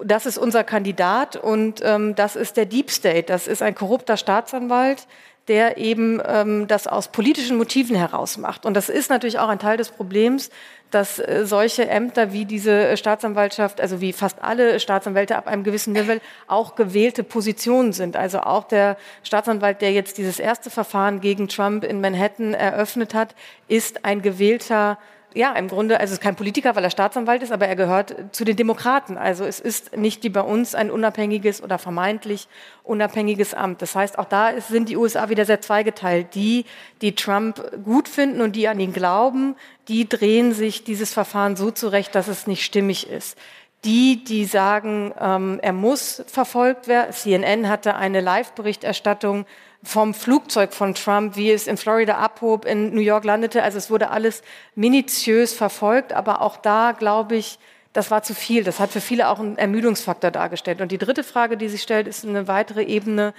das 0.03 0.27
ist 0.27 0.39
unser 0.39 0.65
Kandidat 0.65 1.37
und 1.37 1.81
ähm, 1.85 2.15
das 2.15 2.37
ist 2.37 2.57
der 2.57 2.67
Deep 2.67 2.91
State, 2.91 3.25
das 3.25 3.47
ist 3.47 3.63
ein 3.63 3.75
korrupter 3.75 4.17
Staatsanwalt, 4.17 5.07
der 5.51 5.79
eben 5.79 6.23
ähm, 6.25 6.69
das 6.69 6.87
aus 6.87 7.09
politischen 7.09 7.57
Motiven 7.57 7.97
heraus 7.97 8.39
macht. 8.39 8.65
Und 8.65 8.75
das 8.75 8.89
ist 8.89 9.11
natürlich 9.11 9.41
auch 9.41 9.49
ein 9.49 9.59
Teil 9.59 9.77
des 9.77 9.91
Problems, 9.91 10.49
dass 10.93 11.19
äh, 11.19 11.43
solche 11.45 11.89
Ämter 11.89 12.33
wie 12.33 12.45
diese 12.45 12.97
Staatsanwaltschaft, 12.97 13.81
also 13.81 14.01
wie 14.01 14.13
fast 14.13 14.45
alle 14.45 14.79
Staatsanwälte 14.79 15.37
ab 15.37 15.49
einem 15.49 15.65
gewissen 15.65 15.93
Level, 15.93 16.21
auch 16.47 16.77
gewählte 16.77 17.25
Positionen 17.25 17.93
sind. 17.93 18.17
Also 18.17 18.43
auch 18.43 18.63
der 18.63 18.97
Staatsanwalt, 19.25 19.83
der 19.83 19.91
jetzt 19.91 20.19
dieses 20.19 20.39
erste 20.39 20.71
Verfahren 20.71 21.21
gegen 21.21 21.49
Trump 21.49 21.83
in 21.83 22.01
Manhattan 22.01 22.55
eröffnet 22.55 23.13
hat, 23.13 23.35
ist 23.67 24.05
ein 24.05 24.23
gewählter 24.23 24.99
ja, 25.35 25.53
im 25.53 25.69
Grunde, 25.69 26.01
also 26.01 26.13
es 26.13 26.19
ist 26.19 26.23
kein 26.23 26.35
Politiker, 26.35 26.75
weil 26.75 26.85
er 26.85 26.91
Staatsanwalt 26.91 27.43
ist, 27.43 27.53
aber 27.53 27.69
er 27.69 27.77
gehört 27.77 28.15
zu 28.33 28.45
den 28.45 28.57
Demokraten. 28.57 29.17
Also 29.17 29.45
es 29.45 29.61
ist 29.61 29.97
nicht 29.97 30.25
wie 30.25 30.29
bei 30.29 30.41
uns 30.41 30.75
ein 30.75 30.91
unabhängiges 30.91 31.63
oder 31.63 31.79
vermeintlich 31.79 32.49
unabhängiges 32.83 33.55
Amt. 33.55 33.83
Das 33.83 33.95
heißt, 33.95 34.19
auch 34.19 34.25
da 34.25 34.61
sind 34.61 34.89
die 34.89 34.97
USA 34.97 35.29
wieder 35.29 35.45
sehr 35.45 35.61
zweigeteilt. 35.61 36.35
Die, 36.35 36.65
die 37.01 37.15
Trump 37.15 37.63
gut 37.85 38.09
finden 38.09 38.41
und 38.41 38.57
die 38.57 38.67
an 38.67 38.81
ihn 38.81 38.93
glauben, 38.93 39.55
die 39.89 40.09
drehen 40.09 40.53
sich 40.53 40.85
dieses 40.85 41.13
Verfahren 41.13 41.57
so 41.57 41.71
zurecht, 41.71 42.15
dass 42.15 42.29
es 42.29 42.47
nicht 42.47 42.65
stimmig 42.65 43.09
ist. 43.09 43.39
Die, 43.85 44.25
die 44.25 44.45
sagen, 44.45 45.15
ähm, 45.19 45.59
er 45.63 45.73
muss 45.73 46.23
verfolgt 46.27 46.87
werden. 46.87 47.13
CNN 47.13 47.69
hatte 47.69 47.95
eine 47.95 48.21
Live-Berichterstattung 48.21 49.47
vom 49.83 50.13
Flugzeug 50.13 50.73
von 50.73 50.95
Trump, 50.95 51.37
wie 51.37 51.51
es 51.51 51.67
in 51.67 51.77
Florida 51.77 52.19
abhob, 52.19 52.65
in 52.65 52.95
New 52.95 53.01
York 53.01 53.25
landete. 53.25 53.63
Also 53.63 53.79
es 53.79 53.91
wurde 53.91 54.11
alles 54.11 54.43
minutiös 54.75 55.55
verfolgt, 55.55 56.13
aber 56.13 56.43
auch 56.43 56.57
da 56.57 56.93
glaube 56.93 57.37
ich, 57.37 57.59
das 57.93 58.11
war 58.11 58.23
zu 58.23 58.35
viel. 58.35 58.63
Das 58.63 58.79
hat 58.79 58.91
für 58.91 59.01
viele 59.01 59.29
auch 59.29 59.41
einen 59.41 59.59
Ermüdungsfaktor 59.59 60.31
dargestellt. 60.31 60.81
Und 60.81 60.93
die 60.93 60.99
dritte 60.99 61.25
Frage, 61.25 61.57
die 61.57 61.69
sich 61.69 61.83
stellt, 61.83 62.07
ist 62.07 62.25
eine 62.25 62.47
weitere 62.47 62.85
Ebene. 62.85 63.35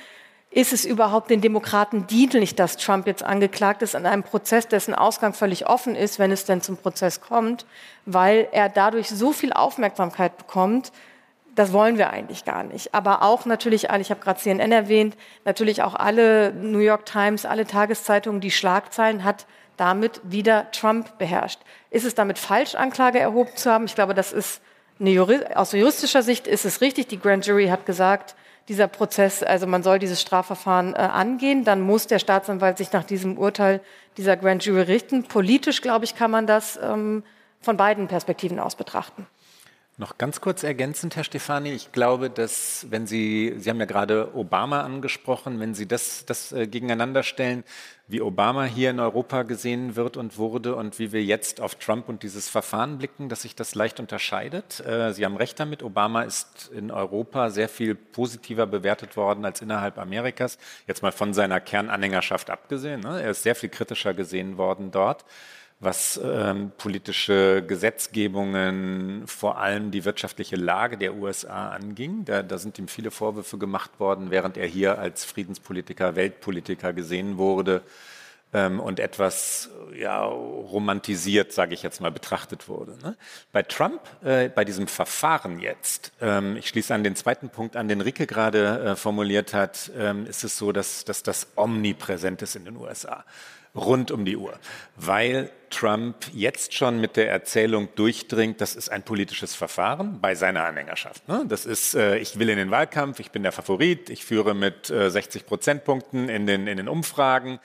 Ist 0.49 0.73
es 0.73 0.83
überhaupt 0.83 1.29
den 1.29 1.39
Demokraten 1.39 2.07
dienlich, 2.07 2.55
dass 2.55 2.75
Trump 2.75 3.07
jetzt 3.07 3.23
angeklagt 3.23 3.81
ist 3.81 3.95
an 3.95 4.05
einem 4.05 4.23
Prozess, 4.23 4.67
dessen 4.67 4.93
Ausgang 4.93 5.33
völlig 5.33 5.67
offen 5.67 5.95
ist, 5.95 6.19
wenn 6.19 6.31
es 6.31 6.43
denn 6.43 6.61
zum 6.61 6.75
Prozess 6.75 7.21
kommt, 7.21 7.65
weil 8.05 8.49
er 8.51 8.67
dadurch 8.67 9.07
so 9.07 9.31
viel 9.31 9.53
Aufmerksamkeit 9.53 10.37
bekommt, 10.37 10.91
das 11.55 11.73
wollen 11.73 11.97
wir 11.97 12.11
eigentlich 12.11 12.45
gar 12.45 12.63
nicht. 12.63 12.93
Aber 12.93 13.23
auch 13.23 13.45
natürlich, 13.45 13.85
ich 13.85 14.09
habe 14.09 14.21
gerade 14.21 14.39
CNN 14.39 14.71
erwähnt, 14.71 15.17
natürlich 15.45 15.83
auch 15.83 15.95
alle 15.95 16.53
New 16.53 16.79
York 16.79 17.05
Times, 17.05 17.45
alle 17.45 17.65
Tageszeitungen, 17.65 18.41
die 18.41 18.51
Schlagzeilen 18.51 19.23
hat 19.23 19.45
damit 19.77 20.21
wieder 20.23 20.69
Trump 20.71 21.17
beherrscht. 21.17 21.59
Ist 21.89 22.05
es 22.05 22.15
damit 22.15 22.37
falsch, 22.37 22.75
Anklage 22.75 23.19
erhoben 23.19 23.55
zu 23.55 23.71
haben? 23.71 23.85
Ich 23.85 23.95
glaube, 23.95 24.13
das 24.13 24.31
ist 24.31 24.61
eine 24.99 25.55
aus 25.55 25.71
juristischer 25.71 26.21
Sicht 26.21 26.47
ist 26.47 26.65
es 26.65 26.81
richtig. 26.81 27.07
Die 27.07 27.19
Grand 27.19 27.45
Jury 27.45 27.67
hat 27.67 27.85
gesagt, 27.85 28.35
dieser 28.67 28.87
Prozess, 28.87 29.41
also 29.41 29.65
man 29.65 29.81
soll 29.81 29.97
dieses 29.97 30.21
Strafverfahren 30.21 30.93
äh, 30.93 30.99
angehen, 30.99 31.63
dann 31.63 31.81
muss 31.81 32.05
der 32.05 32.19
Staatsanwalt 32.19 32.77
sich 32.77 32.91
nach 32.91 33.03
diesem 33.03 33.37
Urteil 33.37 33.81
dieser 34.17 34.37
Grand 34.37 34.63
Jury 34.63 34.83
richten. 34.83 35.23
Politisch, 35.23 35.81
glaube 35.81 36.05
ich, 36.05 36.15
kann 36.15 36.29
man 36.29 36.45
das 36.45 36.79
ähm, 36.81 37.23
von 37.59 37.77
beiden 37.77 38.07
Perspektiven 38.07 38.59
aus 38.59 38.75
betrachten. 38.75 39.25
Noch 39.97 40.17
ganz 40.17 40.39
kurz 40.39 40.63
ergänzend, 40.63 41.17
Herr 41.17 41.25
Stefani, 41.25 41.73
ich 41.73 41.91
glaube, 41.91 42.29
dass 42.29 42.87
wenn 42.89 43.07
Sie, 43.07 43.53
Sie 43.57 43.69
haben 43.69 43.79
ja 43.79 43.85
gerade 43.85 44.33
Obama 44.35 44.81
angesprochen, 44.81 45.59
wenn 45.59 45.73
Sie 45.73 45.85
das, 45.85 46.25
das 46.25 46.53
äh, 46.53 46.65
gegeneinander 46.65 47.23
stellen, 47.23 47.65
wie 48.07 48.21
Obama 48.21 48.63
hier 48.63 48.89
in 48.89 49.01
Europa 49.01 49.43
gesehen 49.43 49.97
wird 49.97 50.15
und 50.15 50.37
wurde 50.37 50.75
und 50.75 50.97
wie 50.97 51.11
wir 51.11 51.23
jetzt 51.23 51.59
auf 51.59 51.75
Trump 51.75 52.07
und 52.07 52.23
dieses 52.23 52.47
Verfahren 52.47 52.99
blicken, 52.99 53.27
dass 53.27 53.41
sich 53.41 53.53
das 53.53 53.75
leicht 53.75 53.99
unterscheidet. 53.99 54.79
Äh, 54.79 55.13
Sie 55.13 55.25
haben 55.25 55.35
recht 55.35 55.59
damit, 55.59 55.83
Obama 55.83 56.23
ist 56.23 56.71
in 56.73 56.89
Europa 56.89 57.49
sehr 57.49 57.67
viel 57.67 57.93
positiver 57.93 58.67
bewertet 58.67 59.17
worden 59.17 59.43
als 59.43 59.61
innerhalb 59.61 59.97
Amerikas, 59.97 60.57
jetzt 60.87 61.03
mal 61.03 61.11
von 61.11 61.33
seiner 61.33 61.59
Kernanhängerschaft 61.59 62.49
abgesehen. 62.49 63.01
Ne? 63.01 63.21
Er 63.21 63.31
ist 63.31 63.43
sehr 63.43 63.55
viel 63.55 63.69
kritischer 63.69 64.13
gesehen 64.13 64.57
worden 64.57 64.91
dort 64.91 65.25
was 65.81 66.21
ähm, 66.23 66.71
politische 66.77 67.63
Gesetzgebungen, 67.67 69.23
vor 69.25 69.57
allem 69.57 69.89
die 69.89 70.05
wirtschaftliche 70.05 70.55
Lage 70.55 70.95
der 70.95 71.15
USA 71.15 71.69
anging. 71.69 72.23
Da, 72.23 72.43
da, 72.43 72.59
sind 72.59 72.77
ihm 72.77 72.87
viele 72.87 73.09
Vorwürfe 73.09 73.57
gemacht 73.57 73.99
worden, 73.99 74.29
während 74.29 74.57
er 74.57 74.67
hier 74.67 74.99
als 74.99 75.25
Friedenspolitiker, 75.25 76.15
Weltpolitiker 76.15 76.93
gesehen 76.93 77.37
wurde 77.37 77.81
ähm, 78.53 78.79
und 78.79 78.99
etwas 78.99 79.71
ja, 79.97 80.23
romantisiert, 80.23 81.51
sage 81.51 81.73
ich 81.73 81.81
jetzt 81.81 81.99
mal, 81.99 82.11
betrachtet 82.11 82.69
wurde. 82.69 82.95
Ne? 83.03 83.17
Bei 83.51 83.63
Trump, 83.63 84.01
äh, 84.23 84.49
bei 84.49 84.63
diesem 84.63 84.85
Verfahren 84.85 85.59
jetzt, 85.59 86.11
ähm, 86.21 86.57
ich 86.57 86.67
schließe 86.67 86.93
an 86.93 87.03
den 87.03 87.15
zweiten 87.15 87.49
Punkt 87.49 87.75
an, 87.75 87.87
den 87.87 88.01
Ricke 88.01 88.27
gerade 88.27 88.79
äh, 88.81 88.95
formuliert 88.95 89.55
hat, 89.55 89.91
ähm, 89.97 90.27
ist 90.27 90.43
es 90.43 90.57
so, 90.59 90.71
dass, 90.71 91.05
dass 91.05 91.23
das 91.23 91.47
omnipräsent 91.55 92.43
ist 92.43 92.55
in 92.55 92.65
den 92.65 92.77
USA. 92.77 93.25
Rund 93.75 94.11
um 94.11 94.25
die 94.25 94.37
Uhr, 94.37 94.53
weil 94.95 95.49
Trump 95.69 96.15
jetzt 96.33 96.73
schon 96.73 96.99
mit 96.99 97.15
der 97.15 97.31
Erzählung 97.31 97.89
durchdringt, 97.95 98.59
das 98.59 98.75
ist 98.75 98.89
ein 98.89 99.03
politisches 99.03 99.55
Verfahren 99.55 100.19
bei 100.19 100.35
seiner 100.35 100.65
Anhängerschaft. 100.65 101.27
Ne? 101.29 101.45
Das 101.47 101.65
ist, 101.65 101.95
äh, 101.95 102.17
ich 102.17 102.37
will 102.37 102.49
in 102.49 102.57
den 102.57 102.71
Wahlkampf, 102.71 103.19
ich 103.19 103.31
bin 103.31 103.43
der 103.43 103.53
Favorit, 103.53 104.09
ich 104.09 104.25
führe 104.25 104.53
mit 104.53 104.87
60 104.87 105.45
Prozentpunkten 105.45 106.27
in 106.27 106.45
den, 106.45 106.67
in 106.67 106.77
den 106.77 106.89
Umfragen. 106.89 107.59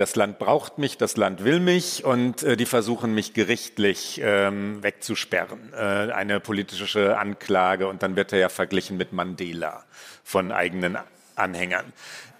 Das 0.00 0.16
Land 0.16 0.38
braucht 0.38 0.78
mich, 0.78 0.96
das 0.96 1.18
Land 1.18 1.44
will 1.44 1.60
mich 1.60 2.06
und 2.06 2.42
äh, 2.42 2.56
die 2.56 2.64
versuchen 2.64 3.14
mich 3.14 3.34
gerichtlich 3.34 4.18
ähm, 4.24 4.82
wegzusperren. 4.82 5.74
Äh, 5.74 6.12
eine 6.12 6.40
politische 6.40 7.18
Anklage 7.18 7.86
und 7.86 8.02
dann 8.02 8.16
wird 8.16 8.32
er 8.32 8.38
ja 8.38 8.48
verglichen 8.48 8.96
mit 8.96 9.12
Mandela 9.12 9.84
von 10.24 10.52
eigenen 10.52 10.96
Anhängern. 11.36 11.92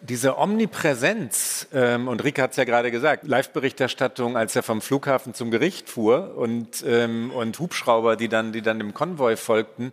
Diese 0.03 0.39
Omnipräsenz, 0.39 1.69
ähm, 1.75 2.09
und 2.09 2.25
Rika 2.25 2.43
hat 2.43 2.53
es 2.53 2.57
ja 2.57 2.65
gerade 2.65 2.91
gesagt, 2.91 3.27
Live-Berichterstattung, 3.27 4.37
als 4.37 4.57
er 4.57 4.63
vom 4.63 4.81
Flughafen 4.81 5.35
zum 5.35 5.51
Gericht 5.51 5.91
fuhr 5.91 6.37
und, 6.37 6.83
ähm, 6.87 7.31
und 7.31 7.59
Hubschrauber, 7.59 8.17
die 8.17 8.29
dann, 8.29 8.53
die 8.53 8.63
dann 8.63 8.79
dem 8.79 8.95
Konvoi 8.95 9.37
folgten, 9.37 9.93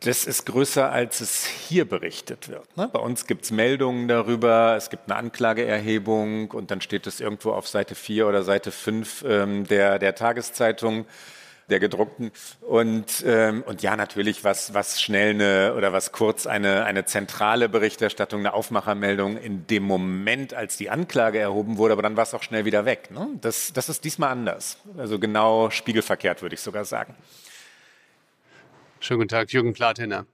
das 0.00 0.26
ist 0.26 0.46
größer, 0.46 0.92
als 0.92 1.20
es 1.20 1.44
hier 1.44 1.88
berichtet 1.88 2.48
wird. 2.48 2.76
Ne? 2.76 2.88
Bei 2.92 3.00
uns 3.00 3.26
gibt 3.26 3.44
es 3.44 3.50
Meldungen 3.50 4.06
darüber, 4.06 4.76
es 4.76 4.90
gibt 4.90 5.10
eine 5.10 5.16
Anklageerhebung 5.16 6.50
und 6.52 6.70
dann 6.70 6.80
steht 6.80 7.06
es 7.06 7.20
irgendwo 7.20 7.52
auf 7.52 7.66
Seite 7.66 7.94
4 7.94 8.28
oder 8.28 8.42
Seite 8.42 8.70
5 8.70 9.24
ähm, 9.26 9.66
der, 9.66 9.98
der 9.98 10.14
Tageszeitung 10.14 11.06
der 11.70 11.80
gedruckten. 11.80 12.30
Und, 12.60 13.24
ähm, 13.26 13.62
und 13.62 13.82
ja, 13.82 13.96
natürlich, 13.96 14.44
was, 14.44 14.74
was 14.74 15.00
schnell 15.00 15.30
eine 15.30 15.74
oder 15.74 15.92
was 15.92 16.12
kurz 16.12 16.46
eine, 16.46 16.84
eine 16.84 17.04
zentrale 17.04 17.68
Berichterstattung, 17.68 18.40
eine 18.40 18.54
Aufmachermeldung 18.54 19.36
in 19.36 19.66
dem 19.66 19.82
Moment, 19.82 20.54
als 20.54 20.76
die 20.76 20.90
Anklage 20.90 21.38
erhoben 21.38 21.76
wurde, 21.76 21.92
aber 21.92 22.02
dann 22.02 22.16
war 22.16 22.24
es 22.24 22.34
auch 22.34 22.42
schnell 22.42 22.64
wieder 22.64 22.84
weg. 22.84 23.10
Ne? 23.10 23.28
Das, 23.40 23.72
das 23.72 23.88
ist 23.88 24.04
diesmal 24.04 24.30
anders. 24.30 24.78
Also 24.96 25.18
genau 25.18 25.70
spiegelverkehrt, 25.70 26.42
würde 26.42 26.54
ich 26.54 26.60
sogar 26.60 26.84
sagen. 26.84 27.14
Schönen 29.00 29.20
guten 29.20 29.28
Tag, 29.28 29.52
Jürgen 29.52 29.74
Plathener. 29.74 30.26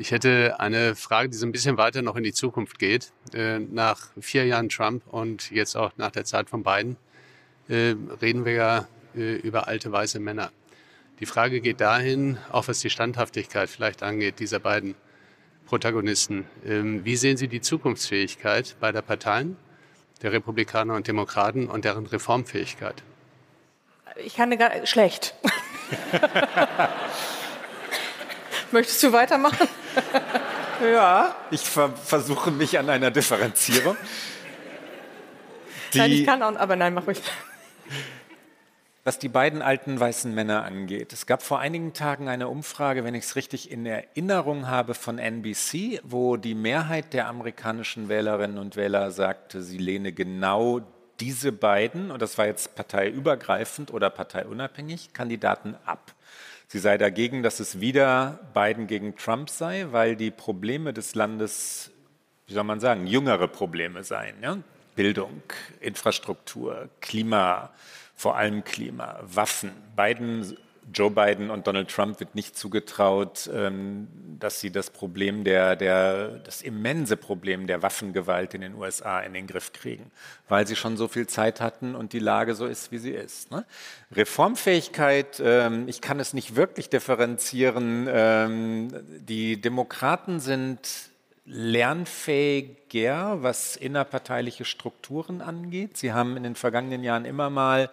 Ich 0.00 0.12
hätte 0.12 0.60
eine 0.60 0.94
Frage, 0.94 1.28
die 1.28 1.36
so 1.36 1.44
ein 1.44 1.50
bisschen 1.50 1.76
weiter 1.76 2.02
noch 2.02 2.14
in 2.14 2.22
die 2.22 2.32
Zukunft 2.32 2.78
geht. 2.78 3.12
Äh, 3.34 3.58
nach 3.58 4.10
vier 4.20 4.46
Jahren 4.46 4.68
Trump 4.68 5.02
und 5.08 5.50
jetzt 5.50 5.76
auch 5.76 5.90
nach 5.96 6.12
der 6.12 6.24
Zeit 6.24 6.48
von 6.48 6.62
Biden 6.62 6.96
äh, 7.68 7.96
reden 8.22 8.44
wir 8.44 8.52
ja 8.52 8.88
äh, 9.16 9.34
über 9.36 9.66
alte 9.66 9.90
weiße 9.90 10.20
Männer. 10.20 10.50
Die 11.20 11.26
Frage 11.26 11.60
geht 11.60 11.80
dahin, 11.80 12.38
auch 12.52 12.68
was 12.68 12.78
die 12.78 12.90
Standhaftigkeit 12.90 13.68
vielleicht 13.68 14.02
angeht, 14.04 14.38
dieser 14.38 14.60
beiden 14.60 14.94
Protagonisten. 15.66 16.46
Ähm, 16.64 17.04
wie 17.04 17.16
sehen 17.16 17.36
Sie 17.36 17.48
die 17.48 17.60
Zukunftsfähigkeit 17.60 18.76
beider 18.78 19.02
Parteien, 19.02 19.56
der 20.22 20.32
Republikaner 20.32 20.94
und 20.94 21.08
Demokraten 21.08 21.68
und 21.68 21.84
deren 21.84 22.06
Reformfähigkeit? 22.06 23.02
Ich 24.16 24.36
kann 24.36 24.52
eine 24.52 24.86
schlecht. 24.86 25.34
Möchtest 28.70 29.02
du 29.02 29.12
weitermachen? 29.12 29.68
ja, 30.82 31.34
ich 31.50 31.62
ver 31.62 31.90
versuche 31.90 32.50
mich 32.50 32.78
an 32.78 32.88
einer 32.90 33.10
Differenzierung. 33.10 33.96
Die, 35.92 35.98
nein, 35.98 36.12
ich 36.12 36.26
kann 36.26 36.42
auch, 36.42 36.54
aber 36.56 36.76
nein, 36.76 36.94
mach 36.94 37.06
ruhig. 37.06 37.20
Was 39.08 39.18
die 39.18 39.30
beiden 39.30 39.62
alten 39.62 39.98
weißen 39.98 40.34
Männer 40.34 40.64
angeht, 40.64 41.14
es 41.14 41.24
gab 41.24 41.42
vor 41.42 41.60
einigen 41.60 41.94
Tagen 41.94 42.28
eine 42.28 42.48
Umfrage, 42.48 43.04
wenn 43.04 43.14
ich 43.14 43.24
es 43.24 43.36
richtig 43.36 43.70
in 43.70 43.86
Erinnerung 43.86 44.68
habe, 44.68 44.92
von 44.92 45.18
NBC, 45.18 46.02
wo 46.02 46.36
die 46.36 46.54
Mehrheit 46.54 47.14
der 47.14 47.26
amerikanischen 47.26 48.10
Wählerinnen 48.10 48.58
und 48.58 48.76
Wähler 48.76 49.10
sagte, 49.10 49.62
sie 49.62 49.78
lehne 49.78 50.12
genau 50.12 50.82
diese 51.20 51.52
beiden, 51.52 52.10
und 52.10 52.20
das 52.20 52.36
war 52.36 52.44
jetzt 52.44 52.74
parteiübergreifend 52.74 53.94
oder 53.94 54.10
parteiunabhängig, 54.10 55.14
Kandidaten 55.14 55.74
ab. 55.86 56.14
Sie 56.66 56.78
sei 56.78 56.98
dagegen, 56.98 57.42
dass 57.42 57.60
es 57.60 57.80
wieder 57.80 58.40
Biden 58.52 58.88
gegen 58.88 59.16
Trump 59.16 59.48
sei, 59.48 59.86
weil 59.90 60.16
die 60.16 60.30
Probleme 60.30 60.92
des 60.92 61.14
Landes, 61.14 61.92
wie 62.46 62.52
soll 62.52 62.64
man 62.64 62.78
sagen, 62.78 63.06
jüngere 63.06 63.48
Probleme 63.48 64.04
seien. 64.04 64.34
Ja? 64.42 64.58
Bildung, 64.96 65.40
Infrastruktur, 65.80 66.90
Klima, 67.00 67.70
vor 68.18 68.36
allem 68.36 68.64
Klima, 68.64 69.20
Waffen. 69.22 69.70
Biden 69.96 70.56
Joe 70.92 71.10
Biden 71.10 71.50
und 71.50 71.66
Donald 71.66 71.90
Trump 71.90 72.18
wird 72.18 72.34
nicht 72.34 72.56
zugetraut, 72.56 73.48
ähm, 73.52 74.08
dass 74.38 74.60
sie 74.60 74.70
das 74.70 74.90
Problem 74.90 75.44
der, 75.44 75.76
der, 75.76 76.38
das 76.38 76.62
immense 76.62 77.16
Problem 77.16 77.66
der 77.66 77.82
Waffengewalt 77.82 78.54
in 78.54 78.62
den 78.62 78.74
USA 78.74 79.20
in 79.20 79.34
den 79.34 79.46
Griff 79.46 79.72
kriegen, 79.72 80.10
weil 80.48 80.66
sie 80.66 80.76
schon 80.76 80.96
so 80.96 81.06
viel 81.08 81.26
Zeit 81.26 81.60
hatten 81.60 81.94
und 81.94 82.12
die 82.12 82.18
Lage 82.18 82.54
so 82.54 82.66
ist, 82.66 82.90
wie 82.90 82.98
sie 82.98 83.12
ist. 83.12 83.50
Ne? 83.50 83.64
Reformfähigkeit, 84.12 85.40
ähm, 85.44 85.86
ich 85.88 86.00
kann 86.00 86.18
es 86.20 86.32
nicht 86.32 86.56
wirklich 86.56 86.88
differenzieren. 86.88 88.08
Ähm, 88.10 88.88
die 89.20 89.60
Demokraten 89.60 90.40
sind 90.40 91.07
lernfähiger, 91.48 93.42
was 93.42 93.76
innerparteiliche 93.76 94.64
Strukturen 94.64 95.40
angeht. 95.40 95.96
Sie 95.96 96.12
haben 96.12 96.36
in 96.36 96.42
den 96.42 96.54
vergangenen 96.54 97.02
Jahren 97.02 97.24
immer 97.24 97.50
mal 97.50 97.90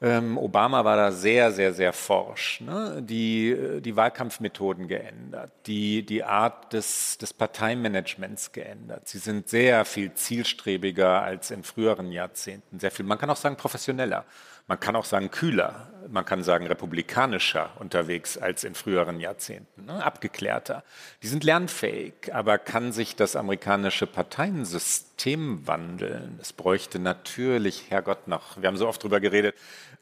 ähm, 0.00 0.38
Obama 0.38 0.84
war 0.84 0.96
da 0.96 1.10
sehr, 1.10 1.50
sehr, 1.50 1.74
sehr 1.74 1.92
forsch. 1.92 2.60
Ne? 2.60 3.02
Die, 3.02 3.80
die 3.80 3.96
Wahlkampfmethoden 3.96 4.86
geändert, 4.86 5.50
die, 5.66 6.06
die 6.06 6.22
Art 6.22 6.72
des, 6.72 7.18
des 7.18 7.34
Parteimanagements 7.34 8.52
geändert. 8.52 9.08
Sie 9.08 9.18
sind 9.18 9.48
sehr 9.48 9.84
viel 9.84 10.14
zielstrebiger 10.14 11.22
als 11.22 11.50
in 11.50 11.64
früheren 11.64 12.12
Jahrzehnten. 12.12 12.78
Sehr 12.78 12.92
viel, 12.92 13.06
man 13.06 13.18
kann 13.18 13.30
auch 13.30 13.36
sagen 13.36 13.56
professioneller. 13.56 14.24
Man 14.68 14.78
kann 14.78 14.96
auch 14.96 15.06
sagen 15.06 15.30
kühler, 15.30 15.88
man 16.10 16.24
kann 16.24 16.42
sagen 16.42 16.66
republikanischer 16.66 17.70
unterwegs 17.78 18.38
als 18.38 18.64
in 18.64 18.74
früheren 18.74 19.20
Jahrzehnten, 19.20 19.86
ne? 19.86 20.04
abgeklärter. 20.04 20.84
Die 21.22 21.26
sind 21.26 21.44
lernfähig, 21.44 22.34
aber 22.34 22.58
kann 22.58 22.92
sich 22.92 23.16
das 23.16 23.36
amerikanische 23.36 24.06
Parteiensystem 24.06 25.66
wandeln? 25.66 26.38
Es 26.40 26.52
bräuchte 26.52 26.98
natürlich, 26.98 27.90
Herrgott, 27.90 28.28
noch, 28.28 28.60
wir 28.60 28.68
haben 28.68 28.76
so 28.76 28.88
oft 28.88 29.02
drüber 29.02 29.20
geredet, 29.20 29.54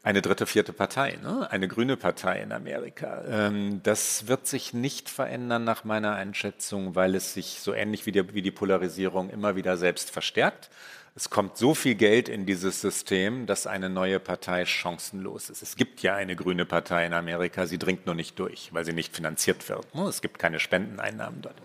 eine 0.03 0.21
dritte, 0.21 0.45
vierte 0.45 0.73
Partei, 0.73 1.17
ne? 1.21 1.49
eine 1.51 1.67
grüne 1.67 1.97
Partei 1.97 2.41
in 2.41 2.51
Amerika. 2.51 3.23
Ähm, 3.29 3.81
das 3.83 4.27
wird 4.27 4.47
sich 4.47 4.73
nicht 4.73 5.09
verändern 5.09 5.63
nach 5.63 5.83
meiner 5.83 6.15
Einschätzung, 6.15 6.95
weil 6.95 7.15
es 7.15 7.33
sich 7.33 7.59
so 7.61 7.73
ähnlich 7.73 8.05
wie 8.05 8.11
die, 8.11 8.33
wie 8.33 8.41
die 8.41 8.51
Polarisierung 8.51 9.29
immer 9.29 9.55
wieder 9.55 9.75
selbst 9.75 10.11
verstärkt. 10.11 10.69
Es 11.17 11.31
kommt 11.31 11.57
so 11.57 11.73
viel 11.73 11.95
Geld 11.95 12.29
in 12.29 12.45
dieses 12.45 12.79
System, 12.79 13.47
dass 13.47 13.65
eine 13.65 13.89
neue 13.89 14.19
Partei 14.19 14.67
chancenlos 14.67 15.49
ist. 15.49 15.63
Es 15.63 15.75
gibt 15.75 16.03
ja 16.03 16.13
eine 16.13 16.35
grüne 16.35 16.63
Partei 16.63 17.07
in 17.07 17.13
Amerika, 17.13 17.65
sie 17.65 17.79
dringt 17.79 18.05
nur 18.05 18.13
nicht 18.13 18.37
durch, 18.37 18.69
weil 18.71 18.85
sie 18.85 18.93
nicht 18.93 19.15
finanziert 19.15 19.67
wird. 19.67 19.95
Ne? 19.95 20.03
Es 20.03 20.21
gibt 20.21 20.37
keine 20.37 20.59
Spendeneinnahmen 20.59 21.41
dort. 21.41 21.55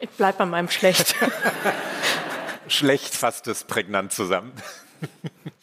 Ich 0.00 0.10
bleibe 0.10 0.38
bei 0.38 0.46
meinem 0.46 0.68
Schlecht. 0.68 1.14
Schlecht 2.66 3.14
fasst 3.14 3.46
es 3.46 3.62
prägnant 3.62 4.12
zusammen. 4.12 4.52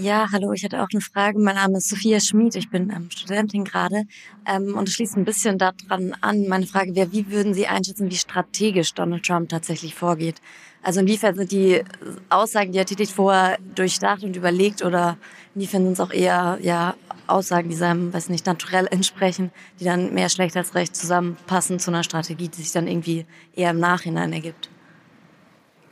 Ja, 0.00 0.28
hallo, 0.32 0.52
ich 0.54 0.64
hatte 0.64 0.82
auch 0.82 0.88
eine 0.90 1.02
Frage. 1.02 1.38
Mein 1.38 1.56
Name 1.56 1.76
ist 1.76 1.90
Sophia 1.90 2.18
Schmid, 2.18 2.56
ich 2.56 2.70
bin 2.70 2.88
ähm, 2.88 3.10
Studentin 3.10 3.62
gerade 3.62 4.04
ähm, 4.46 4.74
und 4.74 4.88
es 4.88 4.94
schließt 4.94 5.18
ein 5.18 5.26
bisschen 5.26 5.58
daran 5.58 6.16
an. 6.22 6.48
Meine 6.48 6.66
Frage 6.66 6.96
wäre, 6.96 7.12
wie 7.12 7.30
würden 7.30 7.52
Sie 7.52 7.66
einschätzen, 7.66 8.10
wie 8.10 8.16
strategisch 8.16 8.94
Donald 8.94 9.22
Trump 9.22 9.50
tatsächlich 9.50 9.94
vorgeht? 9.94 10.36
Also 10.82 11.00
inwiefern 11.00 11.34
sind 11.36 11.52
die 11.52 11.82
Aussagen, 12.30 12.72
die 12.72 12.78
er 12.78 12.86
tätigt, 12.86 13.12
vorher 13.12 13.58
durchdacht 13.74 14.24
und 14.24 14.34
überlegt 14.34 14.82
oder 14.82 15.18
inwiefern 15.54 15.82
sind 15.82 15.92
es 15.92 16.00
auch 16.00 16.10
eher 16.10 16.58
ja, 16.62 16.94
Aussagen, 17.26 17.68
die 17.68 17.76
seinem, 17.76 18.14
weiß 18.14 18.30
nicht, 18.30 18.46
naturell 18.46 18.88
entsprechen, 18.90 19.50
die 19.78 19.84
dann 19.84 20.14
mehr 20.14 20.30
schlecht 20.30 20.56
als 20.56 20.74
recht 20.74 20.96
zusammenpassen 20.96 21.78
zu 21.78 21.90
einer 21.90 22.02
Strategie, 22.02 22.48
die 22.48 22.62
sich 22.62 22.72
dann 22.72 22.88
irgendwie 22.88 23.26
eher 23.54 23.72
im 23.72 23.78
Nachhinein 23.78 24.32
ergibt? 24.32 24.71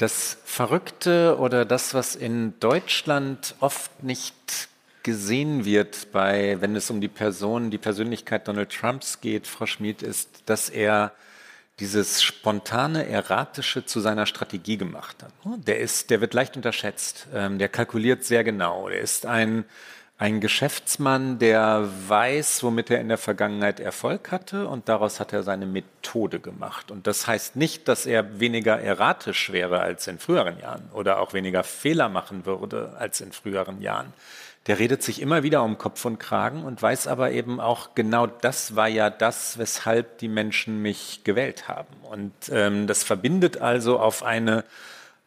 Das 0.00 0.38
Verrückte 0.46 1.36
oder 1.38 1.66
das, 1.66 1.92
was 1.92 2.16
in 2.16 2.58
Deutschland 2.58 3.54
oft 3.60 4.02
nicht 4.02 4.34
gesehen 5.02 5.66
wird, 5.66 6.10
bei, 6.10 6.56
wenn 6.62 6.74
es 6.74 6.88
um 6.88 7.02
die 7.02 7.08
Person, 7.08 7.70
die 7.70 7.76
Persönlichkeit 7.76 8.48
Donald 8.48 8.70
Trumps 8.70 9.20
geht, 9.20 9.46
Frau 9.46 9.66
Schmid, 9.66 10.00
ist, 10.00 10.44
dass 10.46 10.70
er 10.70 11.12
dieses 11.80 12.22
spontane, 12.22 13.08
erratische 13.08 13.84
zu 13.84 14.00
seiner 14.00 14.24
Strategie 14.24 14.78
gemacht 14.78 15.22
hat. 15.22 15.32
Der 15.66 15.80
ist, 15.80 16.08
der 16.08 16.22
wird 16.22 16.32
leicht 16.32 16.56
unterschätzt. 16.56 17.26
Ähm, 17.34 17.58
der 17.58 17.68
kalkuliert 17.68 18.24
sehr 18.24 18.42
genau. 18.42 18.88
Der 18.88 19.00
ist 19.00 19.26
ein 19.26 19.66
ein 20.20 20.40
Geschäftsmann, 20.40 21.38
der 21.38 21.88
weiß, 22.08 22.62
womit 22.62 22.90
er 22.90 23.00
in 23.00 23.08
der 23.08 23.16
Vergangenheit 23.16 23.80
Erfolg 23.80 24.30
hatte 24.30 24.68
und 24.68 24.86
daraus 24.90 25.18
hat 25.18 25.32
er 25.32 25.42
seine 25.42 25.64
Methode 25.64 26.40
gemacht. 26.40 26.90
Und 26.90 27.06
das 27.06 27.26
heißt 27.26 27.56
nicht, 27.56 27.88
dass 27.88 28.04
er 28.04 28.38
weniger 28.38 28.78
erratisch 28.78 29.50
wäre 29.50 29.80
als 29.80 30.06
in 30.08 30.18
früheren 30.18 30.60
Jahren 30.60 30.90
oder 30.92 31.20
auch 31.20 31.32
weniger 31.32 31.64
Fehler 31.64 32.10
machen 32.10 32.44
würde 32.44 32.94
als 32.98 33.22
in 33.22 33.32
früheren 33.32 33.80
Jahren. 33.80 34.12
Der 34.66 34.78
redet 34.78 35.02
sich 35.02 35.22
immer 35.22 35.42
wieder 35.42 35.62
um 35.62 35.78
Kopf 35.78 36.04
und 36.04 36.18
Kragen 36.18 36.64
und 36.64 36.82
weiß 36.82 37.06
aber 37.06 37.30
eben 37.30 37.58
auch, 37.58 37.94
genau 37.94 38.26
das 38.26 38.76
war 38.76 38.88
ja 38.88 39.08
das, 39.08 39.56
weshalb 39.56 40.18
die 40.18 40.28
Menschen 40.28 40.82
mich 40.82 41.22
gewählt 41.24 41.66
haben. 41.66 41.96
Und 42.02 42.34
ähm, 42.52 42.86
das 42.86 43.04
verbindet 43.04 43.62
also 43.62 43.98
auf 43.98 44.22
eine 44.22 44.64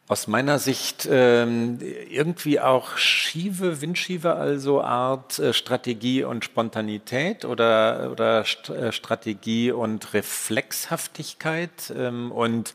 Aus 0.06 0.26
meiner 0.26 0.58
Sicht 0.58 1.08
ähm, 1.10 1.78
irgendwie 2.10 2.60
auch 2.60 2.98
schiefe, 2.98 3.80
windschiefe, 3.80 4.34
also 4.34 4.82
Art 4.82 5.38
äh, 5.38 5.54
Strategie 5.54 6.24
und 6.24 6.44
Spontanität 6.44 7.46
oder, 7.46 8.10
oder 8.12 8.44
St 8.44 8.68
äh, 8.68 8.92
Strategie 8.92 9.72
und 9.72 10.12
Reflexhaftigkeit 10.12 11.90
ähm, 11.96 12.32
und 12.32 12.74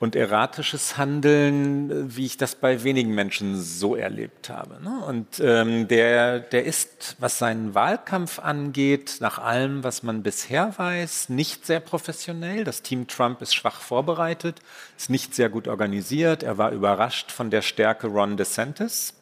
und 0.00 0.16
erratisches 0.16 0.96
Handeln, 0.96 2.16
wie 2.16 2.24
ich 2.24 2.38
das 2.38 2.54
bei 2.54 2.82
wenigen 2.84 3.14
Menschen 3.14 3.60
so 3.60 3.94
erlebt 3.94 4.48
habe. 4.48 4.82
Ne? 4.82 5.04
Und 5.04 5.40
ähm, 5.40 5.88
der, 5.88 6.40
der 6.40 6.64
ist, 6.64 7.16
was 7.18 7.38
seinen 7.38 7.74
Wahlkampf 7.74 8.38
angeht, 8.38 9.18
nach 9.20 9.38
allem, 9.38 9.84
was 9.84 10.02
man 10.02 10.22
bisher 10.22 10.72
weiß, 10.78 11.28
nicht 11.28 11.66
sehr 11.66 11.80
professionell. 11.80 12.64
Das 12.64 12.80
Team 12.80 13.08
Trump 13.08 13.42
ist 13.42 13.54
schwach 13.54 13.82
vorbereitet, 13.82 14.60
ist 14.96 15.10
nicht 15.10 15.34
sehr 15.34 15.50
gut 15.50 15.68
organisiert. 15.68 16.42
Er 16.42 16.56
war 16.56 16.72
überrascht 16.72 17.30
von 17.30 17.50
der 17.50 17.60
Stärke 17.60 18.06
Ron 18.06 18.38
DeSantis, 18.38 19.12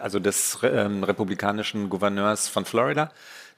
also 0.00 0.18
des 0.18 0.58
ähm, 0.62 1.04
republikanischen 1.04 1.90
Gouverneurs 1.90 2.48
von 2.48 2.64
Florida 2.64 3.12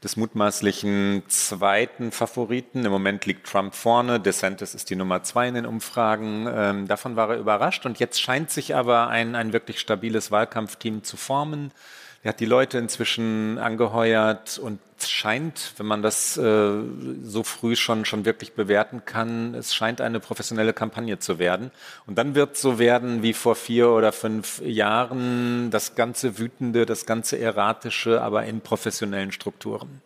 des 0.04 0.16
mutmaßlichen 0.16 1.22
zweiten 1.28 2.12
Favoriten. 2.12 2.84
Im 2.84 2.92
Moment 2.92 3.24
liegt 3.24 3.46
Trump 3.46 3.74
vorne, 3.74 4.20
DeSantis 4.20 4.74
ist 4.74 4.90
die 4.90 4.96
Nummer 4.96 5.22
zwei 5.22 5.48
in 5.48 5.54
den 5.54 5.66
Umfragen. 5.66 6.46
Ähm, 6.54 6.86
davon 6.86 7.16
war 7.16 7.30
er 7.30 7.38
überrascht. 7.38 7.86
Und 7.86 7.98
jetzt 7.98 8.20
scheint 8.20 8.50
sich 8.50 8.74
aber 8.74 9.08
ein, 9.08 9.34
ein 9.34 9.52
wirklich 9.52 9.80
stabiles 9.80 10.30
Wahlkampfteam 10.30 11.02
zu 11.02 11.16
formen. 11.16 11.72
Er 12.24 12.30
hat 12.30 12.40
die 12.40 12.46
Leute 12.46 12.78
inzwischen 12.78 13.58
angeheuert 13.58 14.58
und 14.58 14.80
es 14.98 15.10
scheint, 15.10 15.74
wenn 15.76 15.84
man 15.84 16.00
das 16.00 16.38
äh, 16.38 16.72
so 17.22 17.42
früh 17.42 17.76
schon, 17.76 18.06
schon 18.06 18.24
wirklich 18.24 18.54
bewerten 18.54 19.02
kann, 19.04 19.54
es 19.54 19.74
scheint 19.74 20.00
eine 20.00 20.20
professionelle 20.20 20.72
Kampagne 20.72 21.18
zu 21.18 21.38
werden. 21.38 21.70
Und 22.06 22.16
dann 22.16 22.34
wird 22.34 22.54
es 22.54 22.62
so 22.62 22.78
werden 22.78 23.22
wie 23.22 23.34
vor 23.34 23.56
vier 23.56 23.90
oder 23.90 24.10
fünf 24.10 24.62
Jahren, 24.64 25.70
das 25.70 25.96
ganze 25.96 26.38
Wütende, 26.38 26.86
das 26.86 27.04
ganze 27.04 27.38
Erratische, 27.38 28.22
aber 28.22 28.46
in 28.46 28.62
professionellen 28.62 29.30
Strukturen. 29.30 30.00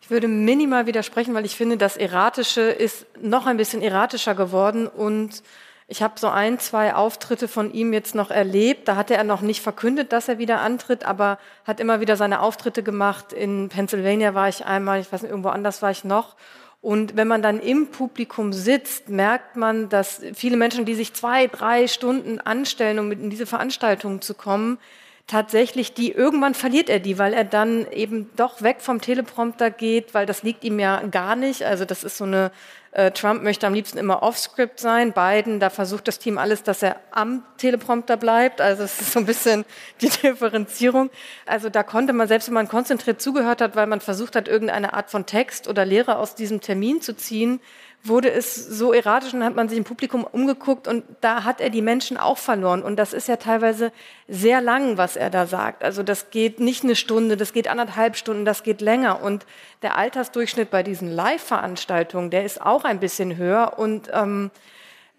Ich 0.00 0.10
würde 0.10 0.28
minimal 0.28 0.86
widersprechen, 0.86 1.34
weil 1.34 1.44
ich 1.44 1.56
finde, 1.56 1.76
das 1.76 1.96
Erratische 1.96 2.60
ist 2.60 3.04
noch 3.20 3.46
ein 3.46 3.56
bisschen 3.56 3.82
erratischer 3.82 4.36
geworden 4.36 4.86
und 4.86 5.42
ich 5.88 6.02
habe 6.02 6.14
so 6.18 6.28
ein, 6.28 6.58
zwei 6.58 6.94
Auftritte 6.94 7.48
von 7.48 7.72
ihm 7.72 7.92
jetzt 7.92 8.14
noch 8.14 8.30
erlebt. 8.30 8.88
Da 8.88 8.96
hatte 8.96 9.14
er 9.14 9.24
noch 9.24 9.42
nicht 9.42 9.60
verkündet, 9.60 10.12
dass 10.12 10.28
er 10.28 10.38
wieder 10.38 10.60
antritt, 10.60 11.04
aber 11.04 11.38
hat 11.64 11.80
immer 11.80 12.00
wieder 12.00 12.16
seine 12.16 12.40
Auftritte 12.40 12.82
gemacht. 12.82 13.32
In 13.32 13.68
Pennsylvania 13.68 14.34
war 14.34 14.48
ich 14.48 14.64
einmal, 14.64 15.00
ich 15.00 15.12
weiß 15.12 15.22
nicht, 15.22 15.30
irgendwo 15.30 15.50
anders 15.50 15.82
war 15.82 15.90
ich 15.90 16.04
noch. 16.04 16.36
Und 16.80 17.16
wenn 17.16 17.28
man 17.28 17.42
dann 17.42 17.60
im 17.60 17.88
Publikum 17.88 18.52
sitzt, 18.52 19.08
merkt 19.08 19.56
man, 19.56 19.88
dass 19.88 20.20
viele 20.34 20.56
Menschen, 20.56 20.84
die 20.84 20.94
sich 20.94 21.14
zwei, 21.14 21.46
drei 21.46 21.86
Stunden 21.86 22.40
anstellen, 22.40 22.98
um 22.98 23.12
in 23.12 23.30
diese 23.30 23.46
Veranstaltung 23.46 24.20
zu 24.20 24.34
kommen, 24.34 24.78
tatsächlich 25.26 25.94
die, 25.94 26.12
irgendwann 26.12 26.54
verliert 26.54 26.88
er 26.88 27.00
die, 27.00 27.18
weil 27.18 27.32
er 27.32 27.44
dann 27.44 27.90
eben 27.90 28.30
doch 28.36 28.62
weg 28.62 28.80
vom 28.80 29.00
Teleprompter 29.00 29.70
geht, 29.70 30.14
weil 30.14 30.26
das 30.26 30.42
liegt 30.42 30.64
ihm 30.64 30.78
ja 30.78 31.02
gar 31.10 31.36
nicht. 31.36 31.62
Also 31.64 31.84
das 31.84 32.04
ist 32.04 32.18
so 32.18 32.24
eine 32.24 32.50
äh, 32.92 33.10
Trump 33.10 33.42
möchte 33.42 33.66
am 33.66 33.72
liebsten 33.72 33.96
immer 33.96 34.22
off-script 34.22 34.78
sein. 34.78 35.12
Biden, 35.12 35.60
da 35.60 35.70
versucht 35.70 36.08
das 36.08 36.18
Team 36.18 36.36
alles, 36.36 36.62
dass 36.62 36.82
er 36.82 37.00
am 37.10 37.42
Teleprompter 37.56 38.18
bleibt. 38.18 38.60
Also 38.60 38.82
es 38.82 39.00
ist 39.00 39.12
so 39.12 39.18
ein 39.18 39.26
bisschen 39.26 39.64
die 40.02 40.10
Differenzierung. 40.10 41.10
Also 41.46 41.70
da 41.70 41.82
konnte 41.82 42.12
man, 42.12 42.28
selbst 42.28 42.48
wenn 42.48 42.54
man 42.54 42.68
konzentriert 42.68 43.22
zugehört 43.22 43.62
hat, 43.62 43.76
weil 43.76 43.86
man 43.86 44.00
versucht 44.00 44.36
hat, 44.36 44.46
irgendeine 44.46 44.92
Art 44.92 45.10
von 45.10 45.24
Text 45.24 45.68
oder 45.68 45.86
Lehre 45.86 46.18
aus 46.18 46.34
diesem 46.34 46.60
Termin 46.60 47.00
zu 47.00 47.16
ziehen, 47.16 47.60
wurde 48.04 48.30
es 48.30 48.56
so 48.56 48.92
erratisch 48.92 49.32
und 49.32 49.44
hat 49.44 49.54
man 49.54 49.68
sich 49.68 49.78
im 49.78 49.84
Publikum 49.84 50.24
umgeguckt 50.24 50.88
und 50.88 51.04
da 51.20 51.44
hat 51.44 51.60
er 51.60 51.70
die 51.70 51.82
Menschen 51.82 52.16
auch 52.16 52.38
verloren. 52.38 52.82
Und 52.82 52.96
das 52.96 53.12
ist 53.12 53.28
ja 53.28 53.36
teilweise 53.36 53.92
sehr 54.26 54.60
lang, 54.60 54.96
was 54.96 55.16
er 55.16 55.30
da 55.30 55.46
sagt. 55.46 55.84
Also 55.84 56.02
das 56.02 56.30
geht 56.30 56.58
nicht 56.58 56.82
eine 56.82 56.96
Stunde, 56.96 57.36
das 57.36 57.52
geht 57.52 57.68
anderthalb 57.68 58.16
Stunden, 58.16 58.44
das 58.44 58.64
geht 58.64 58.80
länger. 58.80 59.22
Und 59.22 59.46
der 59.82 59.96
Altersdurchschnitt 59.96 60.70
bei 60.70 60.82
diesen 60.82 61.10
Live-Veranstaltungen, 61.10 62.30
der 62.30 62.44
ist 62.44 62.60
auch 62.60 62.84
ein 62.84 62.98
bisschen 62.98 63.36
höher. 63.36 63.78
Und 63.78 64.10
ähm, 64.12 64.50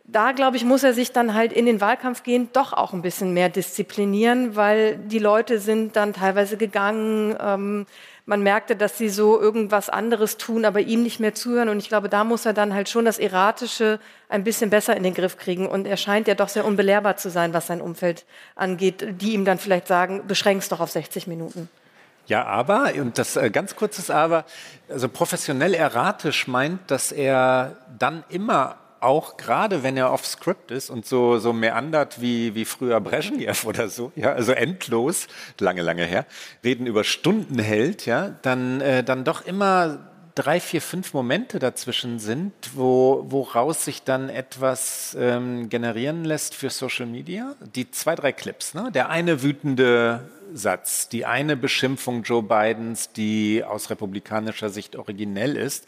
da, 0.06 0.34
glaube 0.34 0.58
ich, 0.58 0.66
muss 0.66 0.84
er 0.84 0.94
sich 0.94 1.14
dann 1.14 1.34
halt 1.34 1.54
in 1.54 1.66
den 1.66 1.80
Wahlkampf 1.80 2.24
gehen, 2.24 2.50
doch 2.52 2.74
auch 2.74 2.92
ein 2.92 3.02
bisschen 3.02 3.34
mehr 3.34 3.48
disziplinieren, 3.48 4.58
weil 4.58 4.98
die 4.98 5.20
Leute 5.20 5.60
sind 5.60 5.96
dann 5.96 6.12
teilweise 6.12 6.58
gegangen. 6.58 7.38
Ähm, 7.40 7.86
man 8.26 8.42
merkte, 8.42 8.76
dass 8.76 8.98
sie 8.98 9.10
so 9.10 9.40
irgendwas 9.40 9.90
anderes 9.90 10.38
tun, 10.38 10.64
aber 10.64 10.80
ihm 10.80 11.04
nicht 11.04 11.20
mehr 11.20 11.34
zuhören. 11.34 11.70
Und 11.70 11.80
ich 11.80 11.90
glaube, 11.90 12.08
da 12.08 12.24
muss 12.24 12.46
er 12.46 12.54
dann 12.54 12.74
halt 12.74 12.88
schon 12.88 13.06
das 13.06 13.20
Erratische 13.20 14.00
ein 14.30 14.44
bisschen 14.44 14.70
besser 14.70 14.96
in 14.96 15.04
den 15.04 15.14
Griff 15.14 15.38
kriegen. 15.38 15.68
Und 15.68 15.86
er 15.86 15.98
scheint 15.98 16.28
ja 16.28 16.36
doch 16.36 16.48
sehr 16.48 16.66
unbelehrbar 16.66 17.18
zu 17.18 17.30
sein, 17.30 17.54
was 17.54 17.68
sein 17.68 17.82
Umfeld 17.82 18.26
angeht, 18.56 19.06
die 19.22 19.34
ihm 19.34 19.44
dann 19.44 19.58
vielleicht 19.58 19.88
sagen, 19.88 20.26
beschränkst 20.28 20.72
doch 20.72 20.80
auf 20.80 20.92
60 20.92 21.28
Minuten. 21.28 21.70
Ja, 22.26 22.46
aber, 22.46 22.94
und 22.96 23.18
das 23.18 23.36
äh, 23.36 23.50
ganz 23.50 23.76
kurzes 23.76 24.10
Aber, 24.10 24.46
also 24.88 25.10
professionell 25.10 25.74
erratisch 25.74 26.48
meint, 26.48 26.90
dass 26.90 27.12
er 27.12 27.78
dann 28.00 28.24
immer 28.30 28.78
auch 29.04 29.38
gerade 29.38 29.84
wenn 29.84 29.98
er 29.98 30.12
off-script 30.12 30.72
ist 30.72 30.90
und 30.90 31.06
so, 31.06 31.38
so 31.38 31.54
meandert 31.54 32.22
wie, 32.22 32.56
wie 32.56 32.66
früher 32.66 33.00
Brezhnev 33.00 33.66
oder 33.68 33.90
so, 33.90 34.12
ja, 34.16 34.34
also 34.34 34.52
endlos, 34.52 35.28
lange, 35.60 35.82
lange 35.82 36.06
her, 36.06 36.26
Reden 36.64 36.88
über 36.88 37.04
Stunden 37.04 37.60
hält, 37.60 38.06
ja, 38.06 38.36
dann, 38.42 38.82
äh, 38.82 39.04
dann 39.04 39.24
doch 39.24 39.46
immer 39.46 40.10
drei, 40.36 40.60
vier, 40.60 40.82
fünf 40.82 41.14
Momente 41.14 41.60
dazwischen 41.60 42.20
sind, 42.20 42.54
wo, 42.74 43.26
woraus 43.28 43.86
sich 43.86 44.04
dann 44.04 44.30
etwas 44.30 45.16
ähm, 45.20 45.70
generieren 45.70 46.26
lässt 46.26 46.56
für 46.56 46.70
Social 46.70 47.06
Media. 47.06 47.56
Die 47.76 47.92
zwei, 47.92 48.16
drei 48.16 48.32
Clips, 48.32 48.74
ne? 48.74 48.90
Der 48.92 49.10
eine 49.10 49.44
wütende 49.44 50.28
Satz, 50.54 51.10
die 51.10 51.26
eine 51.26 51.56
Beschimpfung 51.56 52.24
Joe 52.24 52.42
Bidens, 52.42 53.12
die 53.12 53.64
aus 53.64 53.90
republikanischer 53.90 54.70
Sicht 54.70 54.96
originell 54.96 55.56
ist 55.56 55.88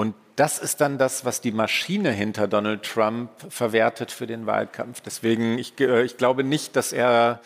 und 0.00 0.14
das 0.36 0.58
ist 0.58 0.80
dann 0.80 0.96
das, 0.96 1.26
was 1.26 1.42
die 1.42 1.52
Maschine 1.52 2.10
hinter 2.10 2.48
Donald 2.48 2.84
Trump 2.84 3.28
verwertet 3.50 4.10
für 4.10 4.26
den 4.26 4.46
Wahlkampf. 4.46 5.02
Deswegen, 5.02 5.58
ich, 5.58 5.78
ich 5.78 6.16
glaube 6.16 6.42
nicht, 6.42 6.74
dass 6.74 6.94
er 6.94 7.40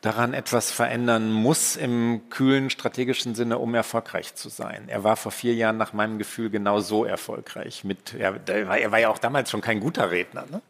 daran 0.00 0.34
etwas 0.34 0.70
verändern 0.70 1.32
muss 1.32 1.74
im 1.74 2.30
kühlen 2.30 2.70
strategischen 2.70 3.34
Sinne, 3.34 3.58
um 3.58 3.74
erfolgreich 3.74 4.36
zu 4.36 4.50
sein. 4.50 4.84
Er 4.86 5.02
war 5.02 5.16
vor 5.16 5.32
vier 5.32 5.54
Jahren 5.54 5.76
nach 5.76 5.92
meinem 5.92 6.18
Gefühl 6.18 6.48
genau 6.48 6.78
so 6.78 7.04
erfolgreich. 7.04 7.82
Mit, 7.82 8.14
er, 8.14 8.38
er 8.46 8.92
war 8.92 9.00
ja 9.00 9.08
auch 9.08 9.18
damals 9.18 9.50
schon 9.50 9.60
kein 9.60 9.80
guter 9.80 10.12
Redner. 10.12 10.44
Ne? 10.48 10.62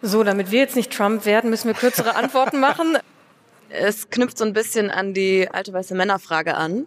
So, 0.00 0.22
damit 0.22 0.52
wir 0.52 0.60
jetzt 0.60 0.76
nicht 0.76 0.92
Trump 0.92 1.24
werden, 1.26 1.50
müssen 1.50 1.66
wir 1.66 1.74
kürzere 1.74 2.14
Antworten 2.14 2.60
machen. 2.60 2.98
Es 3.68 4.10
knüpft 4.10 4.38
so 4.38 4.44
ein 4.44 4.52
bisschen 4.52 4.92
an 4.92 5.12
die 5.12 5.48
alte 5.50 5.72
weiße 5.72 5.96
Männerfrage 5.96 6.54
an. 6.54 6.86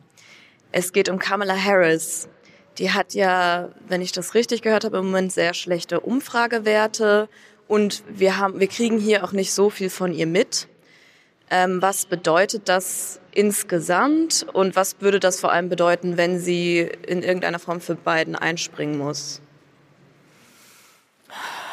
Es 0.72 0.94
geht 0.94 1.10
um 1.10 1.20
Kamala 1.20 1.62
Harris. 1.62 2.30
Die 2.78 2.92
hat 2.92 3.14
ja, 3.14 3.70
wenn 3.88 4.02
ich 4.02 4.12
das 4.12 4.34
richtig 4.34 4.62
gehört 4.62 4.84
habe, 4.84 4.98
im 4.98 5.06
Moment 5.06 5.32
sehr 5.32 5.54
schlechte 5.54 6.00
Umfragewerte 6.00 7.30
und 7.68 8.04
wir 8.10 8.38
haben, 8.38 8.60
wir 8.60 8.68
kriegen 8.68 9.00
hier 9.00 9.24
auch 9.24 9.32
nicht 9.32 9.54
so 9.54 9.70
viel 9.70 9.90
von 9.90 10.14
ihr 10.14 10.28
mit. 10.28 10.68
Ähm, 11.52 11.82
was 11.82 12.08
bedeutet 12.08 12.68
das 12.68 13.20
insgesamt 13.32 14.46
und 14.54 14.76
was 14.76 15.02
würde 15.02 15.20
das 15.20 15.40
vor 15.40 15.52
allem 15.52 15.70
bedeuten, 15.70 16.18
wenn 16.18 16.40
sie 16.40 16.80
in 17.06 17.22
irgendeiner 17.22 17.60
Form 17.60 17.80
für 17.80 17.96
Biden 17.96 18.36
einspringen 18.36 18.98
muss? 18.98 19.43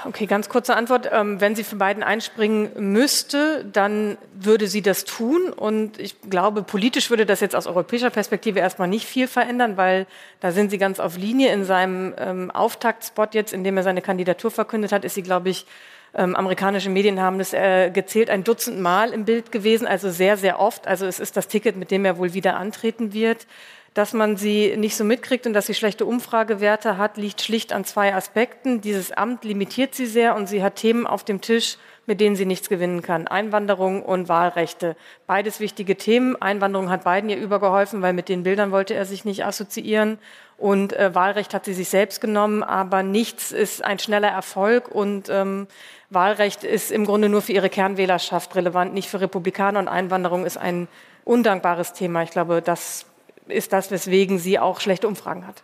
Okay, 0.07 0.27
ganz 0.27 0.49
kurze 0.49 0.77
Antwort. 0.77 1.11
Ähm, 1.13 1.41
wenn 1.41 1.55
sie 1.55 1.65
für 1.65 1.77
Biden 1.77 2.03
einspringen 2.03 2.71
müsste, 2.93 3.65
dann 3.65 4.17
würde 4.33 4.67
sie 4.67 4.81
das 4.81 5.05
tun. 5.05 5.53
Und 5.53 5.99
ich 5.99 6.21
glaube, 6.23 6.63
politisch 6.63 7.11
würde 7.11 7.27
das 7.27 7.41
jetzt 7.41 7.55
aus 7.55 7.67
europäischer 7.67 8.11
Perspektive 8.11 8.61
erstmal 8.61 8.89
nicht 8.89 9.07
viel 9.07 9.29
verändern, 9.29 9.77
weil 9.77 10.07
da 10.41 10.53
sind 10.53 10.71
sie 10.71 10.79
ganz 10.79 11.01
auf 11.01 11.19
Linie. 11.19 11.53
In 11.53 11.65
seinem 11.65 12.15
ähm, 12.19 12.51
Auftaktspot 12.51 13.35
jetzt, 13.35 13.53
in 13.53 13.63
dem 13.63 13.77
er 13.77 13.83
seine 13.83 14.01
Kandidatur 14.01 14.51
verkündet 14.51 14.93
hat, 14.93 15.05
ist 15.05 15.15
sie, 15.15 15.23
glaube 15.23 15.51
ich, 15.51 15.67
ähm, 16.15 16.35
amerikanische 16.35 16.91
Medien 16.91 17.21
haben 17.21 17.39
das 17.39 17.53
äh, 17.53 17.91
gezählt, 17.91 18.31
ein 18.31 18.43
Dutzend 18.43 18.81
Mal 18.81 19.13
im 19.13 19.25
Bild 19.25 19.53
gewesen, 19.53 19.87
also 19.87 20.11
sehr, 20.11 20.37
sehr 20.37 20.59
oft. 20.59 20.87
Also 20.89 21.07
es 21.07 21.21
ist 21.21 21.37
das 21.37 21.47
Ticket, 21.47 21.77
mit 21.77 21.91
dem 21.91 22.05
er 22.05 22.19
wohl 22.19 22.35
wieder 22.35 22.57
antreten 22.57 23.13
wird. 23.13 23.47
Dass 23.95 24.13
man 24.13 24.37
sie 24.37 24.77
nicht 24.77 24.97
so 24.97 25.03
mitkriegt 25.03 25.47
und 25.47 25.53
dass 25.53 25.67
sie 25.67 25.75
schlechte 25.75 26.07
Umfragewerte 26.07 26.97
hat, 26.97 27.17
liegt 27.17 27.43
schlicht 27.43 27.73
an 27.73 27.85
zwei 27.85 28.15
Aspekten. 28.15 28.81
Dieses 28.81 29.11
Amt 29.11 29.45
limitiert 29.45 29.97
sie 29.97 30.07
sehr 30.07 30.37
und 30.37 30.49
sie 30.49 30.63
hat 30.63 30.77
Themen 30.77 31.09
auf 31.09 31.25
dem 31.25 31.41
Tisch, 31.41 31.77
mit 32.07 32.21
denen 32.21 32.37
sie 32.37 32.47
nichts 32.47 32.69
gewinnen 32.69 33.03
kann. 33.03 33.27
Einwanderung 33.27 34.03
und 34.03 34.29
Wahlrechte. 34.29 34.97
Beides 35.27 35.59
wichtige 35.59 35.97
Themen. 35.97 36.41
Einwanderung 36.41 36.89
hat 36.89 37.03
Biden 37.03 37.31
ihr 37.31 37.37
übergeholfen, 37.37 38.01
weil 38.01 38.13
mit 38.13 38.29
den 38.29 38.45
Bildern 38.45 38.71
wollte 38.71 38.95
er 38.95 39.07
sich 39.07 39.25
nicht 39.25 39.45
assoziieren. 39.45 40.19
Und 40.57 40.93
äh, 40.93 41.15
Wahlrecht 41.15 41.53
hat 41.53 41.65
sie 41.65 41.75
sich 41.75 41.89
selbst 41.89 42.21
genommen, 42.21 42.63
aber 42.63 43.03
nichts 43.03 43.51
ist 43.51 43.83
ein 43.83 43.99
schneller 43.99 44.29
Erfolg 44.29 44.89
und 44.89 45.29
ähm, 45.31 45.67
Wahlrecht 46.11 46.65
ist 46.65 46.93
im 46.93 47.07
Grunde 47.07 47.29
nur 47.29 47.43
für 47.43 47.53
ihre 47.53 47.71
Kernwählerschaft 47.71 48.55
relevant, 48.55 48.93
nicht 48.93 49.09
für 49.09 49.21
Republikaner 49.21 49.79
und 49.79 49.89
Einwanderung 49.89 50.45
ist 50.45 50.59
ein 50.59 50.87
undankbares 51.25 51.93
Thema. 51.93 52.23
Ich 52.25 52.31
glaube, 52.31 52.61
das 52.61 53.07
ist 53.51 53.73
das, 53.73 53.91
weswegen 53.91 54.39
sie 54.39 54.59
auch 54.59 54.81
schlechte 54.81 55.09
Umfragen 55.09 55.47
hat. 55.47 55.63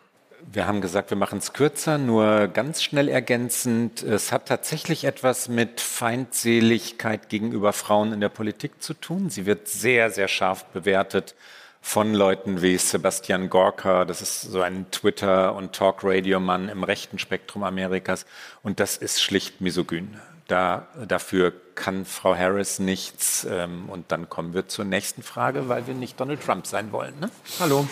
Wir 0.53 0.66
haben 0.66 0.80
gesagt, 0.80 1.11
wir 1.11 1.16
machen 1.16 1.39
es 1.39 1.53
kürzer, 1.53 1.99
nur 1.99 2.47
ganz 2.49 2.82
schnell 2.82 3.09
ergänzend. 3.09 4.03
Es 4.03 4.30
hat 4.30 4.47
tatsächlich 4.47 5.05
etwas 5.05 5.49
mit 5.49 5.80
Feindseligkeit 5.80 7.28
gegenüber 7.28 7.72
Frauen 7.72 8.12
in 8.12 8.20
der 8.20 8.28
Politik 8.28 8.80
zu 8.80 8.95
tun. 8.95 9.28
Sie 9.28 9.45
wird 9.45 9.66
sehr, 9.66 10.11
sehr 10.11 10.28
scharf 10.28 10.64
bewertet 10.66 11.34
von 11.80 12.14
Leuten 12.14 12.62
wie 12.62 12.76
Sebastian 12.78 13.49
Gorka, 13.49 14.05
das 14.05 14.20
ist 14.20 14.43
so 14.43 14.61
ein 14.61 14.91
Twitter- 14.91 15.55
und 15.55 15.72
Talk-Radio-Mann 15.72 16.68
im 16.68 16.82
rechten 16.82 17.18
Spektrum 17.18 17.62
Amerikas. 17.62 18.26
Und 18.64 18.80
das 18.80 18.97
ist 18.97 19.22
schlicht 19.22 19.61
misogyn. 19.61 20.20
Da, 20.49 20.86
dafür 21.09 21.53
kann 21.74 22.05
Frau 22.05 22.36
Harris 22.36 22.78
nichts. 22.78 23.47
Ähm, 23.51 23.88
und 23.88 24.12
dann 24.12 24.28
kommen 24.28 24.55
wir 24.55 24.68
zur 24.68 24.84
nächsten 24.84 25.22
Frage, 25.22 25.68
weil 25.68 25.86
wir 25.86 25.94
nicht 25.94 26.20
Donald 26.20 26.40
Trump 26.40 26.66
sein 26.66 26.92
wollen. 26.92 27.18
Ne? 27.20 27.30
Hallo, 27.59 27.86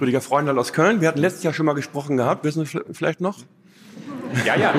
Rüdiger 0.00 0.22
Freundal 0.22 0.58
aus 0.58 0.72
Köln. 0.72 1.00
Wir 1.00 1.08
hatten 1.08 1.20
letztes 1.20 1.42
Jahr 1.42 1.52
schon 1.52 1.66
mal 1.66 1.74
gesprochen 1.74 2.16
gehabt. 2.16 2.44
Wissen 2.44 2.64
Sie 2.64 2.80
vielleicht 2.92 3.20
noch? 3.20 3.38
Ja, 4.46 4.56
ja. 4.56 4.72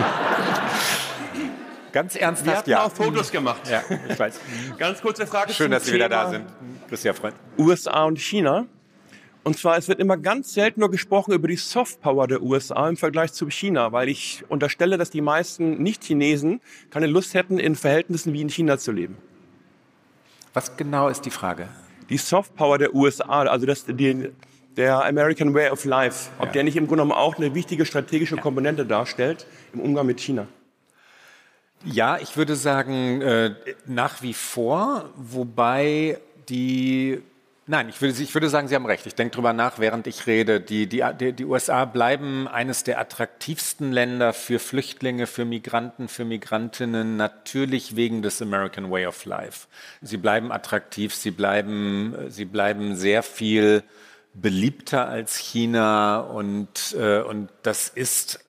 Ganz 1.91 2.15
ernsthaft, 2.15 2.65
Wir 2.65 2.71
ja. 2.71 2.83
auch 2.85 2.91
Fotos 2.91 3.31
gemacht. 3.31 3.61
Ja, 3.69 3.83
ich 4.09 4.17
weiß. 4.17 4.39
Ganz 4.79 4.99
kurze 4.99 5.27
Frage 5.27 5.53
Schön, 5.53 5.65
zum 5.65 5.71
dass 5.73 5.85
Sie 5.85 5.93
wieder 5.93 6.09
da 6.09 6.31
sind. 6.31 6.45
Christian 6.89 7.13
Freund. 7.13 7.35
USA 7.59 8.05
und 8.05 8.19
China. 8.19 8.65
Und 9.43 9.57
zwar, 9.57 9.77
es 9.77 9.89
wird 9.89 9.99
immer 9.99 10.15
ganz 10.15 10.53
selten 10.53 10.79
nur 10.79 10.89
gesprochen 10.89 11.33
über 11.33 11.49
die 11.49 11.57
Softpower 11.57 12.27
der 12.27 12.41
USA 12.41 12.87
im 12.87 12.95
Vergleich 12.95 13.33
zu 13.33 13.49
China, 13.49 13.91
weil 13.91 14.07
ich 14.07 14.43
unterstelle, 14.47 14.97
dass 14.97 15.09
die 15.09 15.19
meisten 15.21 15.83
Nicht-Chinesen 15.83 16.61
keine 16.89 17.07
Lust 17.07 17.33
hätten, 17.33 17.59
in 17.59 17.75
Verhältnissen 17.75 18.31
wie 18.31 18.41
in 18.41 18.49
China 18.49 18.77
zu 18.77 18.93
leben. 18.93 19.17
Was 20.53 20.77
genau 20.77 21.09
ist 21.09 21.25
die 21.25 21.29
Frage? 21.29 21.67
Die 22.09 22.17
Softpower 22.17 22.77
der 22.77 22.93
USA, 22.95 23.41
also 23.43 23.65
das, 23.65 23.85
die, 23.85 24.29
der 24.77 25.03
American 25.03 25.53
Way 25.53 25.71
of 25.71 25.83
Life, 25.83 26.29
ob 26.39 26.47
Ja. 26.47 26.51
der 26.53 26.63
nicht 26.63 26.77
im 26.77 26.87
Grunde 26.87 27.03
genommen 27.03 27.11
auch 27.19 27.37
eine 27.37 27.53
wichtige 27.53 27.85
strategische 27.85 28.37
Komponente 28.37 28.85
darstellt 28.85 29.45
im 29.73 29.81
Umgang 29.81 30.05
mit 30.05 30.21
China. 30.21 30.47
Ja, 31.85 32.17
ich 32.17 32.37
würde 32.37 32.55
sagen, 32.55 33.21
äh, 33.21 33.55
nach 33.85 34.21
wie 34.21 34.33
vor, 34.33 35.09
wobei 35.17 36.17
die. 36.47 37.21
Nein, 37.65 37.87
ich 37.87 38.01
würde, 38.01 38.21
ich 38.21 38.33
würde 38.33 38.49
sagen, 38.49 38.67
Sie 38.67 38.75
haben 38.75 38.85
recht. 38.85 39.05
Ich 39.05 39.15
denke 39.15 39.35
drüber 39.35 39.53
nach, 39.53 39.79
während 39.79 40.05
ich 40.05 40.27
rede. 40.27 40.59
Die, 40.59 40.87
die, 40.87 41.31
die, 41.31 41.45
USA 41.45 41.85
bleiben 41.85 42.45
eines 42.49 42.83
der 42.83 42.99
attraktivsten 42.99 43.93
Länder 43.93 44.33
für 44.33 44.59
Flüchtlinge, 44.59 45.27
für 45.27 45.45
Migranten, 45.45 46.09
für 46.09 46.25
Migrantinnen, 46.25 47.15
natürlich 47.15 47.95
wegen 47.95 48.21
des 48.21 48.41
American 48.41 48.91
Way 48.91 49.07
of 49.07 49.23
Life. 49.23 49.67
Sie 50.01 50.17
bleiben 50.17 50.51
attraktiv, 50.51 51.15
sie 51.15 51.31
bleiben, 51.31 52.13
sie 52.27 52.43
bleiben 52.43 52.97
sehr 52.97 53.23
viel 53.23 53.83
beliebter 54.33 55.07
als 55.07 55.37
China 55.37 56.19
und, 56.19 56.93
äh, 56.99 57.21
und 57.21 57.49
das 57.61 57.87
ist 57.87 58.43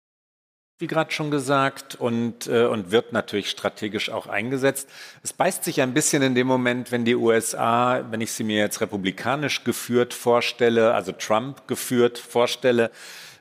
wie 0.79 0.87
gerade 0.89 1.13
schon 1.13 1.31
gesagt, 1.31 1.95
und, 1.95 2.49
äh, 2.49 2.67
und 2.67 2.91
wird 2.91 3.13
natürlich 3.13 3.49
strategisch 3.49 4.11
auch 4.11 4.27
eingesetzt. 4.27 4.89
Es 5.23 5.33
beißt 5.33 5.63
sich 5.63 5.81
ein 5.81 5.95
bisschen 5.95 6.23
in 6.23 6.35
dem 6.35 6.49
Moment, 6.49 6.91
wenn 6.91 7.05
die 7.05 7.15
USA, 7.15 8.05
wenn 8.11 8.21
ich 8.21 8.33
sie 8.33 8.43
mir 8.43 8.59
jetzt 8.59 8.81
republikanisch 8.81 9.63
geführt 9.63 10.15
vorstelle, 10.15 10.93
also 10.93 11.13
Trump 11.13 11.69
geführt 11.69 12.19
vorstelle, 12.19 12.91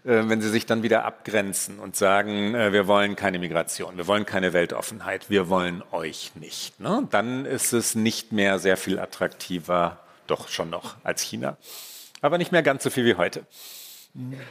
äh, 0.03 0.21
wenn 0.27 0.41
sie 0.41 0.49
sich 0.49 0.67
dann 0.67 0.83
wieder 0.83 1.05
abgrenzen 1.05 1.79
und 1.79 1.95
sagen, 1.95 2.53
äh, 2.53 2.71
wir 2.71 2.85
wollen 2.87 3.15
keine 3.15 3.39
Migration, 3.39 3.97
wir 3.97 4.05
wollen 4.05 4.27
keine 4.27 4.53
Weltoffenheit, 4.53 5.31
wir 5.31 5.49
wollen 5.49 5.81
euch 5.91 6.33
nicht. 6.35 6.79
Ne? 6.79 7.07
Dann 7.09 7.45
ist 7.45 7.73
es 7.73 7.95
nicht 7.95 8.31
mehr 8.31 8.59
sehr 8.59 8.77
viel 8.77 8.99
attraktiver, 8.99 9.99
doch 10.27 10.49
schon 10.49 10.69
noch, 10.69 10.97
als 11.03 11.21
China. 11.21 11.57
Aber 12.21 12.37
nicht 12.37 12.51
mehr 12.51 12.63
ganz 12.63 12.83
so 12.83 12.91
viel 12.91 13.05
wie 13.05 13.15
heute. 13.15 13.45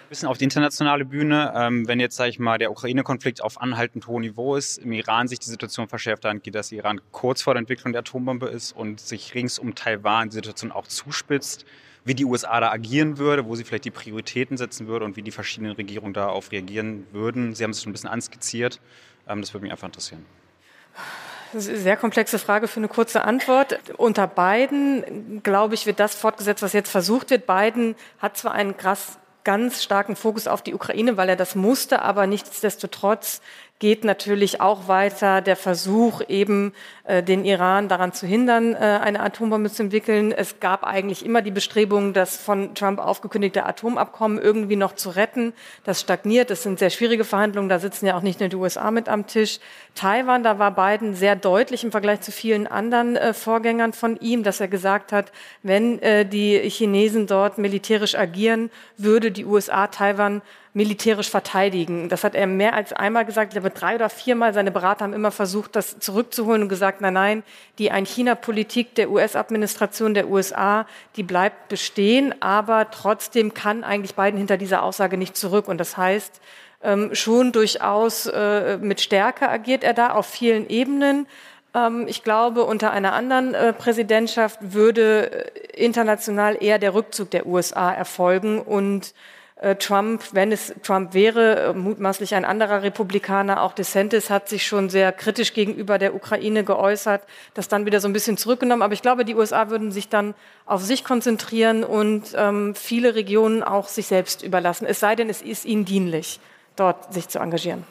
Bisschen 0.08 0.28
auf 0.28 0.38
die 0.38 0.44
internationale 0.44 1.04
Bühne. 1.04 1.52
Ähm, 1.54 1.86
wenn 1.86 2.00
jetzt, 2.00 2.16
sage 2.16 2.30
ich 2.30 2.38
mal, 2.38 2.58
der 2.58 2.70
Ukraine-Konflikt 2.70 3.42
auf 3.42 3.60
anhaltend 3.60 4.06
hohem 4.06 4.22
Niveau 4.22 4.56
ist, 4.56 4.78
im 4.78 4.92
Iran 4.92 5.28
sich 5.28 5.38
die 5.38 5.48
Situation 5.48 5.88
verschärft, 5.88 6.24
dann 6.24 6.42
geht, 6.42 6.54
dass 6.54 6.72
Iran 6.72 7.00
kurz 7.12 7.42
vor 7.42 7.54
der 7.54 7.60
Entwicklung 7.60 7.92
der 7.92 8.00
Atombombe 8.00 8.48
ist 8.48 8.72
und 8.72 9.00
sich 9.00 9.34
rings 9.34 9.58
um 9.58 9.74
Taiwan 9.74 10.30
die 10.30 10.34
Situation 10.34 10.72
auch 10.72 10.88
zuspitzt, 10.88 11.64
wie 12.04 12.14
die 12.14 12.24
USA 12.24 12.58
da 12.58 12.72
agieren 12.72 13.18
würde, 13.18 13.46
wo 13.46 13.54
sie 13.54 13.62
vielleicht 13.62 13.84
die 13.84 13.92
Prioritäten 13.92 14.56
setzen 14.56 14.88
würde 14.88 15.04
und 15.04 15.16
wie 15.16 15.22
die 15.22 15.30
verschiedenen 15.30 15.72
Regierungen 15.72 16.14
darauf 16.14 16.50
reagieren 16.50 17.06
würden. 17.12 17.54
Sie 17.54 17.62
haben 17.62 17.70
es 17.70 17.82
schon 17.82 17.90
ein 17.90 17.92
bisschen 17.92 18.10
anskizziert. 18.10 18.80
Ähm, 19.28 19.40
das 19.40 19.54
würde 19.54 19.62
mich 19.62 19.72
einfach 19.72 19.86
interessieren. 19.86 20.26
Sehr 21.54 21.98
komplexe 21.98 22.38
Frage 22.38 22.66
für 22.66 22.80
eine 22.80 22.88
kurze 22.88 23.24
Antwort. 23.24 23.78
Unter 23.98 24.26
Biden, 24.26 25.42
glaube 25.42 25.74
ich, 25.74 25.84
wird 25.84 26.00
das 26.00 26.14
fortgesetzt, 26.14 26.62
was 26.62 26.72
jetzt 26.72 26.90
versucht 26.90 27.28
wird. 27.28 27.46
Biden 27.46 27.94
hat 28.20 28.38
zwar 28.38 28.52
einen 28.52 28.76
krass, 28.76 29.18
ganz 29.44 29.82
starken 29.82 30.16
Fokus 30.16 30.46
auf 30.46 30.62
die 30.62 30.74
Ukraine, 30.74 31.16
weil 31.16 31.28
er 31.28 31.36
das 31.36 31.54
musste, 31.54 32.02
aber 32.02 32.26
nichtsdestotrotz 32.26 33.40
geht 33.82 34.04
natürlich 34.04 34.60
auch 34.60 34.86
weiter 34.86 35.40
der 35.40 35.56
Versuch, 35.56 36.22
eben 36.28 36.72
äh, 37.02 37.20
den 37.20 37.44
Iran 37.44 37.88
daran 37.88 38.12
zu 38.12 38.28
hindern, 38.28 38.74
äh, 38.74 38.76
eine 38.78 39.18
Atombombe 39.18 39.72
zu 39.72 39.82
entwickeln. 39.82 40.30
Es 40.30 40.60
gab 40.60 40.84
eigentlich 40.84 41.24
immer 41.26 41.42
die 41.42 41.50
Bestrebungen, 41.50 42.12
das 42.12 42.36
von 42.36 42.76
Trump 42.76 43.00
aufgekündigte 43.00 43.66
Atomabkommen 43.66 44.38
irgendwie 44.38 44.76
noch 44.76 44.94
zu 44.94 45.10
retten. 45.10 45.52
Das 45.82 46.00
stagniert. 46.00 46.50
Das 46.50 46.62
sind 46.62 46.78
sehr 46.78 46.90
schwierige 46.90 47.24
Verhandlungen. 47.24 47.68
Da 47.68 47.80
sitzen 47.80 48.06
ja 48.06 48.16
auch 48.16 48.22
nicht 48.22 48.38
nur 48.38 48.48
die 48.48 48.54
USA 48.54 48.92
mit 48.92 49.08
am 49.08 49.26
Tisch. 49.26 49.58
Taiwan, 49.94 50.42
da 50.42 50.58
war 50.58 50.70
Biden 50.70 51.14
sehr 51.14 51.36
deutlich 51.36 51.84
im 51.84 51.90
Vergleich 51.90 52.22
zu 52.22 52.32
vielen 52.32 52.66
anderen 52.66 53.16
äh, 53.16 53.34
Vorgängern 53.34 53.92
von 53.92 54.16
ihm, 54.16 54.42
dass 54.42 54.60
er 54.60 54.68
gesagt 54.68 55.12
hat, 55.12 55.32
wenn 55.62 56.00
äh, 56.00 56.24
die 56.24 56.58
Chinesen 56.70 57.26
dort 57.26 57.58
militärisch 57.58 58.14
agieren, 58.14 58.70
würde 58.96 59.30
die 59.30 59.44
USA 59.44 59.88
Taiwan 59.88 60.40
militärisch 60.74 61.28
verteidigen. 61.28 62.08
Das 62.08 62.24
hat 62.24 62.34
er 62.34 62.46
mehr 62.46 62.72
als 62.72 62.94
einmal 62.94 63.26
gesagt. 63.26 63.52
Ich 63.52 63.60
glaube, 63.60 63.78
drei 63.78 63.96
oder 63.96 64.08
viermal. 64.08 64.54
Seine 64.54 64.70
Berater 64.70 65.04
haben 65.04 65.12
immer 65.12 65.30
versucht, 65.30 65.76
das 65.76 65.98
zurückzuholen 65.98 66.62
und 66.62 66.68
gesagt, 66.70 67.02
nein, 67.02 67.12
nein, 67.12 67.42
die 67.78 67.90
Ein-China-Politik 67.90 68.94
der 68.94 69.10
US-Administration 69.10 70.14
der 70.14 70.28
USA, 70.30 70.86
die 71.16 71.22
bleibt 71.22 71.68
bestehen, 71.68 72.34
aber 72.40 72.90
trotzdem 72.90 73.52
kann 73.52 73.84
eigentlich 73.84 74.14
Biden 74.14 74.38
hinter 74.38 74.56
dieser 74.56 74.82
Aussage 74.82 75.18
nicht 75.18 75.36
zurück. 75.36 75.68
Und 75.68 75.76
das 75.78 75.98
heißt, 75.98 76.40
ähm, 76.82 77.14
schon 77.14 77.52
durchaus 77.52 78.26
äh, 78.26 78.78
mit 78.78 79.00
Stärke 79.00 79.48
agiert 79.48 79.84
er 79.84 79.94
da 79.94 80.10
auf 80.10 80.26
vielen 80.26 80.68
Ebenen. 80.68 81.26
Ähm, 81.74 82.06
ich 82.08 82.24
glaube, 82.24 82.64
unter 82.64 82.90
einer 82.90 83.12
anderen 83.12 83.54
äh, 83.54 83.72
Präsidentschaft 83.72 84.58
würde 84.60 85.30
äh, 85.30 85.84
international 85.84 86.56
eher 86.60 86.78
der 86.78 86.94
Rückzug 86.94 87.30
der 87.30 87.46
USA 87.46 87.92
erfolgen 87.92 88.60
und 88.60 89.14
äh, 89.62 89.76
Trump, 89.76 90.22
wenn 90.32 90.50
es 90.50 90.74
Trump 90.82 91.14
wäre, 91.14 91.66
äh, 91.66 91.72
mutmaßlich 91.72 92.34
ein 92.34 92.44
anderer 92.44 92.82
Republikaner, 92.82 93.62
auch 93.62 93.72
DeSantis 93.72 94.28
hat 94.28 94.48
sich 94.48 94.66
schon 94.66 94.90
sehr 94.90 95.12
kritisch 95.12 95.54
gegenüber 95.54 95.98
der 95.98 96.16
Ukraine 96.16 96.64
geäußert, 96.64 97.22
das 97.54 97.68
dann 97.68 97.86
wieder 97.86 98.00
so 98.00 98.08
ein 98.08 98.12
bisschen 98.12 98.36
zurückgenommen. 98.36 98.82
Aber 98.82 98.94
ich 98.94 99.02
glaube, 99.02 99.24
die 99.24 99.36
USA 99.36 99.70
würden 99.70 99.92
sich 99.92 100.08
dann 100.08 100.34
auf 100.66 100.82
sich 100.82 101.04
konzentrieren 101.04 101.84
und 101.84 102.34
ähm, 102.34 102.74
viele 102.74 103.14
Regionen 103.14 103.62
auch 103.62 103.86
sich 103.86 104.08
selbst 104.08 104.42
überlassen. 104.42 104.84
Es 104.84 104.98
sei 104.98 105.14
denn, 105.14 105.30
es 105.30 105.42
ist 105.42 105.64
ihnen 105.64 105.84
dienlich, 105.84 106.40
dort 106.76 107.12
sich 107.12 107.28
zu 107.28 107.38
engagieren. 107.38 107.84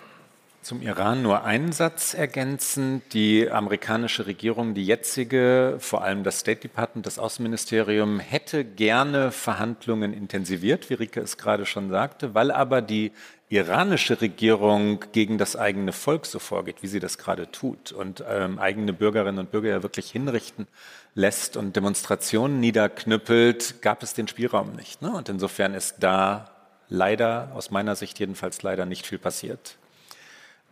Zum 0.62 0.84
Iran 0.84 1.24
nur 1.24 1.44
einen 1.44 1.72
Satz 1.72 2.14
ergänzend. 2.14 3.14
Die 3.14 3.50
amerikanische 3.50 4.28
Regierung, 4.28 4.76
die 4.76 4.86
jetzige, 4.86 5.78
vor 5.80 6.04
allem 6.04 6.24
das 6.24 6.40
State 6.40 6.62
Department, 6.62 7.08
das 7.08 7.18
Außenministerium, 7.18 8.20
hätte 8.20 8.64
gerne 8.64 9.32
Verhandlungen 9.32 10.14
intensiviert, 10.14 10.92
wie 10.92 10.94
Rike 10.94 11.20
es 11.20 11.38
gerade 11.38 11.66
schon 11.66 11.90
sagte, 11.90 12.36
weil 12.36 12.52
aber 12.52 12.84
die 12.84 13.12
iranische 13.50 14.22
Regierung 14.22 15.04
gegen 15.12 15.40
das 15.40 15.56
eigene 15.56 15.94
Volk 15.94 16.28
so 16.28 16.38
vorgeht, 16.38 16.84
wie 16.84 16.88
sie 16.88 17.00
das 17.00 17.18
gerade 17.18 17.50
tut 17.50 17.92
und 17.92 18.24
ähm, 18.30 18.60
eigene 18.60 18.94
Bürgerinnen 18.94 19.40
und 19.40 19.50
Bürger 19.50 19.70
ja 19.70 19.84
wirklich 19.84 20.12
hinrichten 20.12 20.68
lässt 21.16 21.58
und 21.58 21.76
Demonstrationen 21.76 22.60
niederknüppelt, 22.60 23.82
gab 23.82 24.04
es 24.04 24.14
den 24.14 24.28
Spielraum 24.28 24.74
nicht. 24.74 25.02
Ne? 25.02 25.12
Und 25.12 25.28
insofern 25.28 25.74
ist 25.74 25.96
da 26.00 26.52
leider, 26.92 27.50
aus 27.56 27.72
meiner 27.72 27.96
Sicht 27.96 28.20
jedenfalls 28.20 28.62
leider 28.62 28.86
nicht 28.86 29.08
viel 29.08 29.18
passiert. 29.18 29.78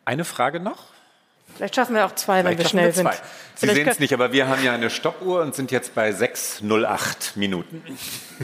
Eine 0.06 0.26
Frage 0.26 0.60
noch? 0.60 0.84
Vielleicht 1.56 1.76
schaffen 1.76 1.96
wir 1.96 2.06
auch 2.06 2.14
zwei, 2.14 2.44
wenn 2.44 2.56
Vielleicht 2.58 2.74
wir 2.74 2.80
schaffen 2.80 2.94
schnell 2.94 3.06
wir 3.06 3.12
zwei. 3.12 3.12
sind. 3.12 3.70
Sie 3.72 3.76
sehen 3.76 3.88
es 3.88 4.00
nicht, 4.00 4.14
aber 4.14 4.32
wir 4.32 4.48
haben 4.48 4.64
ja 4.64 4.74
eine 4.74 4.90
Stoppuhr 4.92 5.42
und 5.42 5.56
sind 5.56 5.72
jetzt 5.72 5.96
bei 5.96 6.12
6,08 6.12 7.40
Minuten. 7.40 7.82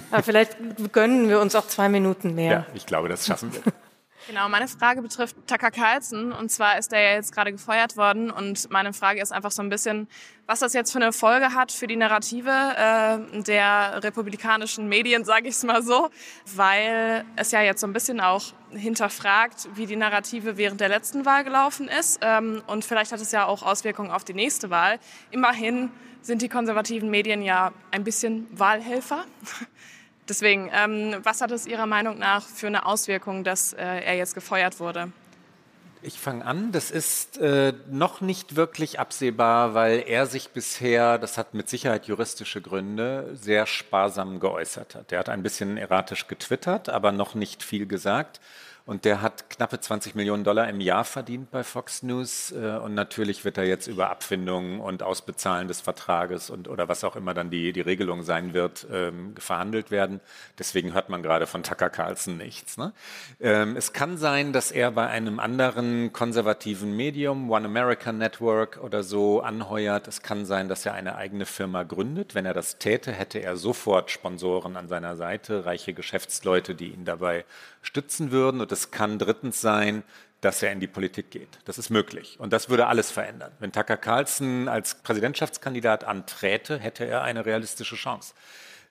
Aber 0.10 0.24
vielleicht 0.24 0.58
gönnen 0.92 1.30
wir 1.30 1.40
uns 1.40 1.54
auch 1.54 1.68
zwei 1.68 1.88
Minuten 1.88 2.34
mehr. 2.34 2.52
Ja, 2.52 2.66
ich 2.74 2.86
glaube, 2.86 3.08
das 3.10 3.28
schaffen 3.28 3.54
wir. 3.54 3.62
Genau, 4.28 4.50
meine 4.50 4.68
Frage 4.68 5.04
betrifft 5.04 5.36
Tucker 5.46 5.70
Carlson. 5.70 6.32
Und 6.32 6.50
zwar 6.50 6.80
ist 6.80 6.92
er 6.92 7.02
ja 7.02 7.12
jetzt 7.14 7.32
gerade 7.32 7.52
gefeuert 7.52 7.96
worden. 7.96 8.32
Und 8.32 8.72
meine 8.72 8.92
Frage 8.92 9.22
ist 9.22 9.32
einfach 9.32 9.52
so 9.52 9.62
ein 9.62 9.70
bisschen, 9.70 10.08
was 10.48 10.60
das 10.60 10.74
jetzt 10.74 10.92
für 10.92 10.98
eine 10.98 11.14
Folge 11.14 11.54
hat 11.54 11.72
für 11.72 11.86
die 11.86 11.96
Narrative 11.96 12.50
äh, 12.50 13.42
der 13.44 14.04
republikanischen 14.04 14.88
Medien, 14.90 15.26
sage 15.26 15.48
ich 15.48 15.56
es 15.56 15.64
mal 15.64 15.84
so. 15.84 16.10
Weil 16.56 17.24
es 17.36 17.52
ja 17.52 17.62
jetzt 17.62 17.82
so 17.82 17.88
ein 17.88 17.94
bisschen 17.94 18.20
auch 18.20 18.54
hinterfragt, 18.72 19.70
wie 19.76 19.86
die 19.86 19.96
Narrative 19.96 20.58
während 20.58 20.82
der 20.82 20.90
letzten 20.90 21.26
Wahl 21.26 21.44
gelaufen 21.44 21.88
ist. 21.88 22.20
Ähm, 22.22 22.64
und 22.66 22.84
vielleicht 22.84 23.12
hat 23.12 23.22
es 23.22 23.32
ja 23.32 23.46
auch 23.46 23.62
Auswirkungen 23.62 24.10
auf 24.10 24.24
die 24.24 24.34
nächste 24.34 24.72
Wahl. 24.72 25.00
Immerhin 25.30 25.92
sind 26.24 26.42
die 26.42 26.50
konservativen 26.50 27.12
Medien 27.12 27.44
ja 27.44 27.72
ein 27.92 28.04
bisschen 28.04 28.48
Wahlhelfer. 28.58 29.26
Deswegen, 30.28 30.72
ähm, 30.74 31.18
was 31.24 31.42
hat 31.42 31.52
es 31.52 31.68
Ihrer 31.68 31.86
Meinung 31.86 32.18
nach 32.18 32.44
für 32.44 32.68
eine 32.68 32.86
Auswirkung, 32.86 33.44
dass 33.44 33.74
äh, 33.74 33.84
er 33.84 34.16
jetzt 34.16 34.34
gefeuert 34.34 34.80
wurde? 34.80 35.12
Ich 36.02 36.20
fange 36.20 36.46
an. 36.46 36.72
Das 36.72 36.92
ist 36.92 37.40
äh, 37.40 37.74
noch 37.90 38.22
nicht 38.22 38.56
wirklich 38.56 39.00
absehbar, 39.00 39.74
weil 39.74 40.04
er 40.06 40.28
sich 40.28 40.50
bisher, 40.50 41.18
das 41.18 41.38
hat 41.38 41.56
mit 41.56 41.68
Sicherheit 41.68 42.06
juristische 42.06 42.62
Gründe, 42.62 43.32
sehr 43.34 43.66
sparsam 43.66 44.40
geäußert 44.40 44.94
hat. 44.94 45.12
Er 45.12 45.20
hat 45.20 45.30
ein 45.30 45.42
bisschen 45.42 45.78
erratisch 45.78 46.28
getwittert, 46.28 46.90
aber 46.90 47.12
noch 47.12 47.34
nicht 47.34 47.64
viel 47.64 47.88
gesagt. 47.88 48.40
Und 48.86 49.04
der 49.04 49.24
hat 49.24 49.50
knappe 49.50 49.80
20 49.80 50.14
Millionen 50.14 50.44
Dollar 50.44 50.70
im 50.70 50.80
Jahr 50.80 51.06
verdient 51.06 51.50
bei 51.50 51.64
Fox 51.64 52.04
News. 52.04 52.52
Äh, 52.52 52.78
und 52.78 52.94
natürlich 52.94 53.44
wird 53.44 53.58
er 53.58 53.66
jetzt 53.66 53.88
über 53.88 54.12
Abfindungen 54.12 54.80
und 54.80 55.02
Ausbezahlen 55.02 55.68
des 55.68 55.82
Vertrages 55.82 56.52
und 56.52 56.68
oder 56.68 56.88
was 56.88 57.04
auch 57.04 57.16
immer 57.16 57.34
dann 57.34 57.50
die, 57.50 57.74
die 57.74 57.82
Regelung 57.82 58.22
sein 58.22 58.54
wird, 58.54 58.86
ähm, 58.92 59.34
verhandelt 59.38 59.90
werden. 59.90 60.20
Deswegen 60.60 60.94
hört 60.94 61.10
man 61.10 61.24
gerade 61.24 61.48
von 61.48 61.64
Tucker 61.64 61.90
Carlson 61.90 62.38
nichts. 62.38 62.78
Ne? 62.78 62.94
Ähm, 63.40 63.76
es 63.76 63.92
kann 63.92 64.18
sein, 64.18 64.54
dass 64.54 64.70
er 64.70 64.92
bei 64.92 65.08
einem 65.08 65.40
anderen 65.40 66.14
konservativen 66.14 66.96
Medium, 66.96 67.50
One 67.50 67.66
America 67.66 68.12
Network 68.12 68.80
oder 68.84 69.02
so, 69.02 69.42
anheuert. 69.42 70.08
Es 70.08 70.22
kann 70.22 70.46
sein, 70.46 70.70
dass 70.70 70.86
er 70.86 70.94
eine 70.94 71.16
eigene 71.16 71.48
Firma 71.48 71.82
gründet. 71.82 72.36
Wenn 72.36 72.46
er 72.46 72.54
das 72.54 72.78
täte, 72.78 73.12
hätte 73.12 73.40
er 73.40 73.58
sofort 73.58 74.12
Sponsoren 74.12 74.78
an 74.78 74.88
seiner 74.88 75.16
Seite, 75.16 75.66
reiche 75.66 75.94
Geschäftsleute, 75.94 76.76
die 76.76 76.90
ihn 76.90 77.06
dabei 77.06 77.46
stützen 77.82 78.32
würden. 78.32 78.62
Und 78.62 78.72
es 78.76 78.92
kann 78.92 79.18
drittens 79.18 79.62
sein, 79.62 80.04
dass 80.42 80.62
er 80.62 80.72
in 80.72 80.80
die 80.80 80.88
Politik 80.88 81.32
geht. 81.32 81.58
Das 81.66 81.78
ist 81.78 81.90
möglich. 81.90 82.38
Und 82.40 82.54
das 82.54 82.70
würde 82.70 82.88
alles 82.88 83.10
verändern. 83.10 83.52
Wenn 83.60 83.72
Tucker 83.72 83.98
Carlson 83.98 84.68
als 84.68 84.96
Präsidentschaftskandidat 84.96 86.04
anträte, 86.04 86.78
hätte 86.78 87.06
er 87.06 87.24
eine 87.24 87.46
realistische 87.46 87.96
Chance. 87.96 88.34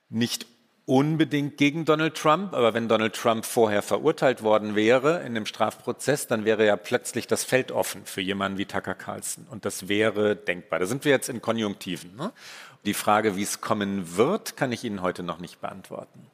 Nicht 0.08 0.46
unbedingt 0.86 1.56
gegen 1.56 1.84
Donald 1.84 2.14
Trump, 2.16 2.54
aber 2.54 2.74
wenn 2.74 2.88
Donald 2.88 3.14
Trump 3.14 3.44
vorher 3.44 3.82
verurteilt 3.82 4.42
worden 4.42 4.74
wäre 4.74 5.22
in 5.22 5.34
dem 5.34 5.46
Strafprozess, 5.46 6.26
dann 6.26 6.44
wäre 6.44 6.66
ja 6.66 6.76
plötzlich 6.76 7.26
das 7.26 7.44
Feld 7.44 7.72
offen 7.72 8.04
für 8.04 8.20
jemanden 8.20 8.58
wie 8.58 8.66
Tucker 8.66 8.94
Carlson. 8.94 9.46
Und 9.50 9.64
das 9.64 9.88
wäre 9.88 10.36
denkbar. 10.36 10.78
Da 10.78 10.86
sind 10.86 11.04
wir 11.04 11.12
jetzt 11.12 11.28
in 11.28 11.40
Konjunktiven. 11.40 12.16
Ne? 12.16 12.32
Die 12.84 12.94
Frage, 12.94 13.36
wie 13.36 13.42
es 13.42 13.60
kommen 13.60 14.16
wird, 14.16 14.56
kann 14.56 14.72
ich 14.72 14.82
Ihnen 14.84 15.02
heute 15.02 15.22
noch 15.22 15.38
nicht 15.38 15.60
beantworten. 15.60 16.26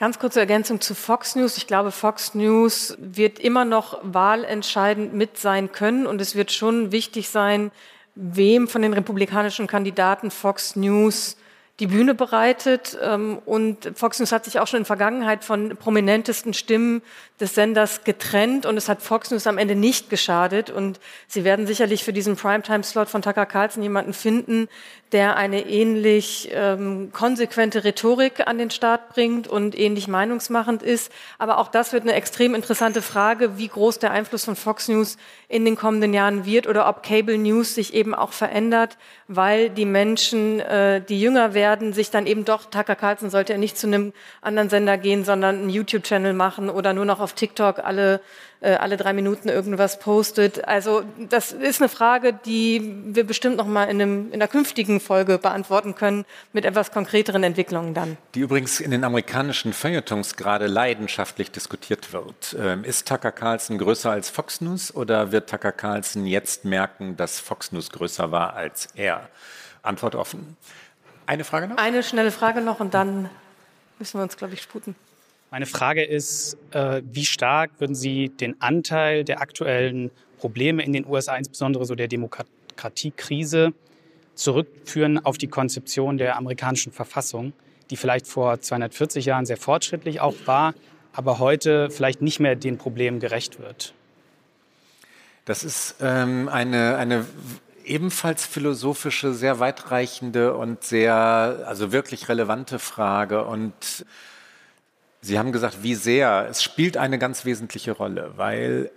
Ganz 0.00 0.18
kurze 0.18 0.40
Ergänzung 0.40 0.80
zu 0.80 0.94
Fox 0.94 1.36
News. 1.36 1.58
Ich 1.58 1.66
glaube, 1.66 1.90
Fox 1.90 2.34
News 2.34 2.96
wird 2.98 3.38
immer 3.38 3.66
noch 3.66 3.98
wahlentscheidend 4.02 5.12
mit 5.12 5.36
sein 5.36 5.72
können 5.72 6.06
und 6.06 6.22
es 6.22 6.34
wird 6.34 6.52
schon 6.52 6.90
wichtig 6.90 7.28
sein, 7.28 7.70
wem 8.14 8.66
von 8.66 8.80
den 8.80 8.94
republikanischen 8.94 9.66
Kandidaten 9.66 10.30
Fox 10.30 10.74
News 10.74 11.36
die 11.80 11.86
Bühne 11.86 12.14
bereitet. 12.14 12.96
Ähm, 13.02 13.40
und 13.44 13.92
Fox 13.94 14.18
News 14.20 14.32
hat 14.32 14.46
sich 14.46 14.58
auch 14.58 14.66
schon 14.66 14.80
in 14.80 14.84
Vergangenheit 14.86 15.44
von 15.44 15.76
prominentesten 15.76 16.54
Stimmen 16.54 17.02
des 17.38 17.54
Senders 17.54 18.02
getrennt 18.04 18.64
und 18.64 18.78
es 18.78 18.88
hat 18.88 19.02
Fox 19.02 19.30
News 19.30 19.46
am 19.46 19.58
Ende 19.58 19.74
nicht 19.74 20.08
geschadet. 20.08 20.70
Und 20.70 20.98
Sie 21.26 21.44
werden 21.44 21.66
sicherlich 21.66 22.04
für 22.04 22.14
diesen 22.14 22.36
Primetime-Slot 22.36 23.10
von 23.10 23.20
Tucker 23.20 23.44
Carlson 23.44 23.82
jemanden 23.82 24.14
finden, 24.14 24.68
der 25.12 25.36
eine 25.36 25.66
ähnlich 25.66 26.50
ähm, 26.52 27.10
konsequente 27.12 27.82
Rhetorik 27.82 28.46
an 28.46 28.58
den 28.58 28.70
Start 28.70 29.08
bringt 29.08 29.48
und 29.48 29.76
ähnlich 29.78 30.06
meinungsmachend 30.06 30.82
ist. 30.82 31.10
Aber 31.38 31.58
auch 31.58 31.68
das 31.68 31.92
wird 31.92 32.04
eine 32.04 32.14
extrem 32.14 32.54
interessante 32.54 33.02
Frage, 33.02 33.58
wie 33.58 33.68
groß 33.68 33.98
der 33.98 34.12
Einfluss 34.12 34.44
von 34.44 34.54
Fox 34.54 34.88
News 34.88 35.16
in 35.48 35.64
den 35.64 35.74
kommenden 35.74 36.14
Jahren 36.14 36.44
wird 36.44 36.68
oder 36.68 36.88
ob 36.88 37.02
Cable 37.02 37.38
News 37.38 37.74
sich 37.74 37.92
eben 37.92 38.14
auch 38.14 38.32
verändert, 38.32 38.98
weil 39.26 39.68
die 39.68 39.84
Menschen, 39.84 40.60
äh, 40.60 41.00
die 41.00 41.20
jünger 41.20 41.54
werden, 41.54 41.92
sich 41.92 42.10
dann 42.10 42.26
eben 42.26 42.44
doch, 42.44 42.66
Tucker 42.66 42.94
Carlson 42.94 43.30
sollte 43.30 43.54
ja 43.54 43.58
nicht 43.58 43.76
zu 43.78 43.88
einem 43.88 44.12
anderen 44.42 44.70
Sender 44.70 44.96
gehen, 44.96 45.24
sondern 45.24 45.56
einen 45.56 45.70
YouTube-Channel 45.70 46.34
machen 46.34 46.70
oder 46.70 46.92
nur 46.92 47.04
noch 47.04 47.18
auf 47.18 47.32
TikTok 47.32 47.80
alle 47.80 48.20
äh, 48.60 48.74
alle 48.74 48.96
drei 48.96 49.12
Minuten 49.12 49.48
irgendwas 49.48 49.98
postet. 49.98 50.66
Also 50.66 51.02
das 51.30 51.52
ist 51.52 51.80
eine 51.80 51.88
Frage, 51.88 52.32
die 52.32 52.94
wir 53.06 53.24
bestimmt 53.24 53.56
noch 53.56 53.66
mal 53.66 53.84
in, 53.84 54.00
einem, 54.00 54.26
in 54.28 54.34
einer 54.34 54.48
künftigen 54.48 55.00
Folge 55.00 55.38
beantworten 55.38 55.94
können 55.94 56.26
mit 56.52 56.64
etwas 56.64 56.92
konkreteren 56.92 57.42
Entwicklungen 57.42 57.94
dann. 57.94 58.18
Die 58.34 58.40
übrigens 58.40 58.80
in 58.80 58.90
den 58.90 59.04
amerikanischen 59.04 59.72
Feuilletons 59.72 60.36
gerade 60.36 60.66
leidenschaftlich 60.66 61.50
diskutiert 61.50 62.12
wird. 62.12 62.56
Ähm, 62.58 62.84
ist 62.84 63.08
Tucker 63.08 63.32
Carlson 63.32 63.78
größer 63.78 64.10
als 64.10 64.28
Fox 64.28 64.60
News 64.60 64.94
oder 64.94 65.32
wird 65.32 65.48
Tucker 65.48 65.72
Carlson 65.72 66.26
jetzt 66.26 66.64
merken, 66.64 67.16
dass 67.16 67.40
Fox 67.40 67.72
News 67.72 67.90
größer 67.90 68.30
war 68.30 68.54
als 68.54 68.88
er? 68.94 69.28
Antwort 69.82 70.14
offen. 70.14 70.56
Eine 71.26 71.44
Frage 71.44 71.68
noch? 71.68 71.76
Eine 71.78 72.02
schnelle 72.02 72.30
Frage 72.30 72.60
noch 72.60 72.80
und 72.80 72.92
dann 72.92 73.30
müssen 73.98 74.18
wir 74.18 74.22
uns, 74.22 74.36
glaube 74.36 74.52
ich, 74.54 74.60
sputen. 74.60 74.94
Meine 75.50 75.66
Frage 75.66 76.04
ist, 76.04 76.56
äh, 76.70 77.02
wie 77.10 77.24
stark 77.24 77.72
würden 77.78 77.96
Sie 77.96 78.28
den 78.28 78.60
Anteil 78.60 79.24
der 79.24 79.40
aktuellen 79.40 80.12
Probleme 80.38 80.84
in 80.84 80.92
den 80.92 81.06
USA, 81.06 81.36
insbesondere 81.36 81.84
so 81.84 81.96
der 81.96 82.06
Demokratiekrise, 82.06 83.72
zurückführen 84.36 85.24
auf 85.24 85.38
die 85.38 85.48
Konzeption 85.48 86.18
der 86.18 86.36
amerikanischen 86.36 86.92
Verfassung, 86.92 87.52
die 87.90 87.96
vielleicht 87.96 88.28
vor 88.28 88.60
240 88.60 89.24
Jahren 89.26 89.44
sehr 89.44 89.56
fortschrittlich 89.56 90.20
auch 90.20 90.36
war, 90.46 90.72
aber 91.12 91.40
heute 91.40 91.90
vielleicht 91.90 92.22
nicht 92.22 92.38
mehr 92.38 92.54
den 92.54 92.78
Problemen 92.78 93.18
gerecht 93.18 93.58
wird? 93.58 93.92
Das 95.44 95.64
ist 95.64 95.96
ähm, 96.00 96.48
eine, 96.48 96.96
eine 96.96 97.26
ebenfalls 97.84 98.46
philosophische, 98.46 99.34
sehr 99.34 99.58
weitreichende 99.58 100.54
und 100.54 100.84
sehr, 100.84 101.64
also 101.66 101.90
wirklich 101.90 102.28
relevante 102.28 102.78
Frage. 102.78 103.44
Und 103.44 104.04
Sie 105.22 105.38
haben 105.38 105.52
gesagt, 105.52 105.82
wie 105.82 105.94
sehr. 105.94 106.46
Es 106.50 106.62
spielt 106.62 106.96
eine 106.96 107.18
ganz 107.18 107.44
wesentliche 107.44 107.92
Rolle, 107.92 108.32
weil 108.36 108.90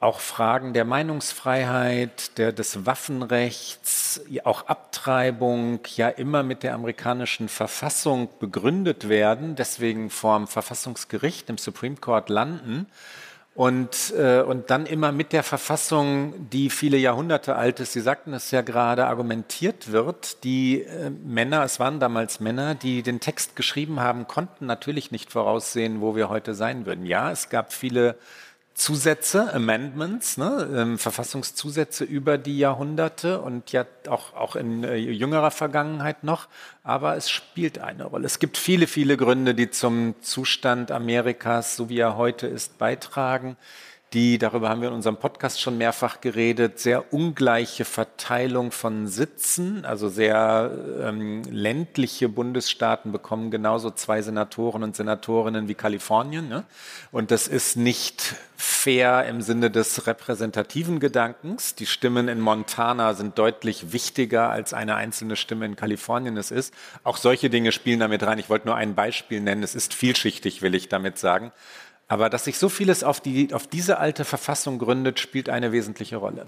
auch 0.00 0.20
Fragen 0.20 0.74
der 0.74 0.84
Meinungsfreiheit, 0.84 2.38
der, 2.38 2.52
des 2.52 2.86
Waffenrechts, 2.86 4.20
auch 4.44 4.66
Abtreibung 4.66 5.80
ja 5.96 6.08
immer 6.08 6.42
mit 6.42 6.62
der 6.62 6.74
amerikanischen 6.74 7.48
Verfassung 7.48 8.28
begründet 8.38 9.08
werden, 9.08 9.56
deswegen 9.56 10.10
vorm 10.10 10.46
Verfassungsgericht 10.46 11.50
im 11.50 11.58
Supreme 11.58 11.96
Court 11.96 12.28
landen 12.28 12.86
und, 13.58 14.14
äh, 14.16 14.40
und 14.42 14.70
dann 14.70 14.86
immer 14.86 15.10
mit 15.10 15.32
der 15.32 15.42
Verfassung, 15.42 16.48
die 16.50 16.70
viele 16.70 16.96
Jahrhunderte 16.96 17.56
alt 17.56 17.80
ist, 17.80 17.92
Sie 17.92 18.00
sagten 18.00 18.32
es 18.32 18.52
ja 18.52 18.60
gerade, 18.60 19.06
argumentiert 19.08 19.90
wird. 19.90 20.44
Die 20.44 20.82
äh, 20.82 21.10
Männer, 21.10 21.64
es 21.64 21.80
waren 21.80 21.98
damals 21.98 22.38
Männer, 22.38 22.76
die 22.76 23.02
den 23.02 23.18
Text 23.18 23.56
geschrieben 23.56 23.98
haben, 23.98 24.28
konnten 24.28 24.66
natürlich 24.66 25.10
nicht 25.10 25.32
voraussehen, 25.32 26.00
wo 26.00 26.14
wir 26.14 26.28
heute 26.28 26.54
sein 26.54 26.86
würden. 26.86 27.04
Ja, 27.04 27.32
es 27.32 27.48
gab 27.48 27.72
viele 27.72 28.14
Zusätze, 28.78 29.52
Amendments, 29.52 30.36
ne, 30.36 30.68
ähm, 30.72 30.98
Verfassungszusätze 30.98 32.04
über 32.04 32.38
die 32.38 32.58
Jahrhunderte 32.58 33.40
und 33.40 33.72
ja 33.72 33.84
auch, 34.08 34.34
auch 34.34 34.54
in 34.54 34.84
äh, 34.84 34.94
jüngerer 34.94 35.50
Vergangenheit 35.50 36.22
noch, 36.22 36.46
aber 36.84 37.16
es 37.16 37.28
spielt 37.28 37.80
eine 37.80 38.04
Rolle. 38.04 38.26
Es 38.26 38.38
gibt 38.38 38.56
viele, 38.56 38.86
viele 38.86 39.16
Gründe, 39.16 39.56
die 39.56 39.70
zum 39.70 40.14
Zustand 40.20 40.92
Amerikas, 40.92 41.74
so 41.74 41.88
wie 41.88 41.98
er 41.98 42.16
heute 42.16 42.46
ist, 42.46 42.78
beitragen 42.78 43.56
die, 44.14 44.38
darüber 44.38 44.70
haben 44.70 44.80
wir 44.80 44.88
in 44.88 44.94
unserem 44.94 45.18
Podcast 45.18 45.60
schon 45.60 45.76
mehrfach 45.76 46.22
geredet, 46.22 46.78
sehr 46.78 47.12
ungleiche 47.12 47.84
Verteilung 47.84 48.72
von 48.72 49.06
Sitzen, 49.06 49.84
also 49.84 50.08
sehr 50.08 50.70
ähm, 51.02 51.42
ländliche 51.50 52.30
Bundesstaaten 52.30 53.12
bekommen 53.12 53.50
genauso 53.50 53.90
zwei 53.90 54.22
Senatoren 54.22 54.82
und 54.82 54.96
Senatorinnen 54.96 55.68
wie 55.68 55.74
Kalifornien. 55.74 56.48
Ne? 56.48 56.64
Und 57.12 57.30
das 57.30 57.48
ist 57.48 57.76
nicht 57.76 58.34
fair 58.56 59.26
im 59.26 59.42
Sinne 59.42 59.70
des 59.70 60.06
repräsentativen 60.06 61.00
Gedankens. 61.00 61.74
Die 61.74 61.86
Stimmen 61.86 62.28
in 62.28 62.40
Montana 62.40 63.12
sind 63.12 63.38
deutlich 63.38 63.92
wichtiger 63.92 64.48
als 64.48 64.72
eine 64.72 64.94
einzelne 64.94 65.36
Stimme 65.36 65.66
in 65.66 65.76
Kalifornien 65.76 66.36
es 66.38 66.50
ist. 66.50 66.72
Auch 67.04 67.18
solche 67.18 67.50
Dinge 67.50 67.72
spielen 67.72 68.00
damit 68.00 68.22
rein. 68.22 68.38
Ich 68.38 68.48
wollte 68.48 68.66
nur 68.68 68.76
ein 68.76 68.94
Beispiel 68.94 69.40
nennen. 69.40 69.62
Es 69.62 69.74
ist 69.74 69.92
vielschichtig, 69.92 70.62
will 70.62 70.74
ich 70.74 70.88
damit 70.88 71.18
sagen. 71.18 71.52
Aber 72.08 72.30
dass 72.30 72.44
sich 72.44 72.58
so 72.58 72.70
vieles 72.70 73.04
auf, 73.04 73.20
die, 73.20 73.52
auf 73.52 73.66
diese 73.66 73.98
alte 73.98 74.24
Verfassung 74.24 74.78
gründet, 74.78 75.20
spielt 75.20 75.50
eine 75.50 75.72
wesentliche 75.72 76.16
Rolle. 76.16 76.46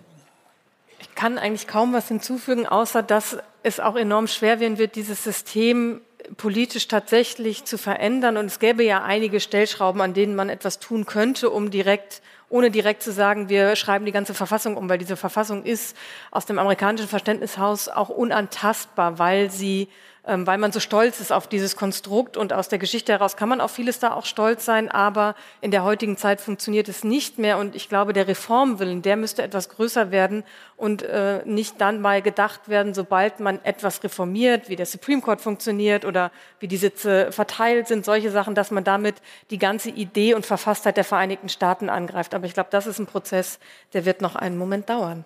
Ich 1.01 1.15
kann 1.15 1.39
eigentlich 1.39 1.67
kaum 1.67 1.93
was 1.93 2.09
hinzufügen, 2.09 2.67
außer 2.67 3.03
dass 3.03 3.39
es 3.63 3.79
auch 3.79 3.97
enorm 3.97 4.27
schwer 4.27 4.59
werden 4.59 4.79
wird, 4.79 4.97
dieses 4.97 5.23
System 5.23 6.01
politisch 6.37 6.89
tatsächlich 6.89 7.65
zu 7.65 7.77
verändern. 7.77 8.37
Und 8.37 8.47
es 8.47 8.59
gäbe 8.59 8.83
ja 8.85 9.03
einige 9.03 9.41
Stellschrauben, 9.41 10.01
an 10.01 10.15
denen 10.15 10.35
man 10.35 10.49
etwas 10.49 10.79
tun 10.79 11.05
könnte, 11.07 11.51
um 11.51 11.71
direkt, 11.71 12.23
ohne 12.49 12.71
direkt 12.71 13.03
zu 13.03 13.13
sagen, 13.13 13.49
wir 13.49 13.77
schreiben 13.77 14.07
die 14.07 14.13
ganze 14.13 14.35
Verfassung 14.35 14.77
um, 14.77 14.89
weil 14.89 14.99
diese 14.99 15.17
Verfassung 15.17 15.65
ist 15.65 15.97
aus 16.31 16.47
dem 16.47 16.59
amerikanischen 16.59 17.09
Verständnishaus 17.09 17.89
auch 17.89 18.09
unantastbar, 18.09 19.19
weil 19.19 19.51
sie 19.51 19.89
weil 20.25 20.59
man 20.59 20.71
so 20.71 20.81
stolz 20.81 21.21
ist 21.21 21.33
auf 21.33 21.49
dieses 21.49 21.77
Konstrukt 21.77 22.37
und 22.37 22.53
aus 22.53 22.69
der 22.69 22.79
Geschichte 22.79 23.13
heraus 23.13 23.37
kann 23.37 23.49
man 23.49 23.61
auf 23.61 23.71
vieles 23.71 23.99
da 23.99 24.13
auch 24.13 24.27
stolz 24.27 24.65
sein, 24.65 24.91
aber 24.91 25.35
in 25.61 25.71
der 25.71 25.83
heutigen 25.83 26.17
Zeit 26.17 26.41
funktioniert 26.41 26.89
es 26.89 27.05
nicht 27.05 27.39
mehr 27.39 27.59
und 27.59 27.75
ich 27.75 27.89
glaube, 27.89 28.13
der 28.13 28.29
Reformwillen, 28.29 29.03
der 29.03 29.17
müsste 29.17 29.43
etwas 29.43 29.71
größer 29.71 30.11
werden 30.11 30.45
und 30.77 31.03
äh, 31.03 31.43
nicht 31.47 31.81
dann 31.81 32.01
mal 32.01 32.21
gedacht 32.21 32.69
werden, 32.69 32.93
sobald 32.93 33.41
man 33.41 33.65
etwas 33.65 34.03
reformiert, 34.05 34.69
wie 34.69 34.77
der 34.77 34.87
Supreme 34.87 35.23
Court 35.23 35.41
funktioniert 35.41 36.05
oder 36.05 36.31
wie 36.59 36.69
die 36.69 36.77
Sitze 36.77 37.33
verteilt 37.33 37.89
sind, 37.89 38.05
solche 38.05 38.31
Sachen, 38.31 38.55
dass 38.55 38.71
man 38.71 38.85
damit 38.85 39.17
die 39.51 39.59
ganze 39.59 39.89
Idee 39.89 40.35
und 40.35 40.45
Verfasstheit 40.45 40.97
der 40.99 41.05
Vereinigten 41.05 41.49
Staaten 41.49 41.89
angreift. 41.89 42.35
Aber 42.35 42.45
ich 42.45 42.55
glaube, 42.55 42.69
das 42.71 42.87
ist 42.87 42.99
ein 42.99 43.07
Prozess, 43.07 43.59
der 43.95 44.05
wird 44.05 44.21
noch 44.21 44.37
einen 44.37 44.59
Moment 44.59 44.89
dauern. 44.91 45.25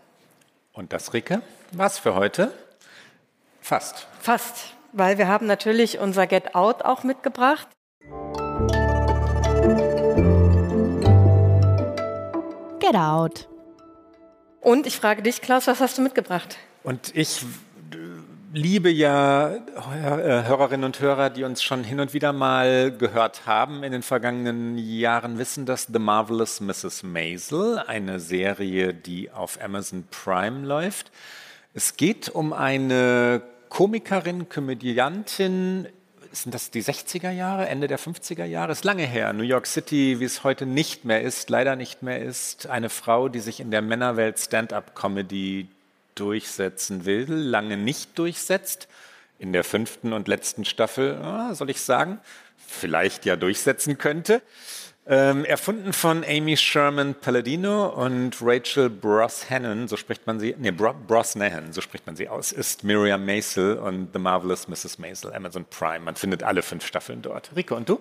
Und 0.72 0.92
das, 0.92 1.12
Ricke, 1.12 1.42
was 1.72 1.98
für 1.98 2.14
heute? 2.14 2.52
Fast. 3.60 4.06
Fast 4.20 4.74
weil 4.94 5.18
wir 5.18 5.28
haben 5.28 5.46
natürlich 5.46 5.98
unser 5.98 6.26
Get 6.26 6.54
Out 6.54 6.82
auch 6.84 7.02
mitgebracht. 7.02 7.68
Get 12.78 12.94
Out. 12.94 13.48
Und 14.60 14.86
ich 14.86 14.96
frage 14.96 15.22
dich, 15.22 15.42
Klaus, 15.42 15.66
was 15.66 15.80
hast 15.80 15.98
du 15.98 16.02
mitgebracht? 16.02 16.56
Und 16.84 17.14
ich 17.14 17.44
liebe 18.52 18.88
ja 18.88 19.54
äh, 19.54 20.44
Hörerinnen 20.46 20.84
und 20.84 21.00
Hörer, 21.00 21.28
die 21.28 21.42
uns 21.42 21.62
schon 21.62 21.82
hin 21.82 21.98
und 21.98 22.14
wieder 22.14 22.32
mal 22.32 22.92
gehört 22.96 23.46
haben 23.46 23.82
in 23.82 23.90
den 23.90 24.02
vergangenen 24.02 24.78
Jahren, 24.78 25.38
wissen, 25.38 25.66
dass 25.66 25.88
The 25.92 25.98
Marvelous 25.98 26.60
Mrs. 26.60 27.02
Maisel, 27.02 27.78
eine 27.78 28.20
Serie, 28.20 28.94
die 28.94 29.32
auf 29.32 29.60
Amazon 29.60 30.04
Prime 30.10 30.64
läuft. 30.64 31.10
Es 31.74 31.96
geht 31.96 32.28
um 32.28 32.52
eine 32.52 33.42
Komikerin, 33.74 34.48
Komödiantin, 34.48 35.88
sind 36.30 36.54
das 36.54 36.70
die 36.70 36.80
60er 36.80 37.32
Jahre, 37.32 37.66
Ende 37.66 37.88
der 37.88 37.98
50er 37.98 38.44
Jahre? 38.44 38.70
Ist 38.70 38.84
lange 38.84 39.02
her. 39.02 39.32
New 39.32 39.42
York 39.42 39.66
City, 39.66 40.20
wie 40.20 40.24
es 40.24 40.44
heute 40.44 40.64
nicht 40.64 41.04
mehr 41.04 41.22
ist, 41.22 41.50
leider 41.50 41.74
nicht 41.74 42.00
mehr 42.00 42.22
ist. 42.22 42.68
Eine 42.68 42.88
Frau, 42.88 43.28
die 43.28 43.40
sich 43.40 43.58
in 43.58 43.72
der 43.72 43.82
Männerwelt 43.82 44.38
Stand-up-Comedy 44.38 45.66
durchsetzen 46.14 47.04
will, 47.04 47.24
lange 47.28 47.76
nicht 47.76 48.16
durchsetzt. 48.16 48.86
In 49.40 49.52
der 49.52 49.64
fünften 49.64 50.12
und 50.12 50.28
letzten 50.28 50.64
Staffel, 50.64 51.18
soll 51.52 51.68
ich 51.68 51.80
sagen, 51.80 52.20
vielleicht 52.56 53.24
ja 53.24 53.34
durchsetzen 53.34 53.98
könnte. 53.98 54.40
Ähm, 55.06 55.44
erfunden 55.44 55.92
von 55.92 56.24
Amy 56.24 56.56
Sherman 56.56 57.14
Palladino 57.14 57.88
und 57.88 58.36
Rachel 58.40 58.88
Brosnahan, 58.88 59.86
so 59.86 59.98
spricht 59.98 60.26
man 60.26 60.40
sie, 60.40 60.54
nee, 60.58 60.70
Brosnahan, 60.70 61.74
so 61.74 61.82
spricht 61.82 62.06
man 62.06 62.16
sie 62.16 62.26
aus, 62.30 62.52
ist 62.52 62.84
Miriam 62.84 63.26
Maisel 63.26 63.76
und 63.76 64.14
The 64.14 64.18
Marvelous 64.18 64.66
Mrs. 64.66 64.98
Maisel, 64.98 65.34
Amazon 65.34 65.66
Prime. 65.68 66.00
Man 66.00 66.16
findet 66.16 66.42
alle 66.42 66.62
fünf 66.62 66.86
Staffeln 66.86 67.20
dort. 67.20 67.50
Rico, 67.54 67.76
und 67.76 67.86
du? 67.86 68.00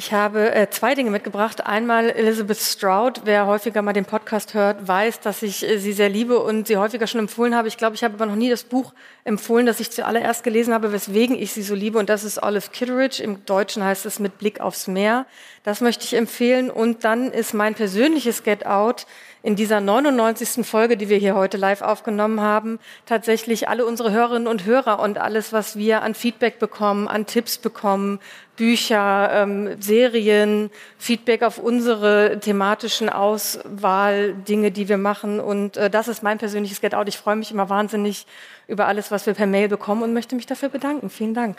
Ich 0.00 0.12
habe 0.12 0.54
äh, 0.54 0.70
zwei 0.70 0.94
Dinge 0.94 1.10
mitgebracht. 1.10 1.66
Einmal 1.66 2.10
Elizabeth 2.10 2.58
Stroud. 2.58 3.22
Wer 3.24 3.46
häufiger 3.46 3.82
mal 3.82 3.92
den 3.92 4.04
Podcast 4.04 4.54
hört, 4.54 4.86
weiß, 4.86 5.18
dass 5.18 5.42
ich 5.42 5.68
äh, 5.68 5.78
sie 5.78 5.92
sehr 5.92 6.08
liebe 6.08 6.38
und 6.38 6.68
sie 6.68 6.76
häufiger 6.76 7.08
schon 7.08 7.18
empfohlen 7.18 7.56
habe. 7.56 7.66
Ich 7.66 7.76
glaube, 7.76 7.96
ich 7.96 8.04
habe 8.04 8.14
aber 8.14 8.26
noch 8.26 8.36
nie 8.36 8.48
das 8.48 8.62
Buch 8.62 8.94
empfohlen, 9.24 9.66
das 9.66 9.80
ich 9.80 9.90
zuallererst 9.90 10.44
gelesen 10.44 10.72
habe, 10.72 10.92
weswegen 10.92 11.36
ich 11.36 11.50
sie 11.50 11.64
so 11.64 11.74
liebe. 11.74 11.98
Und 11.98 12.10
das 12.10 12.22
ist 12.22 12.40
Olive 12.40 12.70
Kitteridge. 12.70 13.20
Im 13.20 13.44
Deutschen 13.44 13.82
heißt 13.82 14.06
es 14.06 14.20
Mit 14.20 14.38
Blick 14.38 14.60
aufs 14.60 14.86
Meer. 14.86 15.26
Das 15.68 15.82
möchte 15.82 16.06
ich 16.06 16.14
empfehlen. 16.14 16.70
Und 16.70 17.04
dann 17.04 17.30
ist 17.30 17.52
mein 17.52 17.74
persönliches 17.74 18.42
Get 18.42 18.64
Out 18.64 19.04
in 19.42 19.54
dieser 19.54 19.82
99. 19.82 20.66
Folge, 20.66 20.96
die 20.96 21.10
wir 21.10 21.18
hier 21.18 21.34
heute 21.34 21.58
live 21.58 21.82
aufgenommen 21.82 22.40
haben, 22.40 22.78
tatsächlich 23.04 23.68
alle 23.68 23.84
unsere 23.84 24.10
Hörerinnen 24.10 24.48
und 24.48 24.64
Hörer 24.64 24.98
und 24.98 25.18
alles, 25.18 25.52
was 25.52 25.76
wir 25.76 26.00
an 26.00 26.14
Feedback 26.14 26.58
bekommen, 26.58 27.06
an 27.06 27.26
Tipps 27.26 27.58
bekommen, 27.58 28.18
Bücher, 28.56 29.28
ähm, 29.30 29.76
Serien, 29.78 30.70
Feedback 30.96 31.42
auf 31.42 31.58
unsere 31.58 32.40
thematischen 32.40 33.10
Auswahl, 33.10 34.32
Dinge, 34.32 34.70
die 34.70 34.88
wir 34.88 34.96
machen. 34.96 35.38
Und 35.38 35.76
äh, 35.76 35.90
das 35.90 36.08
ist 36.08 36.22
mein 36.22 36.38
persönliches 36.38 36.80
Get 36.80 36.94
Out. 36.94 37.08
Ich 37.08 37.18
freue 37.18 37.36
mich 37.36 37.52
immer 37.52 37.68
wahnsinnig 37.68 38.26
über 38.68 38.86
alles, 38.86 39.10
was 39.10 39.26
wir 39.26 39.34
per 39.34 39.46
Mail 39.46 39.68
bekommen 39.68 40.02
und 40.02 40.14
möchte 40.14 40.34
mich 40.34 40.46
dafür 40.46 40.70
bedanken. 40.70 41.10
Vielen 41.10 41.34
Dank. 41.34 41.58